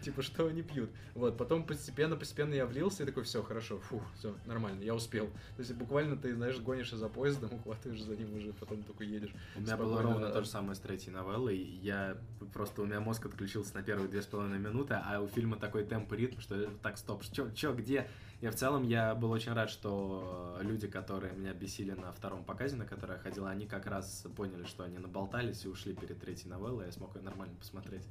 Типа, 0.03 0.23
что 0.23 0.49
они 0.49 0.63
пьют? 0.63 0.91
Вот, 1.15 1.39
потом 1.39 1.65
постепенно, 1.65 2.17
постепенно 2.17 2.55
я 2.55 2.67
влился 2.67 3.05
и 3.05 3.07
такой, 3.07 3.23
все, 3.23 3.43
хорошо, 3.43 3.79
фух, 3.79 4.03
все, 4.19 4.35
нормально, 4.47 4.83
я 4.83 4.95
успел. 4.95 5.27
То 5.57 5.61
есть 5.61 5.73
буквально 5.75 6.17
ты, 6.17 6.35
знаешь, 6.35 6.59
гонишь 6.59 6.91
за 6.91 7.09
поездом, 7.09 7.55
ухватываешь 7.55 8.03
за 8.03 8.17
ним 8.17 8.35
уже, 8.37 8.53
потом 8.53 8.83
только 8.83 9.05
едешь. 9.05 9.33
У 9.57 9.61
меня 9.61 9.77
было 9.77 10.03
ровно 10.03 10.31
то 10.31 10.43
же 10.43 10.49
самое 10.49 10.75
с 10.75 10.81
третьей 10.81 11.13
новеллой. 11.13 11.59
Я 11.59 12.19
просто, 12.53 12.83
у 12.83 12.87
меня 12.87 13.01
мозг 13.01 13.25
отключился 13.27 13.75
на 13.75 13.83
первые 13.83 14.09
две 14.09 14.23
с 14.23 14.27
половиной 14.27 14.59
минуты, 14.59 14.95
а 14.95 15.21
у 15.21 15.29
фильма 15.29 15.57
такой 15.57 15.85
темп 15.85 16.13
и 16.15 16.17
ритм, 16.17 16.41
что 16.41 16.71
так, 16.83 16.99
стоп, 16.99 17.23
что, 17.23 17.55
что, 17.55 17.73
где? 17.73 18.09
И 18.41 18.49
в 18.49 18.55
целом 18.55 18.85
я 18.85 19.15
был 19.17 19.33
очень 19.33 19.53
рад, 19.53 19.69
что 19.69 20.59
люди, 20.61 20.87
которые 20.87 21.33
меня 21.33 21.53
бесили 21.55 21.91
на 21.93 22.13
втором 22.13 22.45
показе, 22.45 22.77
на 22.77 22.87
который 22.87 23.17
я 23.17 23.19
ходил, 23.19 23.47
они 23.47 23.67
как 23.67 23.87
раз 23.87 24.27
поняли, 24.37 24.65
что 24.65 24.85
они 24.85 24.99
наболтались 24.99 25.65
и 25.65 25.69
ушли 25.69 25.95
перед 25.95 26.21
третьей 26.21 26.49
новеллой, 26.49 26.87
я 26.87 26.93
смог 26.93 27.17
ее 27.17 27.23
нормально 27.23 27.57
посмотреть. 27.59 28.07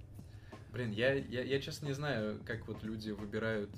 Блин, 0.73 0.91
я, 0.91 1.13
я, 1.13 1.43
я 1.43 1.61
честно 1.61 1.85
не 1.85 1.93
знаю, 1.93 2.41
как 2.45 2.67
вот 2.67 2.83
люди 2.83 3.11
выбирают... 3.11 3.69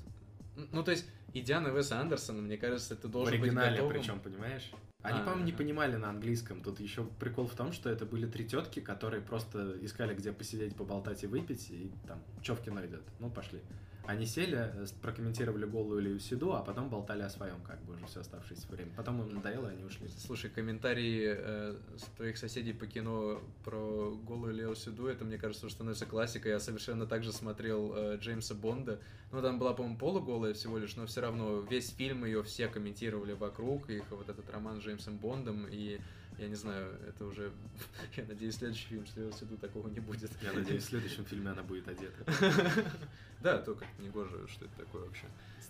Ну, 0.71 0.83
то 0.83 0.91
есть, 0.91 1.05
идя 1.33 1.61
на 1.61 1.67
Веса 1.69 1.99
Андерсона, 1.99 2.41
мне 2.41 2.57
кажется, 2.57 2.95
ты 2.95 3.07
должен 3.07 3.37
в 3.37 3.39
быть 3.39 3.53
готовым. 3.53 3.93
причем, 3.93 4.19
понимаешь? 4.19 4.71
Они, 5.01 5.19
А, 5.19 5.23
по-моему, 5.23 5.45
не 5.45 5.53
понимали 5.53 5.95
на 5.95 6.09
английском. 6.09 6.61
Тут 6.61 6.81
еще 6.81 7.05
прикол 7.19 7.47
в 7.47 7.53
том, 7.55 7.71
что 7.71 7.89
это 7.89 8.05
были 8.05 8.25
три 8.25 8.45
тетки, 8.45 8.81
которые 8.81 9.21
просто 9.21 9.77
искали, 9.81 10.13
где 10.13 10.33
посидеть, 10.33 10.75
поболтать 10.75 11.23
и 11.23 11.27
выпить, 11.27 11.69
и 11.69 11.91
там, 12.05 12.21
что 12.41 12.55
в 12.55 12.61
кино 12.61 12.85
идет. 12.85 13.03
Ну, 13.19 13.29
пошли. 13.29 13.61
Они 14.09 14.25
сели, 14.25 14.57
э, 14.57 14.87
прокомментировали 15.03 15.65
голую 15.65 16.01
Лию 16.01 16.19
Седу, 16.19 16.53
а 16.53 16.63
потом 16.63 16.89
болтали 16.89 17.21
о 17.21 17.29
своем, 17.29 17.61
как 17.61 17.79
бы, 17.83 17.93
уже 17.93 18.07
все 18.07 18.21
оставшееся 18.21 18.67
время. 18.71 18.89
Потом 18.97 19.21
им 19.21 19.35
надоело, 19.35 19.69
они 19.69 19.83
ушли. 19.83 20.07
Слушай, 20.07 20.49
комментарии 20.49 21.35
э, 21.37 21.75
твоих 22.17 22.39
соседей 22.39 22.73
по 22.73 22.87
кино 22.87 23.39
про 23.63 24.17
голую 24.27 24.55
Лео 24.55 24.73
Седу, 24.73 25.05
это, 25.05 25.25
мне 25.25 25.37
кажется, 25.37 25.67
уже 25.67 25.75
становится 25.75 26.07
классикой. 26.07 26.53
Я 26.53 26.59
совершенно 26.59 27.05
так 27.05 27.23
же 27.23 27.31
смотрел 27.31 27.93
э, 27.95 28.17
Джеймса 28.17 28.55
Бонда. 28.55 28.99
Ну, 29.31 29.43
там 29.43 29.59
была, 29.59 29.73
по-моему, 29.73 29.99
полуголая 29.99 30.55
всего 30.55 30.79
лишь, 30.79 30.95
но 30.95 31.05
все 31.05 31.21
равно 31.21 31.59
весь 31.59 31.91
фильм 31.91 32.25
ее 32.25 32.41
все 32.41 32.67
комментировали 32.67 33.33
вокруг, 33.33 33.91
их 33.91 34.09
вот 34.09 34.27
этот 34.27 34.49
роман 34.49 34.81
с 34.81 34.85
Джеймсом 34.85 35.17
Бондом, 35.17 35.67
и 35.69 36.01
я 36.39 36.47
не 36.47 36.55
знаю, 36.55 36.97
это 37.07 37.25
уже... 37.25 37.51
Я 38.15 38.25
надеюсь, 38.25 38.55
следующий 38.55 38.87
фильм 38.87 39.05
с 39.05 39.15
Лео 39.17 39.31
Седу 39.31 39.57
такого 39.57 39.89
не 39.89 39.99
будет. 39.99 40.31
Я 40.41 40.53
надеюсь, 40.53 40.83
в 40.83 40.87
следующем 40.87 41.25
фильме 41.25 41.51
она 41.51 41.63
будет 41.63 41.87
одета. 41.87 42.25
Да, 43.41 43.57
только 43.57 43.85
не 43.99 44.09
гоже, 44.09 44.45
что 44.49 44.65
это 44.65 44.75
такое 44.79 45.05
вообще. 45.05 45.25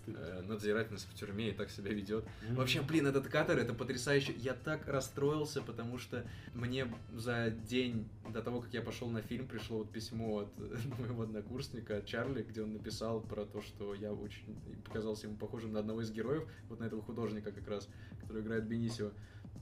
Э, 0.08 0.42
Надзирательница 0.48 1.08
в 1.08 1.14
тюрьме 1.14 1.50
и 1.50 1.52
так 1.52 1.70
себя 1.70 1.92
ведет. 1.92 2.26
Вообще, 2.52 2.82
блин, 2.82 3.06
этот 3.06 3.28
кадр, 3.28 3.60
это 3.60 3.74
потрясающе. 3.74 4.34
Я 4.38 4.54
так 4.54 4.88
расстроился, 4.88 5.62
потому 5.62 6.00
что 6.00 6.26
мне 6.56 6.92
за 7.14 7.52
день 7.52 8.08
до 8.34 8.42
того, 8.42 8.62
как 8.62 8.74
я 8.74 8.82
пошел 8.82 9.08
на 9.10 9.22
фильм, 9.22 9.48
пришло 9.48 9.80
вот 9.80 9.92
письмо 9.92 10.40
от 10.40 10.58
моего 11.00 11.24
однокурсника, 11.24 12.02
Чарли, 12.02 12.42
где 12.42 12.64
он 12.64 12.74
написал 12.74 13.22
про 13.22 13.46
то, 13.46 13.62
что 13.62 13.94
я 13.94 14.14
очень 14.14 14.56
показался 14.86 15.28
ему 15.28 15.38
похожим 15.38 15.74
на 15.74 15.80
одного 15.80 16.02
из 16.02 16.12
героев, 16.12 16.48
вот 16.70 16.80
на 16.80 16.86
этого 16.86 17.02
художника 17.02 17.52
как 17.52 17.68
раз, 17.68 17.88
который 18.22 18.42
играет 18.42 18.66
Бенисио. 18.66 19.12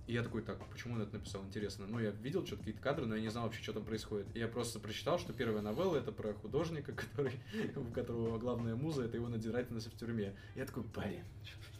И 0.08 0.14
я 0.14 0.24
такой, 0.24 0.42
так, 0.42 0.58
почему 0.70 0.96
он 0.96 1.02
это 1.02 1.14
написал? 1.16 1.44
Интересно. 1.44 1.86
Ну, 1.86 2.00
я 2.00 2.12
видел 2.12 2.46
что-то, 2.46 2.60
какие-то 2.60 2.82
кадры, 2.82 3.06
но 3.06 3.16
я 3.16 3.22
не 3.22 3.30
знал 3.30 3.44
вообще, 3.44 3.62
что 3.62 3.74
там 3.74 3.84
происходит. 3.84 4.28
И 4.36 4.40
я 4.40 4.48
просто 4.48 4.80
прочитал, 4.80 5.20
что 5.20 5.34
первая 5.34 5.62
новелла 5.62 5.98
это 5.98 6.14
про 6.14 6.34
художника, 6.34 6.94
который, 6.94 7.34
у 7.76 7.92
которого 7.92 8.40
главная 8.40 8.76
муза 8.76 9.04
это 9.04 9.18
его 9.18 9.28
надзирательница 9.28 9.90
в 9.90 9.96
тюрьме. 9.96 10.34
Я 10.56 10.66
такой, 10.66 10.84
блин, 10.84 11.26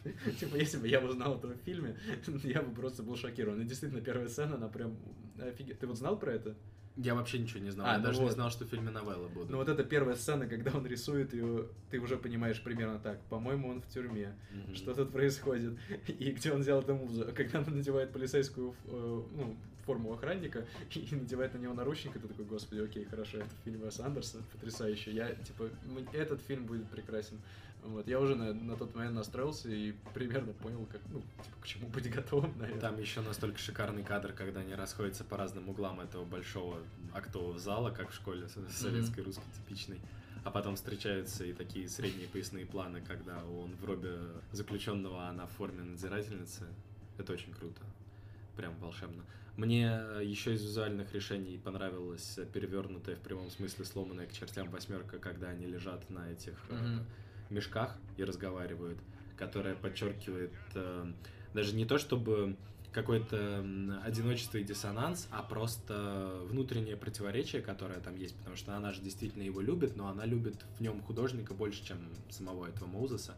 Типа, 0.38 0.56
если 0.56 0.78
бы 0.78 0.88
я 0.88 1.00
узнал 1.00 1.38
этого 1.38 1.54
в 1.54 1.62
фильме, 1.62 1.96
я 2.44 2.62
бы 2.62 2.74
просто 2.74 3.02
был 3.02 3.16
шокирован. 3.16 3.60
И 3.62 3.64
действительно, 3.64 4.02
первая 4.02 4.28
сцена, 4.28 4.56
она 4.56 4.68
прям 4.68 4.96
офигеть. 5.40 5.78
Ты 5.78 5.86
вот 5.86 5.96
знал 5.96 6.18
про 6.18 6.32
это? 6.32 6.56
Я 7.00 7.14
вообще 7.14 7.38
ничего 7.38 7.60
не 7.60 7.70
знал. 7.70 7.86
А, 7.86 7.92
я 7.92 7.98
ну 7.98 8.04
даже 8.04 8.18
вот. 8.18 8.26
не 8.26 8.32
знал, 8.32 8.50
что 8.50 8.64
в 8.64 8.68
фильме 8.68 8.90
новелла 8.90 9.28
будут. 9.28 9.50
Ну 9.50 9.58
вот 9.58 9.68
эта 9.68 9.84
первая 9.84 10.16
сцена, 10.16 10.48
когда 10.48 10.72
он 10.76 10.84
рисует 10.84 11.32
ее, 11.32 11.68
ты 11.90 12.00
уже 12.00 12.16
понимаешь 12.16 12.60
примерно 12.60 12.98
так. 12.98 13.20
По-моему, 13.30 13.68
он 13.68 13.80
в 13.80 13.88
тюрьме. 13.88 14.34
Мгм. 14.50 14.74
Что 14.74 14.94
тут 14.94 15.12
происходит? 15.12 15.78
И 16.08 16.32
где 16.32 16.52
он 16.52 16.60
взял 16.60 16.80
эту 16.80 16.96
музу? 16.96 17.24
А 17.28 17.32
Когда 17.32 17.60
он 17.60 17.76
надевает 17.76 18.12
полицейскую 18.12 18.74
э, 18.86 19.22
ну, 19.36 19.56
форму 19.86 20.12
охранника 20.12 20.66
и 20.94 21.14
надевает 21.14 21.54
на 21.54 21.58
него 21.58 21.72
наручники, 21.72 22.18
ты 22.18 22.26
такой, 22.26 22.44
господи, 22.44 22.80
окей, 22.80 23.04
хорошо, 23.04 23.38
это 23.38 23.50
фильм 23.64 23.82
Уэса 23.84 24.04
Андерсона, 24.04 24.42
потрясающе. 24.52 25.12
Я, 25.12 25.32
типа, 25.34 25.70
этот 26.12 26.42
фильм 26.42 26.66
будет 26.66 26.88
прекрасен. 26.90 27.38
Вот, 27.84 28.06
я 28.06 28.20
уже 28.20 28.34
на, 28.34 28.52
на 28.52 28.76
тот 28.76 28.94
момент 28.94 29.14
настроился 29.14 29.68
и 29.70 29.92
примерно 30.14 30.52
понял, 30.52 30.86
как, 30.92 31.00
ну, 31.10 31.20
типа, 31.20 31.56
к 31.62 31.66
чему 31.66 31.88
быть 31.88 32.10
готовым, 32.10 32.56
наверное. 32.58 32.80
Там 32.80 32.98
еще 33.00 33.20
настолько 33.20 33.58
шикарный 33.58 34.02
кадр, 34.02 34.32
когда 34.32 34.60
они 34.60 34.74
расходятся 34.74 35.24
по 35.24 35.36
разным 35.36 35.68
углам 35.68 36.00
этого 36.00 36.24
большого 36.24 36.80
актового 37.14 37.58
зала, 37.58 37.90
как 37.90 38.10
в 38.10 38.14
школе 38.14 38.48
со- 38.48 38.68
советской, 38.70 39.20
русской 39.20 39.44
типичной. 39.56 40.00
А 40.44 40.50
потом 40.50 40.76
встречаются 40.76 41.44
и 41.44 41.52
такие 41.52 41.88
средние 41.88 42.28
поясные 42.28 42.66
планы, 42.66 43.00
когда 43.06 43.42
он 43.44 43.74
в 43.76 43.84
робе 43.84 44.18
заключенного, 44.52 45.26
а 45.26 45.30
она 45.30 45.46
в 45.46 45.50
форме 45.52 45.82
надзирательницы. 45.82 46.66
Это 47.18 47.32
очень 47.32 47.52
круто. 47.52 47.80
Прям 48.56 48.76
волшебно. 48.78 49.24
Мне 49.56 50.00
еще 50.22 50.54
из 50.54 50.62
визуальных 50.62 51.12
решений 51.14 51.58
понравилась 51.58 52.38
перевернутая 52.52 53.16
в 53.16 53.20
прямом 53.20 53.50
смысле 53.50 53.84
сломанная 53.84 54.26
к 54.26 54.32
чертям 54.32 54.70
восьмерка, 54.70 55.18
когда 55.18 55.48
они 55.48 55.66
лежат 55.66 56.08
на 56.10 56.30
этих 56.30 56.54
Мгм. 56.70 57.04
Мешках 57.50 57.96
и 58.16 58.24
разговаривают, 58.24 58.98
которая 59.36 59.74
подчеркивает 59.74 60.52
э, 60.74 61.12
даже 61.54 61.74
не 61.74 61.84
то 61.84 61.98
чтобы 61.98 62.56
какое-то 62.92 63.64
одиночество 64.04 64.58
и 64.58 64.64
диссонанс, 64.64 65.28
а 65.30 65.42
просто 65.42 66.40
внутреннее 66.44 66.96
противоречие, 66.96 67.62
которое 67.62 68.00
там 68.00 68.16
есть, 68.16 68.36
потому 68.36 68.56
что 68.56 68.76
она 68.76 68.92
же 68.92 69.02
действительно 69.02 69.42
его 69.42 69.60
любит, 69.60 69.96
но 69.96 70.08
она 70.08 70.24
любит 70.24 70.56
в 70.78 70.80
нем 70.80 71.02
художника 71.02 71.54
больше, 71.54 71.84
чем 71.84 71.98
самого 72.30 72.66
этого 72.66 72.88
Моузеса. 72.88 73.36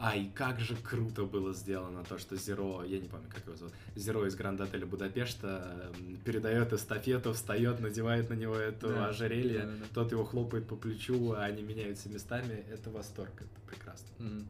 А, 0.00 0.14
и 0.16 0.28
как 0.28 0.60
же 0.60 0.76
круто 0.76 1.24
было 1.24 1.52
сделано 1.52 2.04
то, 2.04 2.18
что 2.18 2.36
Зеро, 2.36 2.84
я 2.84 3.00
не 3.00 3.08
помню, 3.08 3.26
как 3.28 3.44
его 3.46 3.56
зовут, 3.56 3.74
Зеро 3.96 4.26
из 4.26 4.36
Гранд 4.36 4.60
Отеля 4.60 4.86
Будапешта 4.86 5.90
передает 6.24 6.72
эстафету, 6.72 7.32
встает, 7.32 7.80
надевает 7.80 8.30
на 8.30 8.34
него 8.34 8.54
это 8.54 8.88
Да, 8.88 9.08
ожерелье, 9.08 9.60
да-да-да. 9.60 9.84
тот 9.94 10.12
его 10.12 10.24
хлопает 10.24 10.66
по 10.68 10.76
плечу, 10.76 11.32
а 11.32 11.44
они 11.44 11.62
меняются 11.62 12.08
местами. 12.08 12.64
Это 12.70 12.90
восторг, 12.90 13.32
это 13.36 13.60
прекрасно. 13.68 14.06
Мгм. 14.20 14.48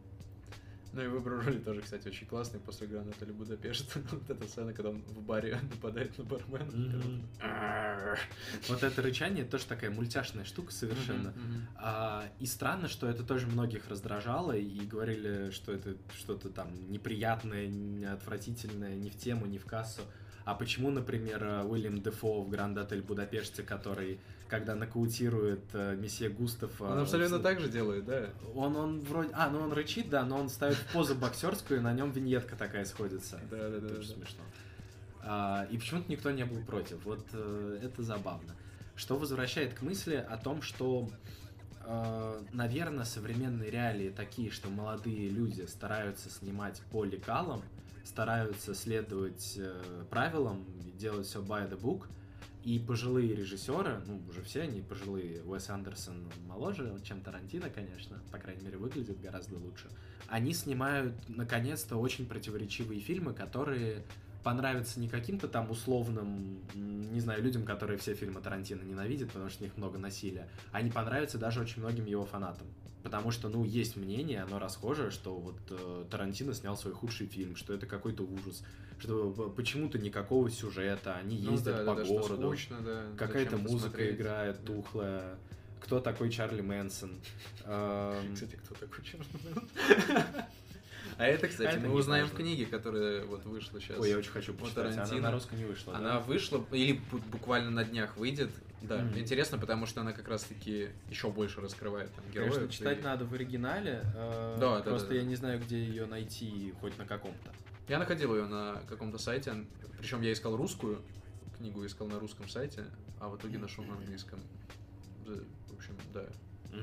Ну 0.93 1.03
и 1.03 1.07
выбор 1.07 1.45
роли 1.45 1.59
тоже, 1.59 1.83
кстати, 1.83 2.09
очень 2.09 2.27
классный 2.27 2.61
после 2.61 2.87
Гранд 2.87 3.15
Отеля 3.15 3.33
Будапешт. 3.35 3.95
вот 4.11 4.31
эта 4.31 4.49
сцена, 4.49 4.73
когда 4.73 4.91
он 4.91 5.03
в 5.03 5.21
баре 5.21 5.59
нападает 5.71 6.17
на 6.19 6.25
бармена. 6.25 7.21
Вот 8.69 8.83
это 8.83 9.03
рычание 9.03 9.45
тоже 9.45 9.67
такая 9.67 9.91
мультяшная 9.91 10.45
штука 10.45 10.73
совершенно. 10.73 11.35
А, 11.77 12.25
и 12.41 12.47
странно, 12.47 12.89
что 12.89 13.07
это 13.07 13.23
тоже 13.23 13.47
многих 13.47 13.89
раздражало, 13.89 14.53
и 14.53 14.87
говорили, 14.87 15.51
что 15.51 15.73
это 15.73 15.95
что-то 16.17 16.49
там 16.49 16.69
неприятное, 16.91 17.67
не- 17.67 18.05
отвратительное, 18.05 18.95
не 18.97 19.11
в 19.11 19.17
тему, 19.17 19.47
не 19.47 19.59
в 19.59 19.67
кассу. 19.67 20.03
А 20.45 20.55
почему, 20.55 20.91
например, 20.91 21.67
Уильям 21.67 22.01
Дефо 22.01 22.41
в 22.41 22.49
Гранд 22.49 22.79
Отель 22.79 23.03
Будапеште, 23.03 23.63
который, 23.63 24.19
когда 24.49 24.75
нокаутирует 24.75 25.63
э, 25.73 25.97
месье 25.97 26.29
Густав... 26.29 26.81
Он 26.81 26.99
э, 26.99 27.03
абсолютно 27.03 27.39
в- 27.39 27.43
так 27.43 27.61
же 27.61 27.69
делает, 27.69 28.05
да. 28.05 28.31
Он, 28.55 28.77
он 28.77 29.01
вроде... 29.01 29.31
А, 29.35 29.51
ну 29.51 29.61
он 29.61 29.73
рычит, 29.73 30.09
да, 30.11 30.25
но 30.25 30.39
он 30.39 30.49
ставит 30.49 30.79
позу 30.93 31.15
боксерскую, 31.15 31.81
и 31.81 31.83
на 31.83 31.93
нем 31.93 32.11
виньетка 32.11 32.57
такая 32.57 32.85
сходится. 32.85 33.41
Да, 33.51 33.69
да, 33.69 33.81
да, 33.81 33.89
Тоже 33.89 34.09
смешно. 34.09 34.43
А, 35.23 35.67
и 35.71 35.79
почему-то 35.79 36.11
никто 36.11 36.31
не 36.31 36.45
был 36.45 36.63
против. 36.63 37.05
Вот 37.05 37.25
э, 37.33 37.81
это 37.83 38.03
забавно. 38.03 38.55
Что 38.97 39.17
возвращает 39.17 39.75
к 39.75 39.83
мысли 39.83 40.17
о 40.17 40.37
том, 40.39 40.61
что, 40.61 41.09
наверное, 42.53 43.05
современные 43.05 43.71
реалии 43.71 44.11
такие, 44.11 44.51
что 44.51 44.69
молодые 44.71 45.29
люди 45.29 45.63
стараются 45.67 46.29
снимать 46.31 46.83
по 46.91 47.05
лекалам, 47.05 47.63
стараются 48.09 48.75
следовать 48.75 49.55
э, 49.57 50.05
правилам, 50.11 50.65
делать 50.99 51.27
все 51.27 51.41
by 51.41 51.71
the 51.71 51.79
book, 51.81 52.07
и 52.65 52.79
пожилые 52.79 53.35
режиссеры, 53.35 54.03
ну, 54.07 54.21
уже 54.29 54.43
все 54.43 54.63
они 54.63 54.83
пожилые, 54.83 55.43
Уэс 55.45 55.71
Андерсон 55.71 56.29
моложе, 56.47 56.99
чем 57.05 57.21
Тарантино, 57.21 57.71
конечно, 57.71 58.21
по 58.31 58.39
крайней 58.39 58.63
мере, 58.63 58.79
выглядит 58.79 59.21
гораздо 59.21 59.57
лучше, 59.57 59.89
они 60.27 60.53
снимают, 60.53 61.15
наконец-то, 61.29 61.97
очень 61.97 62.27
противоречивые 62.27 63.01
фильмы, 63.01 63.33
которые 63.33 64.05
понравятся 64.43 65.01
не 65.01 65.09
каким-то 65.09 65.49
там 65.49 65.71
условным, 65.71 66.61
не 66.75 67.21
знаю, 67.21 67.43
людям, 67.43 67.65
которые 67.65 67.99
все 67.99 68.15
фильмы 68.15 68.41
Тарантино 68.41 68.83
ненавидят, 68.83 69.29
потому 69.29 69.51
что 69.51 69.59
в 69.59 69.63
них 69.63 69.77
много 69.77 69.99
насилия, 69.99 70.49
они 70.73 70.91
понравятся 70.91 71.39
даже 71.39 71.61
очень 71.61 71.81
многим 71.81 72.07
его 72.07 72.25
фанатам. 72.25 72.67
Потому 73.03 73.31
что, 73.31 73.49
ну, 73.49 73.65
есть 73.65 73.97
мнение, 73.97 74.43
оно 74.43 74.59
расхожее, 74.59 75.11
что 75.11 75.35
вот 75.35 75.59
э, 75.71 76.05
Тарантино 76.11 76.53
снял 76.53 76.77
свой 76.77 76.93
худший 76.93 77.27
фильм, 77.27 77.57
что 77.57 77.73
это 77.73 77.87
какой-то 77.87 78.25
ужас, 78.25 78.63
что 78.99 79.53
почему-то 79.57 79.99
никакого 79.99 80.51
сюжета, 80.51 81.15
они 81.17 81.39
Ну 81.43 81.53
ездят 81.53 81.77
да, 81.77 81.85
по 81.95 81.95
да, 81.97 82.03
да, 82.05 82.09
городу, 82.09 82.43
скучно, 82.49 82.81
да. 82.81 83.03
какая-то 83.17 83.57
музыка 83.59 83.91
смотреть. 83.91 84.17
играет 84.17 84.57
Да. 84.61 84.67
тухлая, 84.67 85.39
кто 85.81 86.01
такой 86.01 86.31
Чарли 86.31 86.61
Мэнсон. 86.61 87.13
Эм, 87.65 88.33
Кстати, 88.35 88.57
кто 88.57 88.75
такой 88.75 89.05
Чарли 89.05 89.27
А 91.17 91.27
это, 91.27 91.49
кстати, 91.49 91.77
А 91.77 91.81
мы 91.81 91.93
узнаем 91.95 92.27
в 92.27 92.33
книге, 92.35 92.67
которая 92.67 93.25
вот 93.25 93.45
вышла 93.45 93.81
сейчас. 93.81 93.99
Ой, 93.99 94.11
я 94.11 94.19
очень 94.19 94.31
хочу 94.31 94.55
почитать, 94.55 94.97
она 94.97 95.21
на 95.21 95.33
русском 95.33 95.59
не 95.59 95.65
вышла. 95.65 95.97
Она 95.97 96.15
да? 96.15 96.21
вышла, 96.21 96.65
или 96.71 97.01
бу- 97.11 97.23
буквально 97.31 97.71
на 97.71 97.85
днях 97.85 98.17
выйдет. 98.17 98.51
Да, 98.83 99.05
интересно, 99.17 99.59
потому 99.59 99.87
что 99.87 100.03
она 100.03 100.13
как 100.13 100.29
раз-таки 100.29 100.91
еще 101.11 101.31
больше 101.31 101.61
раскрывает 101.61 102.13
там 102.15 102.25
героев. 102.33 102.55
Конечно, 102.55 102.73
читать 102.73 103.01
и- 103.01 103.03
надо 103.03 103.25
в 103.25 103.35
оригинале. 103.35 104.03
э, 104.15 104.57
Да, 104.61 104.77
да, 104.77 104.83
Просто 104.83 105.09
да, 105.09 105.15
да. 105.15 105.21
я 105.21 105.25
не 105.27 105.35
знаю, 105.35 105.59
где 105.61 105.83
ее 105.83 106.07
найти, 106.07 106.73
хоть 106.81 106.97
на 106.99 107.05
каком-то. 107.05 107.51
Я 107.89 107.99
находил 107.99 108.35
ее 108.35 108.47
на 108.47 108.83
каком-то 108.89 109.17
сайте, 109.19 109.67
причем 109.99 110.21
я 110.21 110.33
искал 110.33 110.57
русскую 110.57 111.01
книгу, 111.57 111.85
искал 111.87 112.07
на 112.07 112.19
русском 112.19 112.49
сайте, 112.49 112.85
а 113.19 113.29
в 113.29 113.37
итоге 113.37 113.59
нашел 113.59 113.83
на 113.85 113.95
английском. 113.95 114.41
Да, 115.27 115.33
В 115.69 115.75
общем, 115.75 115.97
да, 116.13 116.27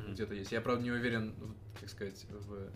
где-то 0.10 0.34
есть. 0.34 0.52
Я, 0.52 0.62
правда, 0.62 0.84
не 0.84 0.92
уверен, 0.92 1.36
как 1.80 1.90
сказать, 1.90 2.26
в 2.30 2.70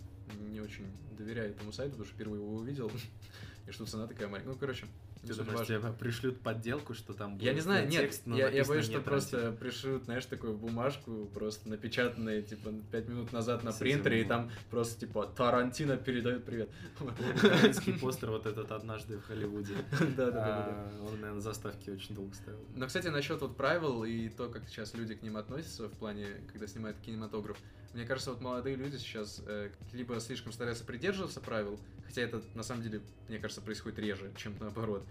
не 0.51 0.61
очень 0.61 0.85
доверяю 1.17 1.51
этому 1.51 1.71
сайту, 1.71 1.91
потому 1.91 2.05
что 2.05 2.15
впервые 2.15 2.41
его 2.41 2.53
увидел, 2.53 2.91
и 3.67 3.71
что 3.71 3.85
цена 3.85 4.05
такая 4.05 4.27
маленькая. 4.27 4.53
Ну, 4.53 4.59
короче, 4.59 4.85
ты 5.21 5.33
думаешь, 5.33 5.67
тебе 5.67 5.79
пришлют 5.93 6.39
подделку, 6.39 6.93
что 6.93 7.13
там 7.13 7.33
будет 7.33 7.43
Я 7.43 7.53
не 7.53 7.59
знаю, 7.59 7.87
нет, 7.87 8.01
текст, 8.01 8.23
я, 8.27 8.49
я 8.49 8.63
боюсь, 8.63 8.85
что 8.85 9.01
просто 9.01 9.51
пришлют, 9.51 10.05
знаешь, 10.05 10.25
такую 10.25 10.55
бумажку, 10.57 11.29
просто 11.33 11.69
напечатанную, 11.69 12.43
типа, 12.43 12.71
пять 12.91 13.07
минут 13.07 13.33
назад 13.33 13.63
на 13.63 13.73
принтере, 13.73 14.21
и 14.21 14.23
там 14.25 14.49
просто, 14.69 15.01
типа, 15.01 15.27
Тарантино 15.27 15.97
передает 15.97 16.45
привет. 16.45 16.69
Украинский 16.99 17.93
постер 17.93 18.29
вот 18.29 18.45
этот 18.45 18.71
однажды 18.71 19.17
в 19.17 19.23
Холливуде. 19.25 19.73
Да-да-да. 19.99 20.65
А, 20.69 20.99
он, 21.01 21.11
наверное, 21.13 21.33
на 21.33 21.41
заставке 21.41 21.91
очень 21.91 22.15
долго 22.15 22.33
ставил. 22.33 22.59
Но, 22.75 22.87
кстати, 22.87 23.07
насчет 23.07 23.41
вот 23.41 23.57
правил 23.57 24.03
и 24.03 24.29
то, 24.29 24.49
как 24.49 24.67
сейчас 24.69 24.93
люди 24.93 25.15
к 25.15 25.21
ним 25.21 25.37
относятся 25.37 25.87
в 25.87 25.93
плане, 25.93 26.27
когда 26.51 26.67
снимают 26.67 26.97
кинематограф, 26.99 27.57
мне 27.93 28.05
кажется, 28.05 28.31
вот 28.31 28.41
молодые 28.41 28.75
люди 28.75 28.97
сейчас 28.97 29.41
э, 29.47 29.71
либо 29.93 30.19
слишком 30.19 30.51
стараются 30.51 30.85
придерживаться 30.85 31.41
правил, 31.41 31.79
хотя 32.05 32.21
это 32.21 32.41
на 32.53 32.61
самом 32.61 32.83
деле, 32.83 33.01
мне 33.27 33.39
кажется, 33.39 33.61
происходит 33.61 33.97
реже, 33.97 34.31
чем 34.37 34.55
наоборот. 34.59 35.03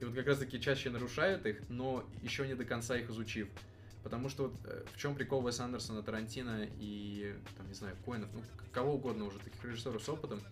И 0.00 0.04
вот 0.04 0.14
как 0.14 0.26
раз 0.26 0.38
таки 0.38 0.60
чаще 0.60 0.90
нарушают 0.90 1.46
их, 1.46 1.62
но 1.68 2.04
еще 2.22 2.46
не 2.46 2.54
до 2.54 2.64
конца 2.64 2.96
их 2.96 3.10
изучив. 3.10 3.48
Потому 4.02 4.28
что 4.28 4.44
вот 4.44 4.54
э, 4.64 4.84
в 4.92 4.98
чем 4.98 5.14
прикол 5.14 5.44
Уэса 5.44 5.64
Андерсона, 5.64 6.02
Тарантино 6.02 6.68
и, 6.78 7.34
там, 7.56 7.66
не 7.68 7.74
знаю, 7.74 7.96
Коинов, 8.04 8.28
ну, 8.34 8.42
кого 8.70 8.94
угодно 8.94 9.24
уже, 9.24 9.38
таких 9.38 9.64
режиссеров 9.64 10.02
с 10.02 10.08
опытом, 10.08 10.42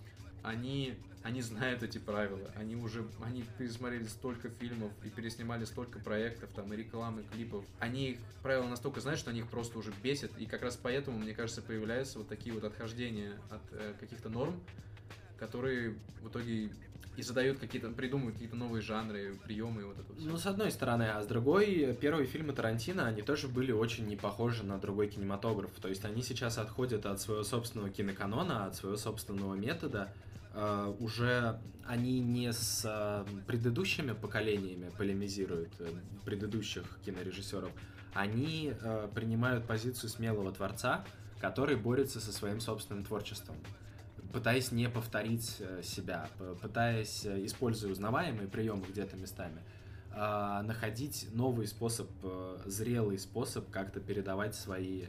они, 0.42 0.94
они 1.22 1.42
знают 1.42 1.82
эти 1.82 1.98
правила, 1.98 2.50
они 2.56 2.76
уже, 2.76 3.04
они 3.22 3.44
пересмотрели 3.58 4.04
столько 4.04 4.48
фильмов 4.48 4.90
и 5.04 5.10
переснимали 5.10 5.64
столько 5.64 5.98
проектов, 5.98 6.50
там, 6.54 6.72
и 6.72 6.76
рекламы, 6.76 7.24
клипов. 7.32 7.64
Они 7.78 8.12
их 8.12 8.18
правила 8.42 8.66
настолько 8.66 9.00
знают, 9.00 9.20
что 9.20 9.30
они 9.30 9.40
их 9.40 9.48
просто 9.48 9.78
уже 9.78 9.92
бесят, 10.02 10.30
и 10.38 10.46
как 10.46 10.62
раз 10.62 10.78
поэтому, 10.80 11.18
мне 11.18 11.34
кажется, 11.34 11.62
появляются 11.62 12.18
вот 12.18 12.28
такие 12.28 12.54
вот 12.54 12.64
отхождения 12.64 13.38
от 13.50 13.62
э, 13.72 13.94
каких-то 14.00 14.30
норм, 14.30 14.62
которые 15.38 15.94
в 16.22 16.28
итоге 16.28 16.70
и 17.16 17.22
задают 17.22 17.58
какие-то, 17.58 17.88
придумывают 17.88 18.34
какие-то 18.34 18.56
новые 18.56 18.82
жанры, 18.82 19.36
приемы 19.44 19.82
и 19.82 19.84
вот 19.84 19.98
это 19.98 20.12
вот. 20.12 20.18
Ну, 20.18 20.36
с 20.36 20.46
одной 20.46 20.70
стороны, 20.70 21.04
а 21.04 21.22
с 21.22 21.26
другой, 21.26 21.96
первые 22.00 22.26
фильмы 22.26 22.52
Тарантино, 22.52 23.06
они 23.06 23.22
тоже 23.22 23.48
были 23.48 23.72
очень 23.72 24.06
не 24.06 24.16
похожи 24.16 24.64
на 24.64 24.78
другой 24.78 25.08
кинематограф. 25.08 25.70
То 25.80 25.88
есть 25.88 26.04
они 26.04 26.22
сейчас 26.22 26.58
отходят 26.58 27.04
от 27.06 27.20
своего 27.20 27.44
собственного 27.44 27.90
киноканона, 27.90 28.66
от 28.66 28.76
своего 28.76 28.96
собственного 28.96 29.54
метода, 29.54 30.12
Uh, 30.54 30.94
уже 31.02 31.58
они 31.86 32.20
не 32.20 32.52
с 32.52 32.84
uh, 32.84 33.26
предыдущими 33.46 34.12
поколениями 34.12 34.90
полемизируют, 34.98 35.70
uh, 35.78 35.98
предыдущих 36.26 36.84
кинорежиссеров, 37.06 37.72
они 38.12 38.74
принимают 39.14 39.66
позицию 39.66 40.10
смелого 40.10 40.52
творца, 40.52 41.06
который 41.40 41.76
борется 41.76 42.20
со 42.20 42.32
своим 42.32 42.60
собственным 42.60 43.02
творчеством 43.02 43.56
пытаясь 44.32 44.72
не 44.72 44.88
повторить 44.88 45.62
себя, 45.82 46.28
пытаясь, 46.60 47.26
используя 47.26 47.92
узнаваемые 47.92 48.48
приемы 48.48 48.84
где-то 48.88 49.16
местами, 49.16 49.62
находить 50.14 51.28
новый 51.32 51.66
способ, 51.66 52.08
зрелый 52.66 53.18
способ 53.18 53.70
как-то 53.70 54.00
передавать 54.00 54.54
свои, 54.54 55.04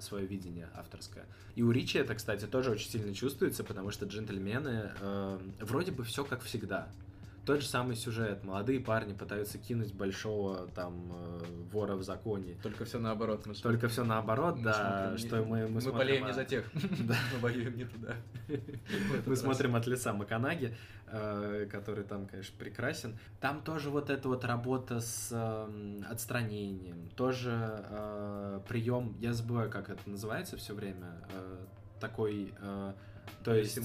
свое 0.00 0.26
видение 0.26 0.68
авторское. 0.74 1.26
И 1.56 1.62
у 1.62 1.70
Ричи 1.70 1.98
это, 1.98 2.14
кстати, 2.14 2.46
тоже 2.46 2.70
очень 2.70 2.90
сильно 2.90 3.14
чувствуется, 3.14 3.64
потому 3.64 3.90
что 3.90 4.06
джентльмены 4.06 4.92
э, 5.00 5.38
вроде 5.60 5.92
бы 5.92 6.04
все 6.04 6.24
как 6.24 6.42
всегда. 6.42 6.88
Тот 7.46 7.60
же 7.60 7.68
самый 7.68 7.94
сюжет. 7.94 8.42
Молодые 8.42 8.80
парни 8.80 9.12
пытаются 9.12 9.56
кинуть 9.56 9.94
большого 9.94 10.66
там 10.74 11.12
э, 11.12 11.44
вора 11.70 11.94
в 11.94 12.02
законе. 12.02 12.56
Только 12.60 12.84
все 12.84 12.98
наоборот. 12.98 13.46
Мы 13.46 13.54
Только 13.54 13.86
все 13.86 14.02
наоборот, 14.02 14.56
мы 14.56 14.64
да. 14.64 15.14
Смотрим, 15.14 15.18
что 15.18 15.38
не, 15.38 15.44
мы, 15.44 15.68
мы, 15.68 15.80
мы 15.80 15.92
болеем 15.92 16.26
не 16.26 16.32
за 16.32 16.44
тех. 16.44 16.64
Мы 16.74 17.38
болеем 17.40 17.76
не 17.76 17.84
туда. 17.84 18.16
Мы 19.26 19.36
смотрим 19.36 19.76
от 19.76 19.86
лица 19.86 20.12
Маканаги, 20.12 20.76
э, 21.06 21.68
который 21.70 22.02
там, 22.02 22.26
конечно, 22.26 22.52
прекрасен. 22.58 23.16
Там 23.40 23.62
тоже 23.62 23.90
вот 23.90 24.10
эта 24.10 24.28
вот 24.28 24.44
работа 24.44 25.00
с 25.00 25.28
эм, 25.30 26.04
отстранением, 26.10 27.10
тоже 27.10 27.84
э, 27.90 28.60
прием, 28.68 29.14
я 29.20 29.32
забываю, 29.32 29.70
как 29.70 29.88
это 29.88 30.10
называется 30.10 30.56
все 30.56 30.74
время, 30.74 31.12
такой, 32.00 32.52
то 33.44 33.54
есть... 33.54 33.78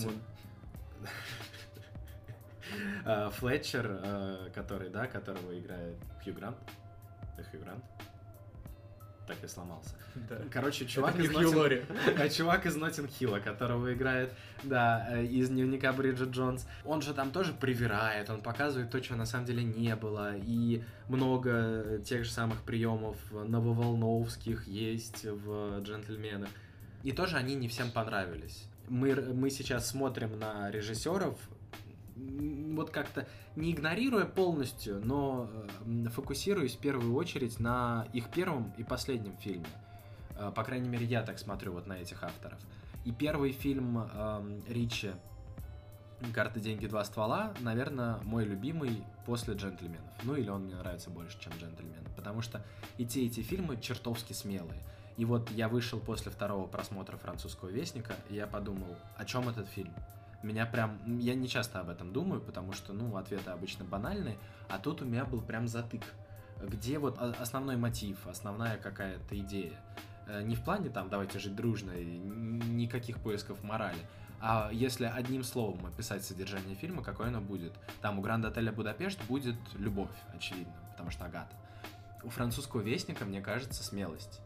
Э, 3.05 3.29
Флетчер, 3.31 3.99
э, 4.03 4.49
который, 4.53 4.89
да, 4.89 5.07
которого 5.07 5.57
играет 5.57 5.95
Хью 6.23 6.33
Грант. 6.33 6.57
Хью 7.51 7.61
Грант? 7.61 7.83
Так 9.27 9.37
я 9.41 9.47
сломался. 9.47 9.95
Да. 10.29 10.37
Короче, 10.51 10.85
чувак 10.87 11.17
из, 11.17 11.31
Нотин... 11.31 11.83
Э, 12.17 12.29
чувак 12.29 12.65
из 12.65 12.75
Нотинг 12.75 13.09
Хилла, 13.09 13.39
которого 13.39 13.93
играет, 13.93 14.33
да, 14.63 15.21
из 15.21 15.49
дневника 15.49 15.93
Бриджит 15.93 16.29
Джонс. 16.29 16.67
Он 16.85 17.01
же 17.01 17.13
там 17.13 17.31
тоже 17.31 17.53
привирает, 17.53 18.29
он 18.29 18.41
показывает 18.41 18.91
то, 18.91 18.99
чего 18.99 19.17
на 19.17 19.25
самом 19.25 19.45
деле 19.45 19.63
не 19.63 19.95
было. 19.95 20.35
И 20.35 20.83
много 21.07 21.99
тех 22.03 22.25
же 22.25 22.31
самых 22.31 22.63
приемов 22.63 23.17
нововолновских 23.31 24.67
есть 24.67 25.23
в 25.23 25.79
«Джентльменах». 25.81 26.49
И 27.03 27.11
тоже 27.13 27.37
они 27.37 27.55
не 27.55 27.67
всем 27.67 27.89
понравились. 27.91 28.65
Мы, 28.89 29.15
мы 29.15 29.49
сейчас 29.49 29.87
смотрим 29.87 30.37
на 30.37 30.69
режиссеров, 30.69 31.37
вот 32.75 32.89
как-то 32.89 33.27
не 33.55 33.71
игнорируя 33.71 34.25
полностью, 34.25 35.01
но 35.03 35.49
фокусируясь 36.13 36.75
в 36.75 36.79
первую 36.79 37.15
очередь 37.15 37.59
на 37.59 38.07
их 38.13 38.29
первом 38.29 38.73
и 38.77 38.83
последнем 38.83 39.35
фильме. 39.37 39.67
Э, 40.35 40.51
по 40.53 40.63
крайней 40.63 40.89
мере, 40.89 41.05
я 41.05 41.21
так 41.21 41.39
смотрю 41.39 41.73
вот 41.73 41.87
на 41.87 41.93
этих 41.93 42.23
авторов. 42.23 42.59
И 43.05 43.11
первый 43.11 43.51
фильм 43.51 43.97
э, 43.99 44.61
Ричи 44.67 45.11
«Карты, 46.33 46.59
деньги, 46.59 46.85
два 46.85 47.03
ствола», 47.03 47.53
наверное, 47.61 48.17
мой 48.23 48.45
любимый 48.45 49.03
после 49.25 49.55
«Джентльменов». 49.55 50.11
Ну, 50.23 50.35
или 50.35 50.49
он 50.49 50.65
мне 50.65 50.75
нравится 50.75 51.09
больше, 51.09 51.39
чем 51.39 51.51
«Джентльмены». 51.59 52.07
Потому 52.15 52.41
что 52.41 52.63
и 52.97 53.05
те, 53.05 53.21
и 53.21 53.29
те 53.29 53.41
фильмы 53.41 53.77
чертовски 53.81 54.33
смелые. 54.33 54.81
И 55.17 55.25
вот 55.25 55.49
я 55.51 55.67
вышел 55.67 55.99
после 55.99 56.31
второго 56.31 56.67
просмотра 56.67 57.17
«Французского 57.17 57.69
вестника», 57.69 58.13
и 58.29 58.35
я 58.35 58.47
подумал, 58.47 58.95
о 59.17 59.25
чем 59.25 59.49
этот 59.49 59.67
фильм? 59.67 59.93
Меня 60.43 60.65
прям... 60.65 60.99
Я 61.19 61.35
не 61.35 61.47
часто 61.47 61.79
об 61.79 61.89
этом 61.89 62.13
думаю, 62.13 62.41
потому 62.41 62.73
что, 62.73 62.93
ну, 62.93 63.15
ответы 63.17 63.51
обычно 63.51 63.85
банальные, 63.85 64.37
а 64.69 64.79
тут 64.79 65.01
у 65.01 65.05
меня 65.05 65.25
был 65.25 65.41
прям 65.41 65.67
затык. 65.67 66.03
Где 66.61 66.99
вот 66.99 67.17
основной 67.19 67.75
мотив, 67.75 68.27
основная 68.27 68.77
какая-то 68.77 69.37
идея. 69.39 69.73
Э, 70.27 70.43
не 70.43 70.55
в 70.55 70.63
плане 70.63 70.89
там 70.89 71.09
«давайте 71.09 71.39
жить 71.39 71.55
дружно», 71.55 71.91
и 71.91 72.05
никаких 72.05 73.19
поисков 73.19 73.63
морали, 73.63 73.99
а 74.39 74.69
если 74.71 75.05
одним 75.05 75.43
словом 75.43 75.85
описать 75.85 76.25
содержание 76.25 76.75
фильма, 76.75 77.03
какое 77.03 77.27
оно 77.27 77.41
будет? 77.41 77.73
Там 78.01 78.17
у 78.17 78.21
Гранд 78.23 78.43
Отеля 78.45 78.71
Будапешт 78.71 79.19
будет 79.27 79.55
любовь, 79.77 80.09
очевидно, 80.33 80.73
потому 80.91 81.11
что 81.11 81.25
Агата. 81.25 81.55
У 82.23 82.29
французского 82.29 82.81
вестника, 82.81 83.23
мне 83.23 83.41
кажется, 83.41 83.83
смелость. 83.83 84.41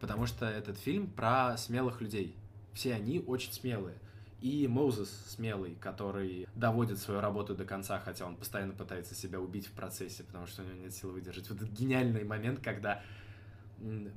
Потому 0.00 0.26
что 0.26 0.46
этот 0.46 0.78
фильм 0.78 1.06
про 1.08 1.56
смелых 1.58 2.00
людей. 2.00 2.34
Все 2.72 2.94
они 2.94 3.20
очень 3.20 3.52
смелые 3.52 3.96
и 4.40 4.68
Моузес 4.68 5.10
смелый, 5.28 5.74
который 5.76 6.46
доводит 6.54 6.98
свою 6.98 7.20
работу 7.20 7.54
до 7.54 7.64
конца, 7.64 7.98
хотя 7.98 8.26
он 8.26 8.36
постоянно 8.36 8.74
пытается 8.74 9.14
себя 9.14 9.40
убить 9.40 9.66
в 9.66 9.72
процессе, 9.72 10.22
потому 10.22 10.46
что 10.46 10.62
у 10.62 10.66
него 10.66 10.76
нет 10.76 10.92
сил 10.92 11.12
выдержать. 11.12 11.48
Вот 11.48 11.62
этот 11.62 11.72
гениальный 11.72 12.24
момент, 12.24 12.60
когда 12.60 13.02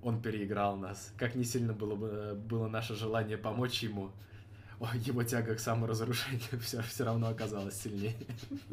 он 0.01 0.21
переиграл 0.21 0.77
нас. 0.77 1.13
Как 1.17 1.35
не 1.35 1.43
сильно 1.43 1.73
было 1.73 1.95
бы 1.95 2.35
было 2.35 2.67
наше 2.67 2.95
желание 2.95 3.37
помочь 3.37 3.83
ему, 3.83 4.11
его 4.93 5.23
тяга 5.23 5.55
к 5.55 5.59
саморазрушению 5.59 6.59
все, 6.61 6.81
все 6.81 7.03
равно 7.03 7.27
оказалась 7.29 7.79
сильнее. 7.79 8.15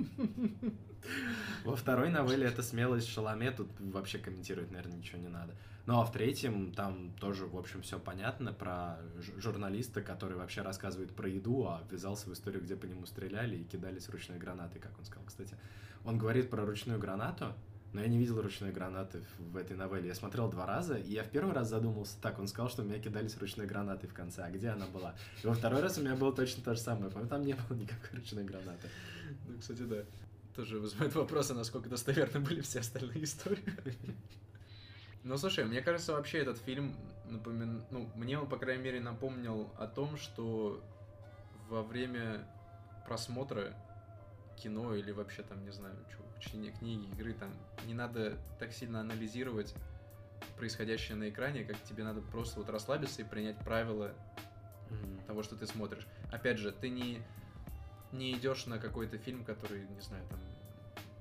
Во 1.64 1.76
второй 1.76 2.10
новелле 2.10 2.46
это 2.46 2.62
смелость 2.62 3.08
Шаломе, 3.08 3.50
тут 3.50 3.68
вообще 3.78 4.18
комментировать, 4.18 4.70
наверное, 4.70 4.96
ничего 4.96 5.18
не 5.18 5.28
надо. 5.28 5.54
Ну 5.86 6.00
а 6.00 6.04
в 6.04 6.12
третьем 6.12 6.72
там 6.72 7.12
тоже, 7.20 7.46
в 7.46 7.58
общем, 7.58 7.82
все 7.82 7.98
понятно 7.98 8.54
про 8.54 8.98
журналиста, 9.36 10.00
который 10.00 10.36
вообще 10.36 10.62
рассказывает 10.62 11.14
про 11.14 11.28
еду, 11.28 11.66
а 11.66 11.82
ввязался 11.90 12.30
в 12.30 12.32
историю, 12.32 12.62
где 12.62 12.74
по 12.74 12.86
нему 12.86 13.04
стреляли 13.04 13.56
и 13.56 13.64
кидались 13.64 14.08
ручной 14.08 14.38
гранатой, 14.38 14.80
как 14.80 14.98
он 14.98 15.04
сказал. 15.04 15.26
Кстати, 15.26 15.56
он 16.04 16.16
говорит 16.16 16.48
про 16.48 16.64
ручную 16.64 16.98
гранату, 16.98 17.52
но 17.94 18.00
я 18.00 18.08
не 18.08 18.18
видел 18.18 18.42
ручной 18.42 18.72
гранаты 18.72 19.22
в 19.38 19.56
этой 19.56 19.76
новелле. 19.76 20.08
Я 20.08 20.14
смотрел 20.16 20.50
два 20.50 20.66
раза, 20.66 20.96
и 20.96 21.12
я 21.12 21.22
в 21.22 21.30
первый 21.30 21.54
раз 21.54 21.68
задумался 21.68 22.20
так. 22.20 22.40
Он 22.40 22.48
сказал, 22.48 22.68
что 22.68 22.82
у 22.82 22.84
меня 22.84 22.98
кидались 22.98 23.36
ручной 23.38 23.66
гранатой 23.66 24.08
в 24.08 24.12
конце. 24.12 24.42
А 24.42 24.50
где 24.50 24.70
она 24.70 24.86
была? 24.86 25.14
И 25.42 25.46
во 25.46 25.54
второй 25.54 25.80
раз 25.80 25.96
у 25.96 26.00
меня 26.00 26.16
было 26.16 26.34
точно 26.34 26.64
то 26.64 26.74
же 26.74 26.80
самое. 26.80 27.08
По-моему, 27.10 27.30
там 27.30 27.42
не 27.46 27.54
было 27.54 27.76
никакой 27.76 28.18
ручной 28.18 28.42
гранаты. 28.42 28.88
Ну, 29.46 29.58
кстати, 29.60 29.82
да. 29.82 30.04
Тоже 30.56 30.80
вызывает 30.80 31.14
вопросы, 31.14 31.54
насколько 31.54 31.88
достоверны 31.88 32.40
были 32.40 32.60
все 32.62 32.80
остальные 32.80 33.24
истории. 33.24 33.64
Ну, 35.22 35.38
слушай, 35.38 35.64
мне 35.64 35.80
кажется, 35.80 36.12
вообще 36.12 36.38
этот 36.38 36.58
фильм 36.58 36.96
напомин... 37.30 37.84
ну, 37.90 38.10
мне 38.16 38.38
он, 38.38 38.48
по 38.48 38.56
крайней 38.58 38.82
мере, 38.82 39.00
напомнил 39.00 39.70
о 39.78 39.86
том, 39.86 40.16
что 40.16 40.82
во 41.68 41.82
время 41.82 42.46
просмотра 43.06 43.74
кино 44.56 44.94
или 44.94 45.10
вообще 45.10 45.42
там, 45.42 45.64
не 45.64 45.70
знаю, 45.72 45.96
чего, 46.10 46.26
чтения 46.38 46.70
книги, 46.70 47.10
игры, 47.12 47.34
там, 47.34 47.52
не 47.86 47.94
надо 47.94 48.38
так 48.58 48.72
сильно 48.72 49.00
анализировать 49.00 49.74
происходящее 50.56 51.16
на 51.16 51.28
экране, 51.28 51.64
как 51.64 51.82
тебе 51.82 52.04
надо 52.04 52.20
просто 52.20 52.60
вот 52.60 52.68
расслабиться 52.68 53.22
и 53.22 53.24
принять 53.24 53.58
правила 53.58 54.14
Мгм. 54.90 55.26
того, 55.26 55.42
что 55.42 55.56
ты 55.56 55.66
смотришь. 55.66 56.06
Опять 56.30 56.58
же, 56.58 56.70
ты 56.72 56.90
не, 56.90 57.22
не 58.12 58.32
идешь 58.32 58.66
на 58.66 58.78
какой-то 58.78 59.18
фильм, 59.18 59.44
который, 59.44 59.86
не 59.88 60.00
знаю, 60.00 60.24
там, 60.30 60.40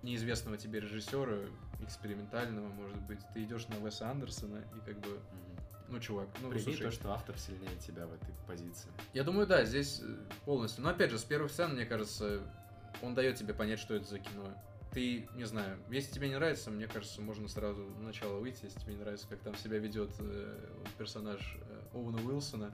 неизвестного 0.04 0.58
тебе 0.58 0.82
режиссера, 0.82 1.40
экспериментального, 1.80 2.68
может 2.68 3.02
быть. 3.02 3.26
Ты 3.34 3.44
идешь 3.44 3.68
на 3.70 3.82
Уэса 3.82 4.10
Андерсона 4.10 4.64
и 4.76 4.82
как 4.82 4.98
бы, 4.98 5.10
Мгм. 5.32 5.94
ну, 5.94 6.00
чувак, 6.00 6.28
ну, 6.42 6.50
Прими 6.50 6.64
слушай, 6.64 6.84
то, 6.84 6.92
что 6.92 7.12
автор 7.14 7.38
сильнее 7.38 7.76
тебя 7.78 8.06
в 8.06 8.14
этой 8.14 8.34
позиции. 8.46 8.92
Я 9.14 9.24
думаю, 9.24 9.48
да, 9.48 9.64
здесь 9.64 10.02
э, 10.02 10.18
полностью. 10.46 10.84
Но 10.84 10.90
опять 10.90 11.12
же, 11.12 11.18
с 11.18 11.24
первых 11.24 11.52
сцен, 11.52 11.74
мне 11.74 11.86
кажется, 11.86 12.42
он 13.02 13.16
дает 13.16 13.36
тебе 13.36 13.54
понять, 13.54 13.80
что 13.80 13.96
это 13.96 14.06
за 14.06 14.20
кино. 14.20 14.46
Ты, 14.92 15.28
не 15.34 15.46
знаю, 15.46 15.80
если 15.90 16.14
тебе 16.14 16.30
не 16.30 16.36
нравится, 16.36 16.70
мне 16.70 16.88
кажется, 16.88 17.22
можно 17.22 17.48
сразу 17.48 17.82
на 17.98 18.06
начало 18.08 18.40
выйти, 18.40 18.66
если 18.66 18.80
тебе 18.80 18.94
не 18.94 19.00
нравится, 19.00 19.28
как 19.28 19.40
там 19.40 19.56
себя 19.56 19.80
ведет 19.80 20.12
э, 20.20 20.70
персонаж 21.00 21.58
э, 21.68 21.98
Оуэна 21.98 22.22
Уилсона, 22.22 22.72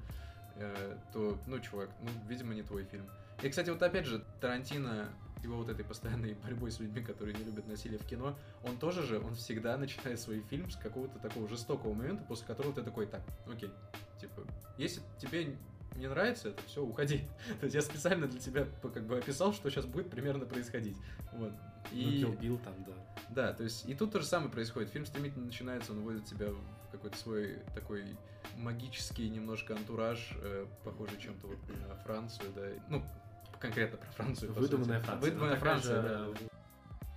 э, 0.55 0.97
то, 1.13 1.39
ну, 1.47 1.59
чувак, 1.59 1.89
ну, 2.01 2.09
видимо, 2.27 2.53
не 2.53 2.63
твой 2.63 2.83
фильм. 2.83 3.09
И, 3.41 3.49
кстати, 3.49 3.69
вот 3.69 3.81
опять 3.81 4.05
же, 4.05 4.21
Тарантино, 4.41 5.09
его 5.43 5.57
вот 5.57 5.69
этой 5.69 5.85
постоянной 5.85 6.33
борьбой 6.43 6.71
с 6.71 6.79
людьми, 6.79 7.01
которые 7.01 7.37
не 7.37 7.43
любят 7.45 7.67
насилие 7.67 7.99
в 7.99 8.05
кино, 8.05 8.37
он 8.63 8.77
тоже 8.77 9.03
же, 9.03 9.19
он 9.19 9.35
всегда 9.35 9.77
начинает 9.77 10.19
свой 10.19 10.41
фильм 10.41 10.69
с 10.69 10.75
какого-то 10.75 11.19
такого 11.19 11.47
жестокого 11.47 11.93
момента, 11.93 12.23
после 12.27 12.45
которого 12.45 12.73
ты 12.73 12.83
такой, 12.83 13.07
так, 13.07 13.21
окей, 13.49 13.71
типа, 14.19 14.43
если 14.77 15.01
тебе 15.19 15.55
не 15.95 16.07
нравится 16.07 16.49
это, 16.49 16.61
все, 16.67 16.83
уходи. 16.83 17.23
То 17.59 17.65
есть 17.65 17.75
я 17.75 17.81
специально 17.81 18.27
для 18.27 18.39
тебя 18.39 18.65
как 18.81 19.05
бы 19.05 19.17
описал, 19.17 19.53
что 19.53 19.69
сейчас 19.69 19.85
будет 19.85 20.09
примерно 20.09 20.45
происходить. 20.45 20.97
Вот. 21.33 21.51
И... 21.91 22.25
Ну, 22.25 22.33
Kill 22.33 22.63
там, 22.63 22.73
да. 22.85 22.93
Да, 23.29 23.53
то 23.53 23.63
есть 23.63 23.87
и 23.87 23.93
тут 23.93 24.11
то 24.11 24.19
же 24.19 24.25
самое 24.25 24.51
происходит. 24.51 24.89
Фильм 24.89 25.05
стремительно 25.05 25.45
начинается, 25.45 25.91
он 25.91 26.01
вводит 26.01 26.25
тебя 26.25 26.47
в 26.49 26.91
какой-то 26.91 27.17
свой 27.17 27.59
такой 27.75 28.03
магический 28.57 29.29
немножко 29.29 29.75
антураж, 29.75 30.31
э, 30.41 30.65
похожий 30.83 31.19
чем-то 31.19 31.47
вот 31.47 31.57
на 31.87 31.95
Францию, 31.97 32.51
да. 32.55 32.67
Ну, 32.89 33.03
конкретно 33.59 33.97
про 33.97 34.11
Францию. 34.11 34.53
Выдуманная. 34.53 34.99
Франция. 35.01 35.29
Выдуманная 35.29 35.55
Ну, 35.55 35.59
Франция, 35.59 36.01
да. 36.01 36.27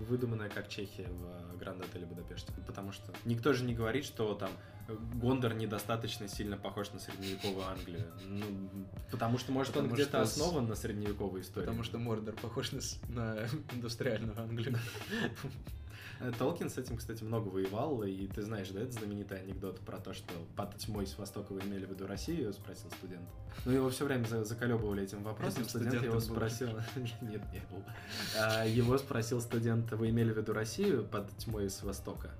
Выдуманная 0.03 0.49
как 0.49 0.69
Чехия 0.69 1.09
в 1.09 1.57
Гранд 1.59 1.83
Отеле 1.85 2.07
Будапеште. 2.07 2.53
Потому 2.67 2.93
что 2.93 3.13
никто 3.25 3.53
же 3.53 3.65
не 3.65 3.75
говорит, 3.75 4.05
что 4.05 4.35
там 4.35 4.51
Гондор 5.15 5.55
недостаточно 5.55 6.29
сильно 6.29 6.57
похож 6.57 6.91
на 6.93 6.99
средневековую 6.99 7.67
Англию. 7.67 8.05
Ну, 8.27 8.45
потому 9.11 9.39
что, 9.39 9.53
может, 9.53 9.77
он 9.77 9.85
Потому 9.85 9.95
где-то 9.95 10.25
что 10.25 10.27
с- 10.27 10.33
основан 10.41 10.69
на 10.69 10.75
средневековой 10.75 11.41
истории. 11.41 11.67
Потому 11.67 11.85
что 11.85 11.99
Мордор 11.99 12.35
похож 12.35 12.73
на, 12.73 12.81
на 13.09 13.47
индустриальную 13.73 14.39
Англию. 14.39 14.77
Толкин 16.39 16.71
с 16.71 16.79
этим, 16.79 16.97
кстати, 16.97 17.25
много 17.25 17.49
воевал, 17.49 18.03
и 18.03 18.27
ты 18.27 18.43
знаешь, 18.43 18.69
да, 18.69 18.81
это 18.81 18.93
знаменитый 18.93 19.41
анекдот 19.41 19.81
про 19.81 19.99
то, 19.99 20.13
что 20.13 20.33
под 20.57 20.77
тьмой 20.77 21.07
с 21.07 21.19
Востока 21.19 21.53
вы 21.53 21.61
имели 21.61 21.85
в 21.85 21.91
виду 21.91 22.07
Россию, 22.07 22.53
спросил 22.53 22.91
студент. 22.91 23.29
Ну, 23.65 23.73
его 23.73 23.91
все 23.91 24.05
время 24.05 24.25
за- 24.27 24.45
заколебывали 24.45 25.03
этим 25.03 25.23
вопросом, 25.23 25.65
студент 25.65 26.03
его 26.03 26.21
спросил... 26.21 26.69
Нет, 27.21 27.43
не 27.53 27.61
был. 27.71 27.83
А, 28.39 28.65
Его 28.65 28.99
спросил 28.99 29.41
студент, 29.41 29.91
вы 29.93 30.11
имели 30.11 30.33
в 30.33 30.37
виду 30.39 30.53
Россию 30.53 31.05
под 31.05 31.29
тьмой 31.39 31.69
с 31.69 31.83
Востока? 31.83 32.31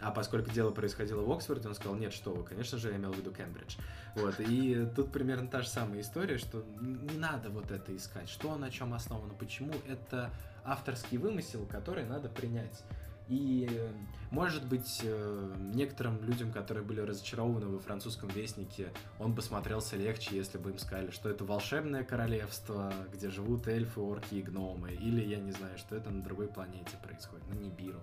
А 0.00 0.10
поскольку 0.10 0.50
дело 0.50 0.70
происходило 0.70 1.22
в 1.22 1.32
Оксфорде, 1.32 1.66
он 1.66 1.74
сказал, 1.74 1.94
нет, 1.94 2.12
что 2.12 2.34
вы, 2.34 2.44
конечно 2.44 2.76
же, 2.76 2.90
я 2.90 2.96
имел 2.96 3.12
в 3.12 3.16
виду 3.16 3.32
Кембридж. 3.32 3.76
Вот, 4.16 4.38
и 4.38 4.86
тут 4.94 5.10
примерно 5.10 5.48
та 5.48 5.62
же 5.62 5.68
самая 5.68 6.02
история, 6.02 6.36
что 6.36 6.62
не 6.80 7.16
надо 7.16 7.48
вот 7.48 7.70
это 7.70 7.96
искать, 7.96 8.28
что 8.28 8.54
на 8.56 8.70
чем 8.70 8.92
основано, 8.92 9.32
почему 9.32 9.72
это 9.88 10.30
авторский 10.62 11.16
вымысел, 11.16 11.64
который 11.66 12.04
надо 12.04 12.28
принять. 12.28 12.82
И, 13.28 13.66
э, 13.70 13.88
может 14.30 14.66
быть, 14.66 15.00
э, 15.02 15.54
некоторым 15.74 16.22
людям, 16.24 16.52
которые 16.52 16.84
были 16.84 17.00
разочарованы 17.00 17.66
во 17.66 17.78
французском 17.78 18.28
вестнике, 18.28 18.92
он 19.18 19.34
бы 19.34 19.40
смотрелся 19.40 19.96
легче, 19.96 20.36
если 20.36 20.58
бы 20.58 20.70
им 20.70 20.78
сказали, 20.78 21.10
что 21.10 21.30
это 21.30 21.44
волшебное 21.44 22.04
королевство, 22.04 22.92
где 23.12 23.30
живут 23.30 23.66
эльфы, 23.66 24.00
орки 24.00 24.34
и 24.34 24.42
гномы, 24.42 24.92
или, 24.92 25.24
я 25.24 25.38
не 25.38 25.52
знаю, 25.52 25.78
что 25.78 25.96
это 25.96 26.10
на 26.10 26.22
другой 26.22 26.48
планете 26.48 26.96
происходит, 27.02 27.48
на 27.48 27.54
Нибиру 27.54 28.00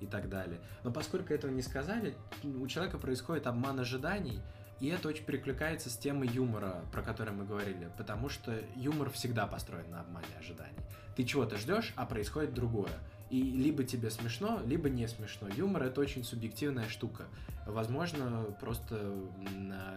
и 0.00 0.06
так 0.06 0.28
далее. 0.28 0.60
Но 0.82 0.90
поскольку 0.90 1.32
этого 1.32 1.52
не 1.52 1.62
сказали, 1.62 2.16
у 2.42 2.66
человека 2.66 2.98
происходит 2.98 3.46
обман 3.46 3.78
ожиданий, 3.78 4.40
и 4.80 4.88
это 4.88 5.08
очень 5.08 5.24
перекликается 5.24 5.88
с 5.88 5.96
темой 5.96 6.28
юмора, 6.28 6.84
про 6.92 7.02
который 7.02 7.32
мы 7.32 7.44
говорили, 7.44 7.90
потому 7.96 8.28
что 8.28 8.60
юмор 8.74 9.10
всегда 9.10 9.46
построен 9.46 9.90
на 9.90 10.00
обмане 10.00 10.26
ожиданий. 10.38 10.78
Ты 11.16 11.24
чего-то 11.24 11.56
ждешь, 11.56 11.92
а 11.94 12.06
происходит 12.06 12.54
другое. 12.54 12.90
И 13.30 13.42
либо 13.42 13.84
тебе 13.84 14.10
смешно, 14.10 14.60
либо 14.64 14.88
не 14.88 15.08
смешно. 15.08 15.48
Юмор 15.48 15.84
это 15.84 16.00
очень 16.00 16.24
субъективная 16.24 16.88
штука. 16.88 17.24
Возможно, 17.66 18.44
просто 18.60 19.12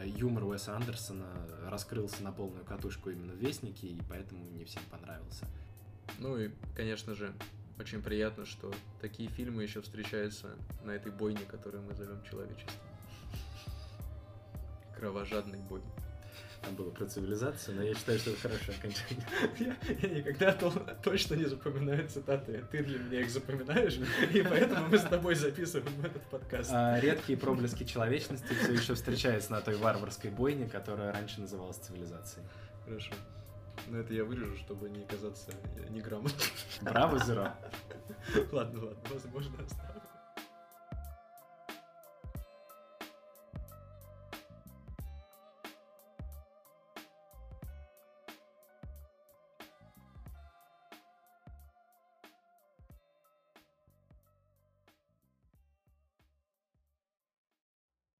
юмор 0.05 0.45
Уэса 0.45 0.75
Андерсона 0.75 1.25
раскрылся 1.69 2.23
на 2.23 2.31
полную 2.31 2.65
катушку 2.65 3.09
именно 3.09 3.33
в 3.33 3.37
Вестнике, 3.37 3.87
и 3.87 4.01
поэтому 4.09 4.49
не 4.51 4.63
всем 4.63 4.81
понравился. 4.89 5.45
Ну 6.19 6.37
и, 6.37 6.51
конечно 6.75 7.13
же, 7.13 7.33
очень 7.77 8.01
приятно, 8.01 8.45
что 8.45 8.73
такие 9.01 9.29
фильмы 9.29 9.63
еще 9.63 9.81
встречаются 9.81 10.55
на 10.83 10.91
этой 10.91 11.11
бойне, 11.11 11.41
которую 11.47 11.83
мы 11.83 11.93
зовем 11.93 12.23
человечеством. 12.23 12.73
Кровожадный 14.95 15.59
бой. 15.59 15.81
Там 16.63 16.75
было 16.75 16.89
про 16.89 17.05
цивилизацию, 17.05 17.77
но 17.77 17.83
я 17.83 17.93
считаю, 17.93 18.19
что 18.19 18.31
это 18.31 18.41
хорошее 18.41 18.77
окончание. 18.77 19.25
Я, 19.59 19.75
я 20.09 20.15
никогда 20.15 20.51
то- 20.53 20.97
точно 21.03 21.35
не 21.35 21.45
запоминаю 21.45 22.07
цитаты. 22.09 22.65
Ты 22.71 22.83
для 22.83 22.99
меня 22.99 23.21
их 23.21 23.29
запоминаешь, 23.29 23.97
и 24.33 24.41
поэтому 24.41 24.87
мы 24.87 24.97
с 24.97 25.03
тобой 25.03 25.35
записываем 25.35 25.93
этот 26.03 26.23
подкаст. 26.23 26.69
А 26.73 26.99
редкие 26.99 27.37
проблески 27.37 27.83
человечности 27.83 28.53
все 28.53 28.73
еще 28.73 28.95
встречаются 28.95 29.51
на 29.51 29.61
той 29.61 29.77
варварской 29.77 30.29
бойне, 30.31 30.67
которая 30.67 31.13
раньше 31.13 31.39
называлась 31.41 31.77
цивилизацией. 31.77 32.45
Хорошо. 32.85 33.13
Но 33.87 33.99
это 33.99 34.13
я 34.13 34.25
вырежу, 34.25 34.57
чтобы 34.57 34.89
не 34.89 35.05
казаться 35.05 35.51
неграмотным. 35.89 36.41
Браво, 36.81 37.19
Зеро! 37.19 37.53
Ладно, 38.51 38.85
ладно, 38.85 38.99
возможно, 39.13 39.53
оставлю. 39.63 39.86